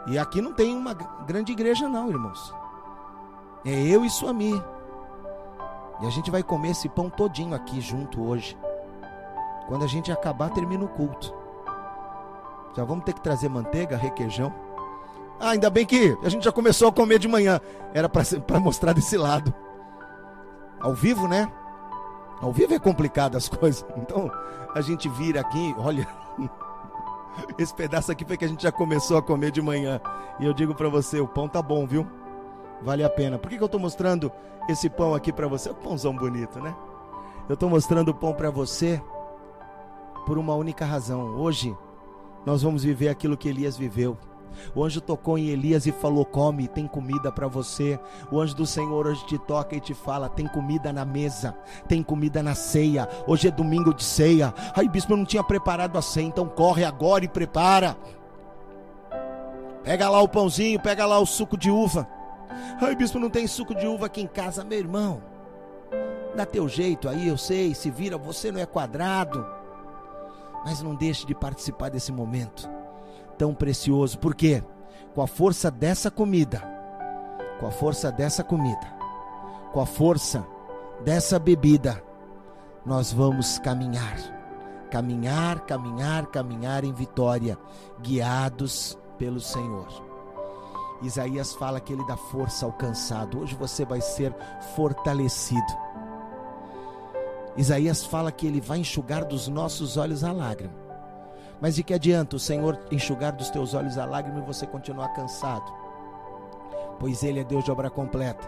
E 0.07 0.17
aqui 0.17 0.41
não 0.41 0.51
tem 0.51 0.75
uma 0.75 0.95
grande 0.95 1.51
igreja, 1.51 1.87
não, 1.87 2.09
irmãos. 2.09 2.51
É 3.63 3.79
eu 3.79 4.03
e 4.03 4.09
sua 4.09 4.33
mãe. 4.33 4.61
E 6.01 6.07
a 6.07 6.09
gente 6.09 6.31
vai 6.31 6.41
comer 6.41 6.71
esse 6.71 6.89
pão 6.89 7.07
todinho 7.07 7.53
aqui 7.53 7.79
junto 7.79 8.23
hoje. 8.23 8.57
Quando 9.67 9.83
a 9.83 9.87
gente 9.87 10.11
acabar, 10.11 10.49
termina 10.49 10.83
o 10.83 10.87
culto. 10.87 11.31
Já 12.75 12.83
vamos 12.83 13.05
ter 13.05 13.13
que 13.13 13.21
trazer 13.21 13.49
manteiga, 13.49 13.95
requeijão. 13.95 14.51
Ah, 15.39 15.51
ainda 15.51 15.69
bem 15.69 15.85
que 15.85 16.17
a 16.23 16.29
gente 16.29 16.43
já 16.43 16.51
começou 16.51 16.87
a 16.87 16.91
comer 16.91 17.19
de 17.19 17.27
manhã. 17.27 17.61
Era 17.93 18.09
para 18.09 18.23
mostrar 18.59 18.93
desse 18.93 19.15
lado. 19.15 19.53
Ao 20.79 20.95
vivo, 20.95 21.27
né? 21.27 21.51
Ao 22.41 22.51
vivo 22.51 22.73
é 22.73 22.79
complicado 22.79 23.35
as 23.35 23.47
coisas. 23.47 23.85
Então 23.95 24.31
a 24.73 24.81
gente 24.81 25.07
vira 25.07 25.41
aqui, 25.41 25.75
olha. 25.77 26.07
Esse 27.57 27.73
pedaço 27.73 28.11
aqui 28.11 28.25
foi 28.25 28.37
que 28.37 28.45
a 28.45 28.47
gente 28.47 28.63
já 28.63 28.71
começou 28.71 29.17
a 29.17 29.21
comer 29.21 29.51
de 29.51 29.61
manhã. 29.61 29.99
E 30.39 30.45
eu 30.45 30.53
digo 30.53 30.73
para 30.75 30.89
você, 30.89 31.19
o 31.19 31.27
pão 31.27 31.47
tá 31.47 31.61
bom, 31.61 31.85
viu? 31.85 32.07
Vale 32.81 33.03
a 33.03 33.09
pena. 33.09 33.37
Por 33.37 33.49
que, 33.49 33.57
que 33.57 33.63
eu 33.63 33.67
estou 33.67 33.79
mostrando 33.79 34.31
esse 34.67 34.89
pão 34.89 35.13
aqui 35.13 35.33
para 35.33 35.47
você? 35.47 35.69
É 35.69 35.71
um 35.71 35.75
pãozão 35.75 36.15
bonito, 36.15 36.59
né? 36.59 36.75
Eu 37.47 37.55
estou 37.55 37.69
mostrando 37.69 38.09
o 38.09 38.13
pão 38.13 38.33
para 38.33 38.49
você 38.49 39.01
por 40.25 40.37
uma 40.37 40.55
única 40.55 40.85
razão. 40.85 41.35
Hoje 41.35 41.75
nós 42.45 42.61
vamos 42.61 42.83
viver 42.83 43.09
aquilo 43.09 43.35
que 43.35 43.49
Elias 43.49 43.77
viveu. 43.77 44.17
O 44.75 44.83
anjo 44.83 45.01
tocou 45.01 45.37
em 45.37 45.47
Elias 45.47 45.85
e 45.85 45.91
falou: 45.91 46.25
Come, 46.25 46.67
tem 46.67 46.87
comida 46.87 47.31
para 47.31 47.47
você. 47.47 47.99
O 48.31 48.39
anjo 48.39 48.55
do 48.55 48.65
Senhor 48.65 49.07
hoje 49.07 49.25
te 49.25 49.37
toca 49.37 49.75
e 49.75 49.79
te 49.79 49.93
fala: 49.93 50.29
Tem 50.29 50.47
comida 50.47 50.91
na 50.93 51.05
mesa, 51.05 51.57
tem 51.87 52.03
comida 52.03 52.43
na 52.43 52.55
ceia. 52.55 53.07
Hoje 53.27 53.47
é 53.47 53.51
domingo 53.51 53.93
de 53.93 54.03
ceia. 54.03 54.53
Ai, 54.75 54.87
bispo, 54.87 55.13
eu 55.13 55.17
não 55.17 55.25
tinha 55.25 55.43
preparado 55.43 55.97
a 55.97 56.01
ceia, 56.01 56.25
então 56.25 56.47
corre 56.47 56.83
agora 56.83 57.25
e 57.25 57.27
prepara. 57.27 57.97
Pega 59.83 60.09
lá 60.09 60.21
o 60.21 60.27
pãozinho, 60.27 60.79
pega 60.79 61.05
lá 61.05 61.19
o 61.19 61.25
suco 61.25 61.57
de 61.57 61.71
uva. 61.71 62.07
Ai, 62.81 62.95
bispo, 62.95 63.19
não 63.19 63.29
tem 63.29 63.47
suco 63.47 63.73
de 63.73 63.87
uva 63.87 64.05
aqui 64.05 64.21
em 64.21 64.27
casa, 64.27 64.63
meu 64.63 64.77
irmão. 64.77 65.21
Dá 66.35 66.45
teu 66.45 66.67
jeito 66.69 67.09
aí, 67.09 67.27
eu 67.27 67.37
sei, 67.37 67.73
se 67.73 67.89
vira, 67.89 68.17
você 68.17 68.51
não 68.51 68.59
é 68.59 68.65
quadrado. 68.65 69.45
Mas 70.63 70.81
não 70.81 70.93
deixe 70.93 71.25
de 71.25 71.33
participar 71.33 71.89
desse 71.89 72.11
momento 72.11 72.78
tão 73.39 73.55
precioso. 73.55 74.19
Por 74.19 74.35
quê? 74.35 74.61
Com 75.15 75.21
a 75.21 75.27
força 75.27 75.71
dessa 75.71 76.11
comida, 76.11 76.61
com 77.59 77.65
a 77.65 77.71
força 77.71 78.11
dessa 78.11 78.43
comida, 78.43 78.85
com 79.73 79.79
a 79.79 79.85
força 79.85 80.45
dessa 81.03 81.39
bebida, 81.39 82.03
nós 82.85 83.11
vamos 83.11 83.57
caminhar. 83.57 84.17
Caminhar, 84.91 85.61
caminhar, 85.61 86.27
caminhar 86.27 86.83
em 86.83 86.91
vitória, 86.91 87.57
guiados 88.01 88.97
pelo 89.17 89.39
Senhor. 89.39 89.87
Isaías 91.01 91.53
fala 91.53 91.79
que 91.79 91.93
ele 91.93 92.05
dá 92.05 92.17
força 92.17 92.65
ao 92.65 92.73
cansado. 92.73 93.39
Hoje 93.39 93.55
você 93.55 93.85
vai 93.85 94.01
ser 94.01 94.35
fortalecido. 94.75 95.89
Isaías 97.55 98.03
fala 98.03 98.31
que 98.31 98.45
ele 98.45 98.59
vai 98.59 98.79
enxugar 98.79 99.23
dos 99.23 99.47
nossos 99.47 99.95
olhos 99.95 100.23
a 100.23 100.31
lágrima. 100.31 100.88
Mas 101.61 101.75
de 101.75 101.83
que 101.83 101.93
adianta 101.93 102.35
o 102.35 102.39
Senhor 102.39 102.79
enxugar 102.91 103.33
dos 103.33 103.49
teus 103.49 103.73
olhos 103.73 103.97
a 103.97 104.05
lágrima 104.05 104.39
e 104.39 104.45
você 104.45 104.65
continuar 104.65 105.09
cansado? 105.09 105.71
Pois 106.99 107.23
Ele 107.23 107.39
é 107.39 107.43
Deus 107.43 107.63
de 107.63 107.71
obra 107.71 107.89
completa. 107.89 108.47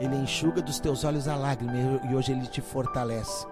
Ele 0.00 0.16
enxuga 0.16 0.60
dos 0.60 0.80
teus 0.80 1.04
olhos 1.04 1.28
a 1.28 1.36
lágrima 1.36 1.74
e 2.10 2.14
hoje 2.14 2.32
Ele 2.32 2.46
te 2.46 2.60
fortalece. 2.60 3.46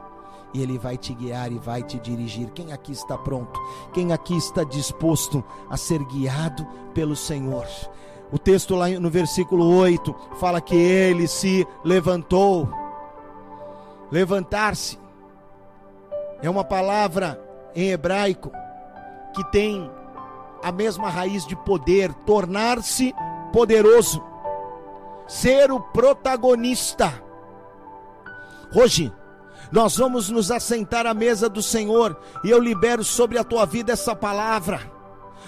E 0.52 0.60
Ele 0.60 0.78
vai 0.78 0.96
te 0.96 1.14
guiar 1.14 1.52
e 1.52 1.58
vai 1.58 1.82
te 1.82 1.98
dirigir. 2.00 2.50
Quem 2.50 2.72
aqui 2.72 2.90
está 2.90 3.16
pronto? 3.16 3.58
Quem 3.92 4.12
aqui 4.12 4.36
está 4.36 4.64
disposto 4.64 5.44
a 5.68 5.76
ser 5.76 6.02
guiado 6.06 6.66
pelo 6.92 7.14
Senhor? 7.14 7.66
O 8.32 8.38
texto 8.38 8.74
lá 8.74 8.88
no 8.88 9.10
versículo 9.10 9.76
8 9.76 10.14
fala 10.38 10.60
que 10.60 10.76
ele 10.76 11.26
se 11.26 11.66
levantou. 11.84 12.68
Levantar-se 14.10 14.98
é 16.42 16.48
uma 16.48 16.64
palavra 16.64 17.40
em 17.74 17.90
hebraico 17.90 18.50
que 19.34 19.44
tem 19.50 19.90
a 20.62 20.70
mesma 20.70 21.08
raiz 21.08 21.46
de 21.46 21.56
poder, 21.56 22.12
tornar-se 22.26 23.14
poderoso, 23.52 24.22
ser 25.26 25.70
o 25.70 25.80
protagonista. 25.80 27.12
Hoje, 28.74 29.12
Nós 29.72 29.96
vamos 29.96 30.28
nos 30.28 30.50
assentar 30.50 31.06
à 31.06 31.14
mesa 31.14 31.48
do 31.48 31.62
Senhor 31.62 32.20
e 32.42 32.50
eu 32.50 32.58
libero 32.58 33.04
sobre 33.04 33.38
a 33.38 33.44
tua 33.44 33.64
vida 33.64 33.92
essa 33.92 34.16
palavra 34.16 34.80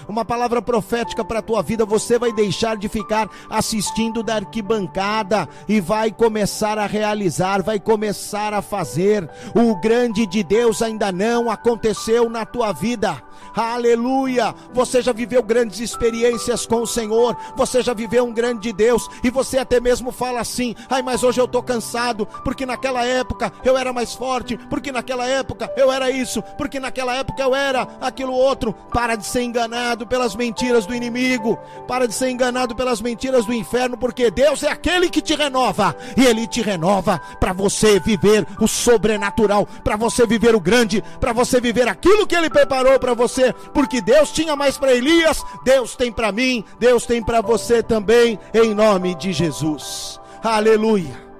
uma 0.08 0.24
palavra 0.24 0.60
profética 0.60 1.24
para 1.24 1.38
a 1.38 1.42
tua 1.42 1.62
vida. 1.62 1.84
Você 1.84 2.18
vai 2.18 2.32
deixar 2.32 2.76
de 2.76 2.88
ficar 2.88 3.28
assistindo 3.48 4.22
da 4.22 4.36
arquibancada 4.36 5.48
e 5.68 5.80
vai 5.80 6.10
começar 6.10 6.78
a 6.78 6.86
realizar, 6.86 7.62
vai 7.62 7.78
começar 7.78 8.54
a 8.54 8.62
fazer. 8.62 9.28
O 9.54 9.76
grande 9.80 10.26
de 10.26 10.42
Deus 10.42 10.82
ainda 10.82 11.12
não 11.12 11.50
aconteceu 11.50 12.28
na 12.28 12.44
tua 12.44 12.72
vida. 12.72 13.22
Aleluia! 13.54 14.54
Você 14.72 15.02
já 15.02 15.12
viveu 15.12 15.42
grandes 15.42 15.80
experiências 15.80 16.64
com 16.64 16.82
o 16.82 16.86
Senhor, 16.86 17.36
você 17.54 17.82
já 17.82 17.92
viveu 17.92 18.24
um 18.24 18.32
grande 18.32 18.72
Deus, 18.72 19.08
e 19.22 19.30
você 19.30 19.58
até 19.58 19.78
mesmo 19.80 20.10
fala 20.10 20.40
assim: 20.40 20.74
ai, 20.88 21.02
mas 21.02 21.22
hoje 21.22 21.40
eu 21.40 21.44
estou 21.44 21.62
cansado, 21.62 22.26
porque 22.44 22.64
naquela 22.64 23.04
época 23.04 23.52
eu 23.64 23.76
era 23.76 23.92
mais 23.92 24.14
forte, 24.14 24.56
porque 24.70 24.90
naquela 24.90 25.26
época 25.26 25.70
eu 25.76 25.92
era 25.92 26.10
isso, 26.10 26.42
porque 26.56 26.80
naquela 26.80 27.14
época 27.14 27.42
eu 27.42 27.54
era 27.54 27.86
aquilo 28.00 28.32
outro. 28.32 28.72
Para 28.92 29.16
de 29.16 29.26
ser 29.26 29.42
enganado 29.42 29.91
pelas 30.06 30.34
mentiras 30.34 30.86
do 30.86 30.94
inimigo, 30.94 31.58
para 31.86 32.08
de 32.08 32.14
ser 32.14 32.30
enganado 32.30 32.74
pelas 32.74 33.00
mentiras 33.00 33.44
do 33.44 33.52
inferno, 33.52 33.96
porque 33.96 34.30
Deus 34.30 34.62
é 34.62 34.68
aquele 34.70 35.08
que 35.10 35.20
te 35.20 35.34
renova, 35.34 35.94
e 36.16 36.24
Ele 36.24 36.46
te 36.46 36.62
renova 36.62 37.20
para 37.38 37.52
você 37.52 38.00
viver 38.00 38.46
o 38.60 38.66
sobrenatural, 38.66 39.66
para 39.84 39.96
você 39.96 40.26
viver 40.26 40.54
o 40.54 40.60
grande, 40.60 41.02
para 41.20 41.32
você 41.32 41.60
viver 41.60 41.88
aquilo 41.88 42.26
que 42.26 42.34
Ele 42.34 42.50
preparou 42.50 42.98
para 42.98 43.14
você, 43.14 43.52
porque 43.74 44.00
Deus 44.00 44.32
tinha 44.32 44.56
mais 44.56 44.78
para 44.78 44.94
Elias, 44.94 45.44
Deus 45.64 45.94
tem 45.94 46.10
para 46.10 46.32
mim, 46.32 46.64
Deus 46.78 47.06
tem 47.06 47.22
para 47.22 47.40
você 47.40 47.82
também, 47.82 48.38
em 48.54 48.74
nome 48.74 49.14
de 49.14 49.32
Jesus. 49.32 50.20
Aleluia. 50.42 51.32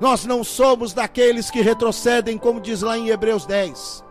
Nós 0.00 0.24
não 0.24 0.42
somos 0.42 0.94
daqueles 0.94 1.50
que 1.50 1.60
retrocedem, 1.60 2.38
como 2.38 2.60
diz 2.60 2.80
lá 2.80 2.96
em 2.96 3.08
Hebreus 3.08 3.44
10, 3.44 4.04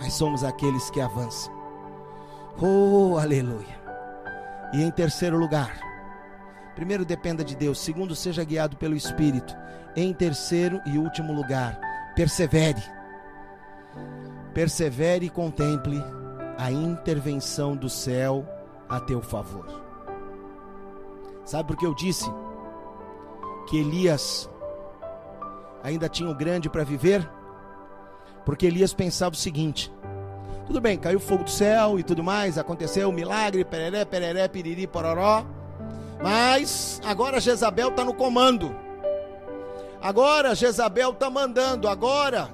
mas 0.00 0.14
somos 0.14 0.42
aqueles 0.42 0.88
que 0.88 1.00
avançam. 1.00 1.55
Oh, 2.60 3.18
aleluia. 3.18 3.76
E 4.72 4.82
em 4.82 4.90
terceiro 4.90 5.36
lugar, 5.36 5.78
primeiro 6.74 7.04
dependa 7.04 7.44
de 7.44 7.54
Deus, 7.54 7.78
segundo 7.78 8.14
seja 8.14 8.44
guiado 8.44 8.76
pelo 8.76 8.94
Espírito. 8.94 9.54
Em 9.94 10.12
terceiro 10.12 10.80
e 10.86 10.98
último 10.98 11.32
lugar, 11.32 11.78
persevere 12.14 12.96
persevere 14.56 15.26
e 15.26 15.28
contemple 15.28 16.02
a 16.56 16.72
intervenção 16.72 17.76
do 17.76 17.90
céu 17.90 18.42
a 18.88 18.98
teu 18.98 19.20
favor. 19.20 19.66
Sabe 21.44 21.68
por 21.68 21.76
que 21.76 21.84
eu 21.84 21.94
disse 21.94 22.24
que 23.68 23.76
Elias 23.76 24.48
ainda 25.82 26.08
tinha 26.08 26.30
o 26.30 26.34
grande 26.34 26.70
para 26.70 26.84
viver? 26.84 27.30
Porque 28.46 28.64
Elias 28.64 28.94
pensava 28.94 29.34
o 29.34 29.38
seguinte: 29.38 29.92
tudo 30.66 30.80
bem, 30.80 30.98
caiu 30.98 31.20
fogo 31.20 31.44
do 31.44 31.50
céu 31.50 31.98
e 31.98 32.02
tudo 32.02 32.22
mais, 32.22 32.58
aconteceu 32.58 33.08
um 33.08 33.12
milagre, 33.12 33.64
pereré, 33.64 34.04
pereré, 34.04 34.48
piriri, 34.48 34.86
pororó. 34.86 35.44
Mas 36.22 37.00
agora 37.04 37.40
Jezabel 37.40 37.88
está 37.88 38.04
no 38.04 38.12
comando. 38.12 38.74
Agora 40.00 40.54
Jezabel 40.54 41.10
está 41.10 41.30
mandando. 41.30 41.88
Agora 41.88 42.48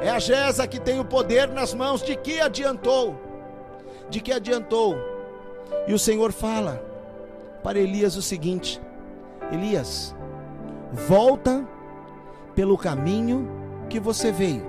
é 0.00 0.08
a 0.08 0.18
Gesa 0.18 0.66
que 0.66 0.80
tem 0.80 0.98
o 0.98 1.04
poder 1.04 1.48
nas 1.48 1.74
mãos. 1.74 2.02
De 2.02 2.16
que 2.16 2.40
adiantou? 2.40 3.20
De 4.08 4.20
que 4.20 4.32
adiantou? 4.32 4.96
E 5.86 5.92
o 5.92 5.98
Senhor 5.98 6.32
fala 6.32 6.82
para 7.62 7.78
Elias 7.78 8.16
o 8.16 8.22
seguinte: 8.22 8.80
Elias, 9.52 10.14
volta 10.92 11.66
pelo 12.54 12.76
caminho 12.76 13.48
que 13.88 14.00
você 14.00 14.32
veio. 14.32 14.64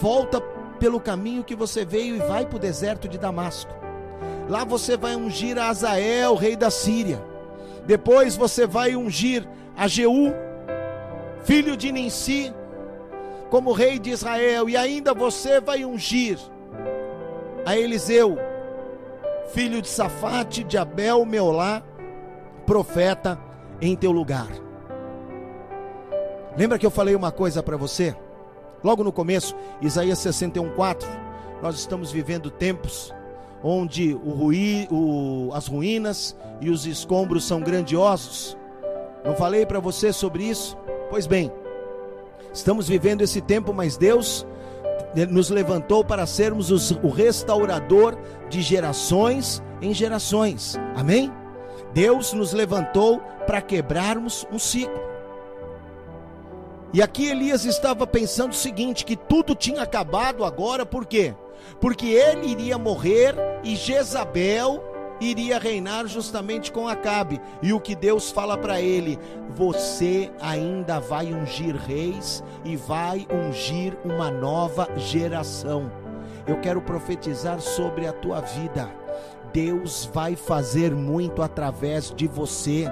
Volta 0.00 0.40
pelo 0.76 1.00
caminho 1.00 1.44
que 1.44 1.54
você 1.54 1.84
veio 1.84 2.16
e 2.16 2.20
vai 2.20 2.46
para 2.46 2.56
o 2.56 2.60
deserto 2.60 3.08
de 3.08 3.18
Damasco. 3.18 3.74
Lá 4.48 4.64
você 4.64 4.96
vai 4.96 5.16
ungir 5.16 5.58
a 5.58 5.68
Azael, 5.68 6.34
rei 6.36 6.54
da 6.56 6.70
Síria. 6.70 7.22
Depois 7.84 8.36
você 8.36 8.66
vai 8.66 8.94
ungir 8.94 9.46
a 9.76 9.88
Jeú, 9.88 10.32
filho 11.44 11.76
de 11.76 11.90
Ninsi, 11.90 12.52
como 13.50 13.72
rei 13.72 13.98
de 13.98 14.10
Israel, 14.10 14.68
e 14.68 14.76
ainda 14.76 15.14
você 15.14 15.60
vai 15.60 15.84
ungir 15.84 16.38
a 17.64 17.76
Eliseu, 17.76 18.38
filho 19.52 19.80
de 19.82 19.88
Safate, 19.88 20.64
de 20.64 20.78
Abel, 20.78 21.24
Meolá, 21.24 21.82
profeta 22.64 23.38
em 23.80 23.94
teu 23.96 24.10
lugar. 24.10 24.48
Lembra 26.56 26.78
que 26.78 26.86
eu 26.86 26.90
falei 26.90 27.14
uma 27.14 27.30
coisa 27.30 27.62
para 27.62 27.76
você? 27.76 28.16
Logo 28.82 29.02
no 29.02 29.12
começo, 29.12 29.54
Isaías 29.80 30.18
61:4, 30.18 31.06
nós 31.62 31.76
estamos 31.76 32.12
vivendo 32.12 32.50
tempos 32.50 33.12
onde 33.62 34.14
o 34.14 34.30
ruí, 34.30 34.86
o, 34.90 35.50
as 35.52 35.66
ruínas 35.66 36.36
e 36.60 36.70
os 36.70 36.86
escombros 36.86 37.44
são 37.44 37.60
grandiosos. 37.60 38.56
Não 39.24 39.34
falei 39.34 39.66
para 39.66 39.80
você 39.80 40.12
sobre 40.12 40.44
isso? 40.44 40.76
Pois 41.10 41.26
bem, 41.26 41.50
Estamos 42.56 42.88
vivendo 42.88 43.20
esse 43.20 43.42
tempo, 43.42 43.74
mas 43.74 43.98
Deus 43.98 44.46
nos 45.28 45.50
levantou 45.50 46.02
para 46.02 46.24
sermos 46.24 46.70
os, 46.70 46.90
o 46.90 47.10
restaurador 47.10 48.16
de 48.48 48.62
gerações 48.62 49.62
em 49.82 49.92
gerações. 49.92 50.74
Amém? 50.96 51.30
Deus 51.92 52.32
nos 52.32 52.54
levantou 52.54 53.20
para 53.46 53.60
quebrarmos 53.60 54.46
um 54.50 54.58
ciclo. 54.58 54.98
E 56.92 57.02
aqui 57.02 57.26
Elias 57.28 57.64
estava 57.64 58.06
pensando 58.06 58.52
o 58.52 58.56
seguinte: 58.56 59.04
que 59.04 59.16
tudo 59.16 59.54
tinha 59.54 59.82
acabado 59.82 60.44
agora, 60.44 60.86
por 60.86 61.06
quê? 61.06 61.34
Porque 61.80 62.06
ele 62.06 62.48
iria 62.48 62.78
morrer 62.78 63.34
e 63.64 63.74
Jezabel 63.74 64.82
iria 65.20 65.58
reinar 65.58 66.06
justamente 66.06 66.70
com 66.70 66.88
Acabe. 66.88 67.40
E 67.62 67.72
o 67.72 67.80
que 67.80 67.94
Deus 67.94 68.30
fala 68.30 68.56
para 68.56 68.80
ele: 68.80 69.18
você 69.50 70.30
ainda 70.40 71.00
vai 71.00 71.32
ungir 71.32 71.74
reis 71.76 72.42
e 72.64 72.76
vai 72.76 73.26
ungir 73.30 73.96
uma 74.04 74.30
nova 74.30 74.88
geração. 74.96 75.90
Eu 76.46 76.60
quero 76.60 76.80
profetizar 76.80 77.60
sobre 77.60 78.06
a 78.06 78.12
tua 78.12 78.40
vida 78.40 79.05
Deus 79.56 80.06
vai 80.12 80.36
fazer 80.36 80.94
muito 80.94 81.40
através 81.40 82.12
de 82.14 82.26
você. 82.26 82.84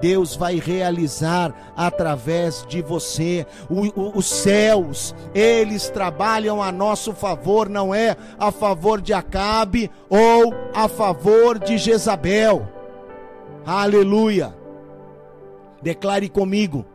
Deus 0.00 0.36
vai 0.36 0.54
realizar 0.54 1.72
através 1.76 2.64
de 2.68 2.80
você. 2.80 3.44
O, 3.68 3.88
o, 4.00 4.18
os 4.18 4.26
céus, 4.26 5.12
eles 5.34 5.90
trabalham 5.90 6.62
a 6.62 6.70
nosso 6.70 7.12
favor, 7.12 7.68
não 7.68 7.92
é 7.92 8.16
a 8.38 8.52
favor 8.52 9.00
de 9.00 9.12
Acabe 9.12 9.90
ou 10.08 10.54
a 10.72 10.86
favor 10.86 11.58
de 11.58 11.76
Jezabel. 11.76 12.68
Aleluia. 13.66 14.54
Declare 15.82 16.28
comigo: 16.28 16.86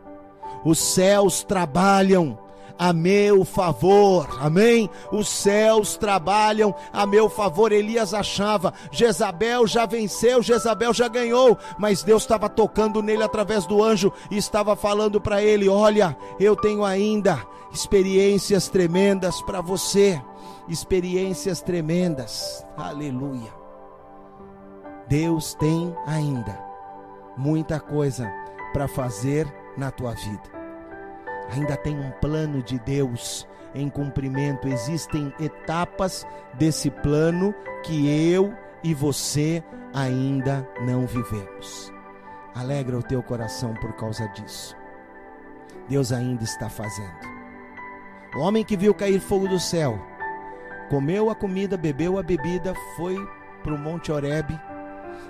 os 0.64 0.78
céus 0.78 1.44
trabalham 1.44 2.38
a 2.78 2.92
meu 2.92 3.44
favor. 3.44 4.28
Amém? 4.40 4.88
Os 5.10 5.28
céus 5.28 5.96
trabalham 5.96 6.74
a 6.92 7.04
meu 7.04 7.28
favor. 7.28 7.72
Elias 7.72 8.14
achava, 8.14 8.72
Jezabel 8.92 9.66
já 9.66 9.84
venceu, 9.84 10.42
Jezabel 10.42 10.94
já 10.94 11.08
ganhou, 11.08 11.58
mas 11.78 12.02
Deus 12.02 12.22
estava 12.22 12.48
tocando 12.48 13.02
nele 13.02 13.22
através 13.22 13.66
do 13.66 13.82
anjo 13.82 14.12
e 14.30 14.36
estava 14.36 14.76
falando 14.76 15.20
para 15.20 15.42
ele: 15.42 15.68
Olha, 15.68 16.16
eu 16.38 16.54
tenho 16.54 16.84
ainda 16.84 17.44
experiências 17.72 18.68
tremendas 18.68 19.42
para 19.42 19.60
você. 19.60 20.22
Experiências 20.68 21.62
tremendas. 21.62 22.64
Aleluia. 22.76 23.50
Deus 25.08 25.54
tem 25.54 25.96
ainda 26.06 26.62
muita 27.36 27.80
coisa 27.80 28.30
para 28.74 28.86
fazer 28.86 29.50
na 29.78 29.90
tua 29.90 30.12
vida 30.12 30.57
ainda 31.48 31.76
tem 31.76 31.98
um 31.98 32.10
plano 32.12 32.62
de 32.62 32.78
Deus 32.78 33.46
em 33.74 33.88
cumprimento. 33.88 34.68
Existem 34.68 35.32
etapas 35.40 36.26
desse 36.54 36.90
plano 36.90 37.54
que 37.82 38.08
eu 38.32 38.54
e 38.82 38.94
você 38.94 39.62
ainda 39.92 40.68
não 40.80 41.06
vivemos. 41.06 41.92
Alegra 42.54 42.98
o 42.98 43.02
teu 43.02 43.22
coração 43.22 43.74
por 43.74 43.92
causa 43.94 44.26
disso. 44.28 44.76
Deus 45.88 46.12
ainda 46.12 46.44
está 46.44 46.68
fazendo. 46.68 47.38
O 48.36 48.40
homem 48.40 48.64
que 48.64 48.76
viu 48.76 48.94
cair 48.94 49.20
fogo 49.20 49.48
do 49.48 49.58
céu, 49.58 49.98
comeu 50.90 51.30
a 51.30 51.34
comida, 51.34 51.76
bebeu 51.76 52.18
a 52.18 52.22
bebida, 52.22 52.74
foi 52.96 53.16
para 53.62 53.74
o 53.74 53.78
Monte 53.78 54.12
Oreb, 54.12 54.50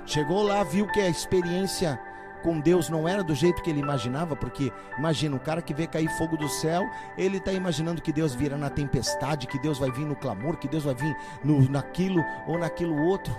chegou 0.05 0.43
lá, 0.43 0.65
viu 0.65 0.87
que 0.89 1.01
a 1.01 1.09
experiência 1.09 2.01
com 2.43 2.61
Deus 2.61 2.89
não 2.89 3.09
era 3.09 3.23
do 3.23 3.35
jeito 3.35 3.63
que 3.63 3.71
ele 3.71 3.81
imaginava, 3.81 4.37
porque 4.37 4.73
imagina, 4.99 5.37
um 5.37 5.41
cara 5.41 5.63
que 5.63 5.75
vê 5.75 5.87
cair 5.87 6.09
fogo 6.17 6.37
do 6.37 6.49
céu, 6.49 6.83
ele 7.17 7.39
está 7.39 7.53
imaginando 7.53 8.03
que 8.03 8.13
Deus 8.13 8.35
virá 8.35 8.57
na 8.57 8.71
tempestade, 8.71 9.47
que 9.47 9.59
Deus 9.59 9.79
vai 9.79 9.91
vir 9.91 10.07
no 10.07 10.17
clamor, 10.17 10.57
que 10.57 10.69
Deus 10.69 10.85
vai 10.85 10.95
vir 10.95 11.17
no, 11.45 11.69
naquilo 11.69 12.25
ou 12.47 12.59
naquilo 12.59 12.97
outro. 13.07 13.35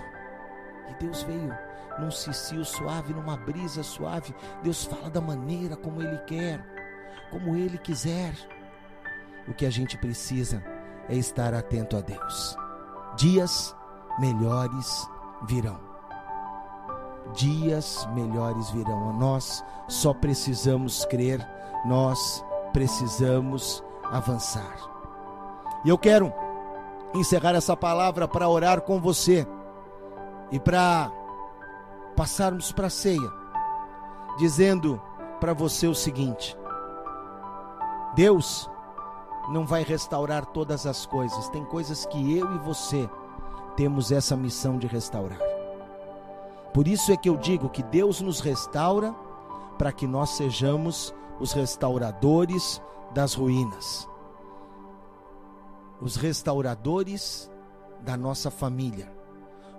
E 0.88 0.94
Deus 1.02 1.22
veio 1.22 1.52
num 1.98 2.10
cicio 2.10 2.64
suave, 2.64 3.12
numa 3.12 3.36
brisa 3.36 3.82
suave. 3.82 4.34
Deus 4.62 4.84
fala 4.84 5.10
da 5.10 5.20
maneira 5.20 5.76
como 5.76 6.02
Ele 6.02 6.18
quer. 6.26 6.64
como 7.30 7.56
Ele 7.56 7.78
quiser. 7.78 8.34
O 9.46 9.54
que 9.54 9.66
a 9.66 9.70
gente 9.70 9.96
precisa 9.96 10.62
é 11.08 11.16
estar 11.16 11.54
atento 11.54 11.96
a 11.96 12.00
Deus. 12.00 12.56
Dias 13.16 13.74
melhores 14.18 15.08
virão. 15.46 15.89
Dias 17.34 18.08
melhores 18.14 18.70
virão. 18.70 19.12
Nós 19.12 19.64
só 19.88 20.12
precisamos 20.12 21.04
crer, 21.04 21.46
nós 21.84 22.44
precisamos 22.72 23.82
avançar. 24.10 24.76
E 25.84 25.88
eu 25.88 25.98
quero 25.98 26.32
encerrar 27.14 27.54
essa 27.54 27.76
palavra 27.76 28.28
para 28.28 28.48
orar 28.48 28.80
com 28.82 29.00
você 29.00 29.46
e 30.50 30.58
para 30.58 31.10
passarmos 32.16 32.72
para 32.72 32.88
a 32.88 32.90
ceia, 32.90 33.32
dizendo 34.38 35.00
para 35.40 35.54
você 35.54 35.86
o 35.86 35.94
seguinte: 35.94 36.56
Deus 38.14 38.68
não 39.50 39.66
vai 39.66 39.82
restaurar 39.82 40.46
todas 40.46 40.86
as 40.86 41.06
coisas, 41.06 41.48
tem 41.48 41.64
coisas 41.64 42.04
que 42.06 42.38
eu 42.38 42.54
e 42.54 42.58
você 42.58 43.08
temos 43.76 44.12
essa 44.12 44.36
missão 44.36 44.78
de 44.78 44.86
restaurar. 44.86 45.49
Por 46.72 46.86
isso 46.86 47.12
é 47.12 47.16
que 47.16 47.28
eu 47.28 47.36
digo 47.36 47.68
que 47.68 47.82
Deus 47.82 48.20
nos 48.20 48.40
restaura 48.40 49.12
para 49.78 49.92
que 49.92 50.06
nós 50.06 50.30
sejamos 50.30 51.14
os 51.40 51.52
restauradores 51.52 52.80
das 53.12 53.34
ruínas, 53.34 54.08
os 56.00 56.16
restauradores 56.16 57.50
da 58.00 58.16
nossa 58.16 58.50
família, 58.50 59.12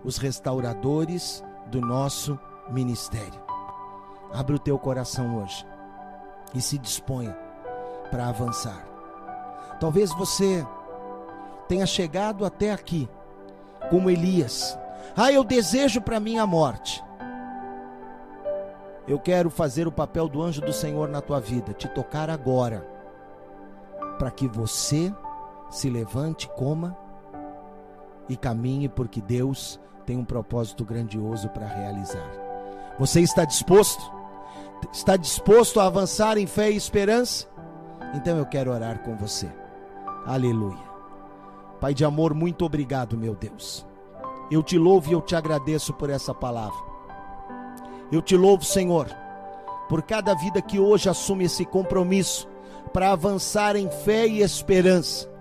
os 0.03 0.17
restauradores 0.17 1.43
do 1.67 1.79
nosso 1.79 2.37
ministério. 2.69 3.41
Abre 4.33 4.55
o 4.55 4.59
teu 4.59 4.77
coração 4.77 5.41
hoje 5.41 5.65
e 6.53 6.61
se 6.61 6.77
disponha 6.77 7.37
para 8.09 8.27
avançar. 8.27 8.85
Talvez 9.79 10.13
você 10.13 10.65
tenha 11.67 11.85
chegado 11.85 12.45
até 12.45 12.71
aqui 12.71 13.09
como 13.89 14.09
Elias. 14.09 14.77
Ah, 15.15 15.31
eu 15.31 15.43
desejo 15.43 16.01
para 16.01 16.19
mim 16.19 16.37
a 16.37 16.45
morte. 16.45 17.03
Eu 19.07 19.19
quero 19.19 19.49
fazer 19.49 19.87
o 19.87 19.91
papel 19.91 20.27
do 20.27 20.41
anjo 20.41 20.61
do 20.61 20.71
Senhor 20.71 21.09
na 21.09 21.21
tua 21.21 21.39
vida, 21.39 21.73
te 21.73 21.87
tocar 21.89 22.29
agora, 22.29 22.87
para 24.17 24.31
que 24.31 24.47
você 24.47 25.13
se 25.69 25.89
levante, 25.89 26.47
coma 26.49 26.95
e 28.29 28.37
caminhe, 28.37 28.87
porque 28.87 29.21
Deus 29.21 29.79
tem 30.05 30.17
um 30.17 30.25
propósito 30.25 30.85
grandioso 30.85 31.49
para 31.49 31.65
realizar. 31.65 32.29
Você 32.99 33.21
está 33.21 33.43
disposto? 33.43 34.01
Está 34.93 35.17
disposto 35.17 35.79
a 35.79 35.87
avançar 35.87 36.37
em 36.37 36.47
fé 36.47 36.71
e 36.71 36.75
esperança? 36.75 37.47
Então 38.13 38.37
eu 38.37 38.45
quero 38.45 38.71
orar 38.71 38.99
com 38.99 39.15
você. 39.15 39.49
Aleluia. 40.25 40.91
Pai 41.79 41.93
de 41.93 42.05
amor, 42.05 42.33
muito 42.33 42.63
obrigado, 42.63 43.17
meu 43.17 43.35
Deus. 43.35 43.85
Eu 44.51 44.61
te 44.61 44.77
louvo 44.77 45.09
e 45.09 45.13
eu 45.13 45.21
te 45.21 45.33
agradeço 45.33 45.93
por 45.93 46.09
essa 46.09 46.33
palavra. 46.33 46.77
Eu 48.11 48.21
te 48.21 48.35
louvo, 48.35 48.65
Senhor, 48.65 49.07
por 49.87 50.01
cada 50.01 50.33
vida 50.33 50.61
que 50.61 50.77
hoje 50.77 51.07
assume 51.07 51.45
esse 51.45 51.63
compromisso 51.63 52.49
para 52.91 53.13
avançar 53.13 53.77
em 53.77 53.89
fé 53.89 54.27
e 54.27 54.41
esperança. 54.41 55.31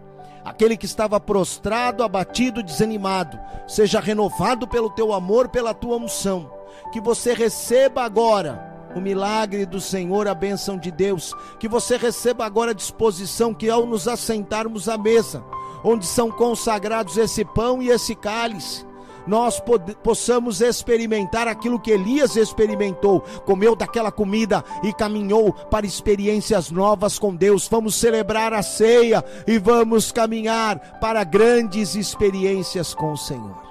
Aquele 0.45 0.77
que 0.77 0.87
estava 0.87 1.19
prostrado, 1.19 2.05
abatido, 2.05 2.63
desanimado, 2.63 3.37
seja 3.67 3.99
renovado 3.99 4.69
pelo 4.69 4.89
teu 4.91 5.13
amor, 5.13 5.49
pela 5.49 5.75
tua 5.75 5.97
unção. 5.97 6.49
Que 6.93 7.01
você 7.01 7.35
receba 7.35 8.05
agora 8.05 8.89
o 8.95 9.01
milagre 9.01 9.67
do 9.67 9.81
Senhor, 9.81 10.29
a 10.29 10.35
bênção 10.35 10.79
de 10.79 10.93
Deus. 10.93 11.35
Que 11.59 11.69
você 11.69 11.97
receba 11.97 12.45
agora 12.47 12.71
a 12.71 12.75
disposição 12.75 13.53
que 13.53 13.69
ao 13.69 13.85
nos 13.85 14.07
assentarmos 14.07 14.89
à 14.89 14.97
mesa, 14.97 15.45
onde 15.83 16.07
são 16.07 16.31
consagrados 16.31 17.17
esse 17.17 17.45
pão 17.45 17.83
e 17.83 17.91
esse 17.91 18.15
cálice, 18.15 18.87
nós 19.27 19.63
possamos 20.03 20.61
experimentar 20.61 21.47
aquilo 21.49 21.79
que 21.79 21.91
Elias 21.91 22.37
experimentou, 22.37 23.21
comeu 23.45 23.77
daquela 23.77 24.11
comida 24.11 24.65
e 24.83 24.93
caminhou 24.93 25.53
para 25.53 25.87
experiências 25.87 26.71
novas 26.71 27.19
com 27.19 27.35
Deus. 27.35 27.69
Vamos 27.69 27.95
celebrar 27.95 28.53
a 28.53 28.63
ceia 28.63 29.25
e 29.47 29.59
vamos 29.59 30.11
caminhar 30.11 30.99
para 31.01 31.25
grandes 31.25 31.95
experiências 31.95 32.95
com 32.95 33.13
o 33.13 33.17
Senhor. 33.17 33.63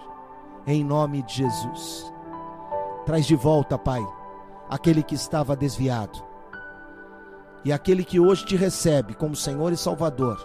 Em 0.68 0.84
nome 0.84 1.24
de 1.24 1.38
Jesus. 1.38 2.14
Traz 3.06 3.26
de 3.26 3.36
volta, 3.36 3.78
Pai, 3.78 4.06
aquele 4.70 5.02
que 5.02 5.16
estava 5.16 5.56
desviado. 5.56 6.24
E 7.66 7.74
aquele 7.74 8.06
que 8.06 8.20
hoje 8.20 8.46
te 8.46 8.56
recebe 8.56 9.14
como 9.14 9.36
Senhor 9.36 9.74
e 9.74 9.78
Salvador, 9.78 10.38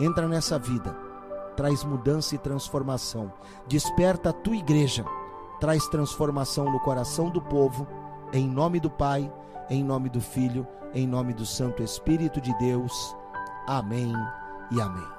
entra 0.00 0.26
nessa 0.26 0.58
vida 0.58 1.03
traz 1.56 1.84
mudança 1.84 2.34
e 2.34 2.38
transformação. 2.38 3.32
Desperta 3.66 4.30
a 4.30 4.32
tua 4.32 4.56
igreja, 4.56 5.04
traz 5.60 5.86
transformação 5.88 6.70
no 6.70 6.80
coração 6.80 7.30
do 7.30 7.40
povo, 7.40 7.86
em 8.32 8.48
nome 8.48 8.80
do 8.80 8.90
Pai, 8.90 9.32
em 9.70 9.82
nome 9.82 10.08
do 10.08 10.20
Filho, 10.20 10.66
em 10.92 11.06
nome 11.06 11.32
do 11.32 11.46
Santo 11.46 11.82
Espírito 11.82 12.40
de 12.40 12.56
Deus. 12.58 13.16
Amém 13.66 14.12
e 14.70 14.80
amém. 14.80 15.13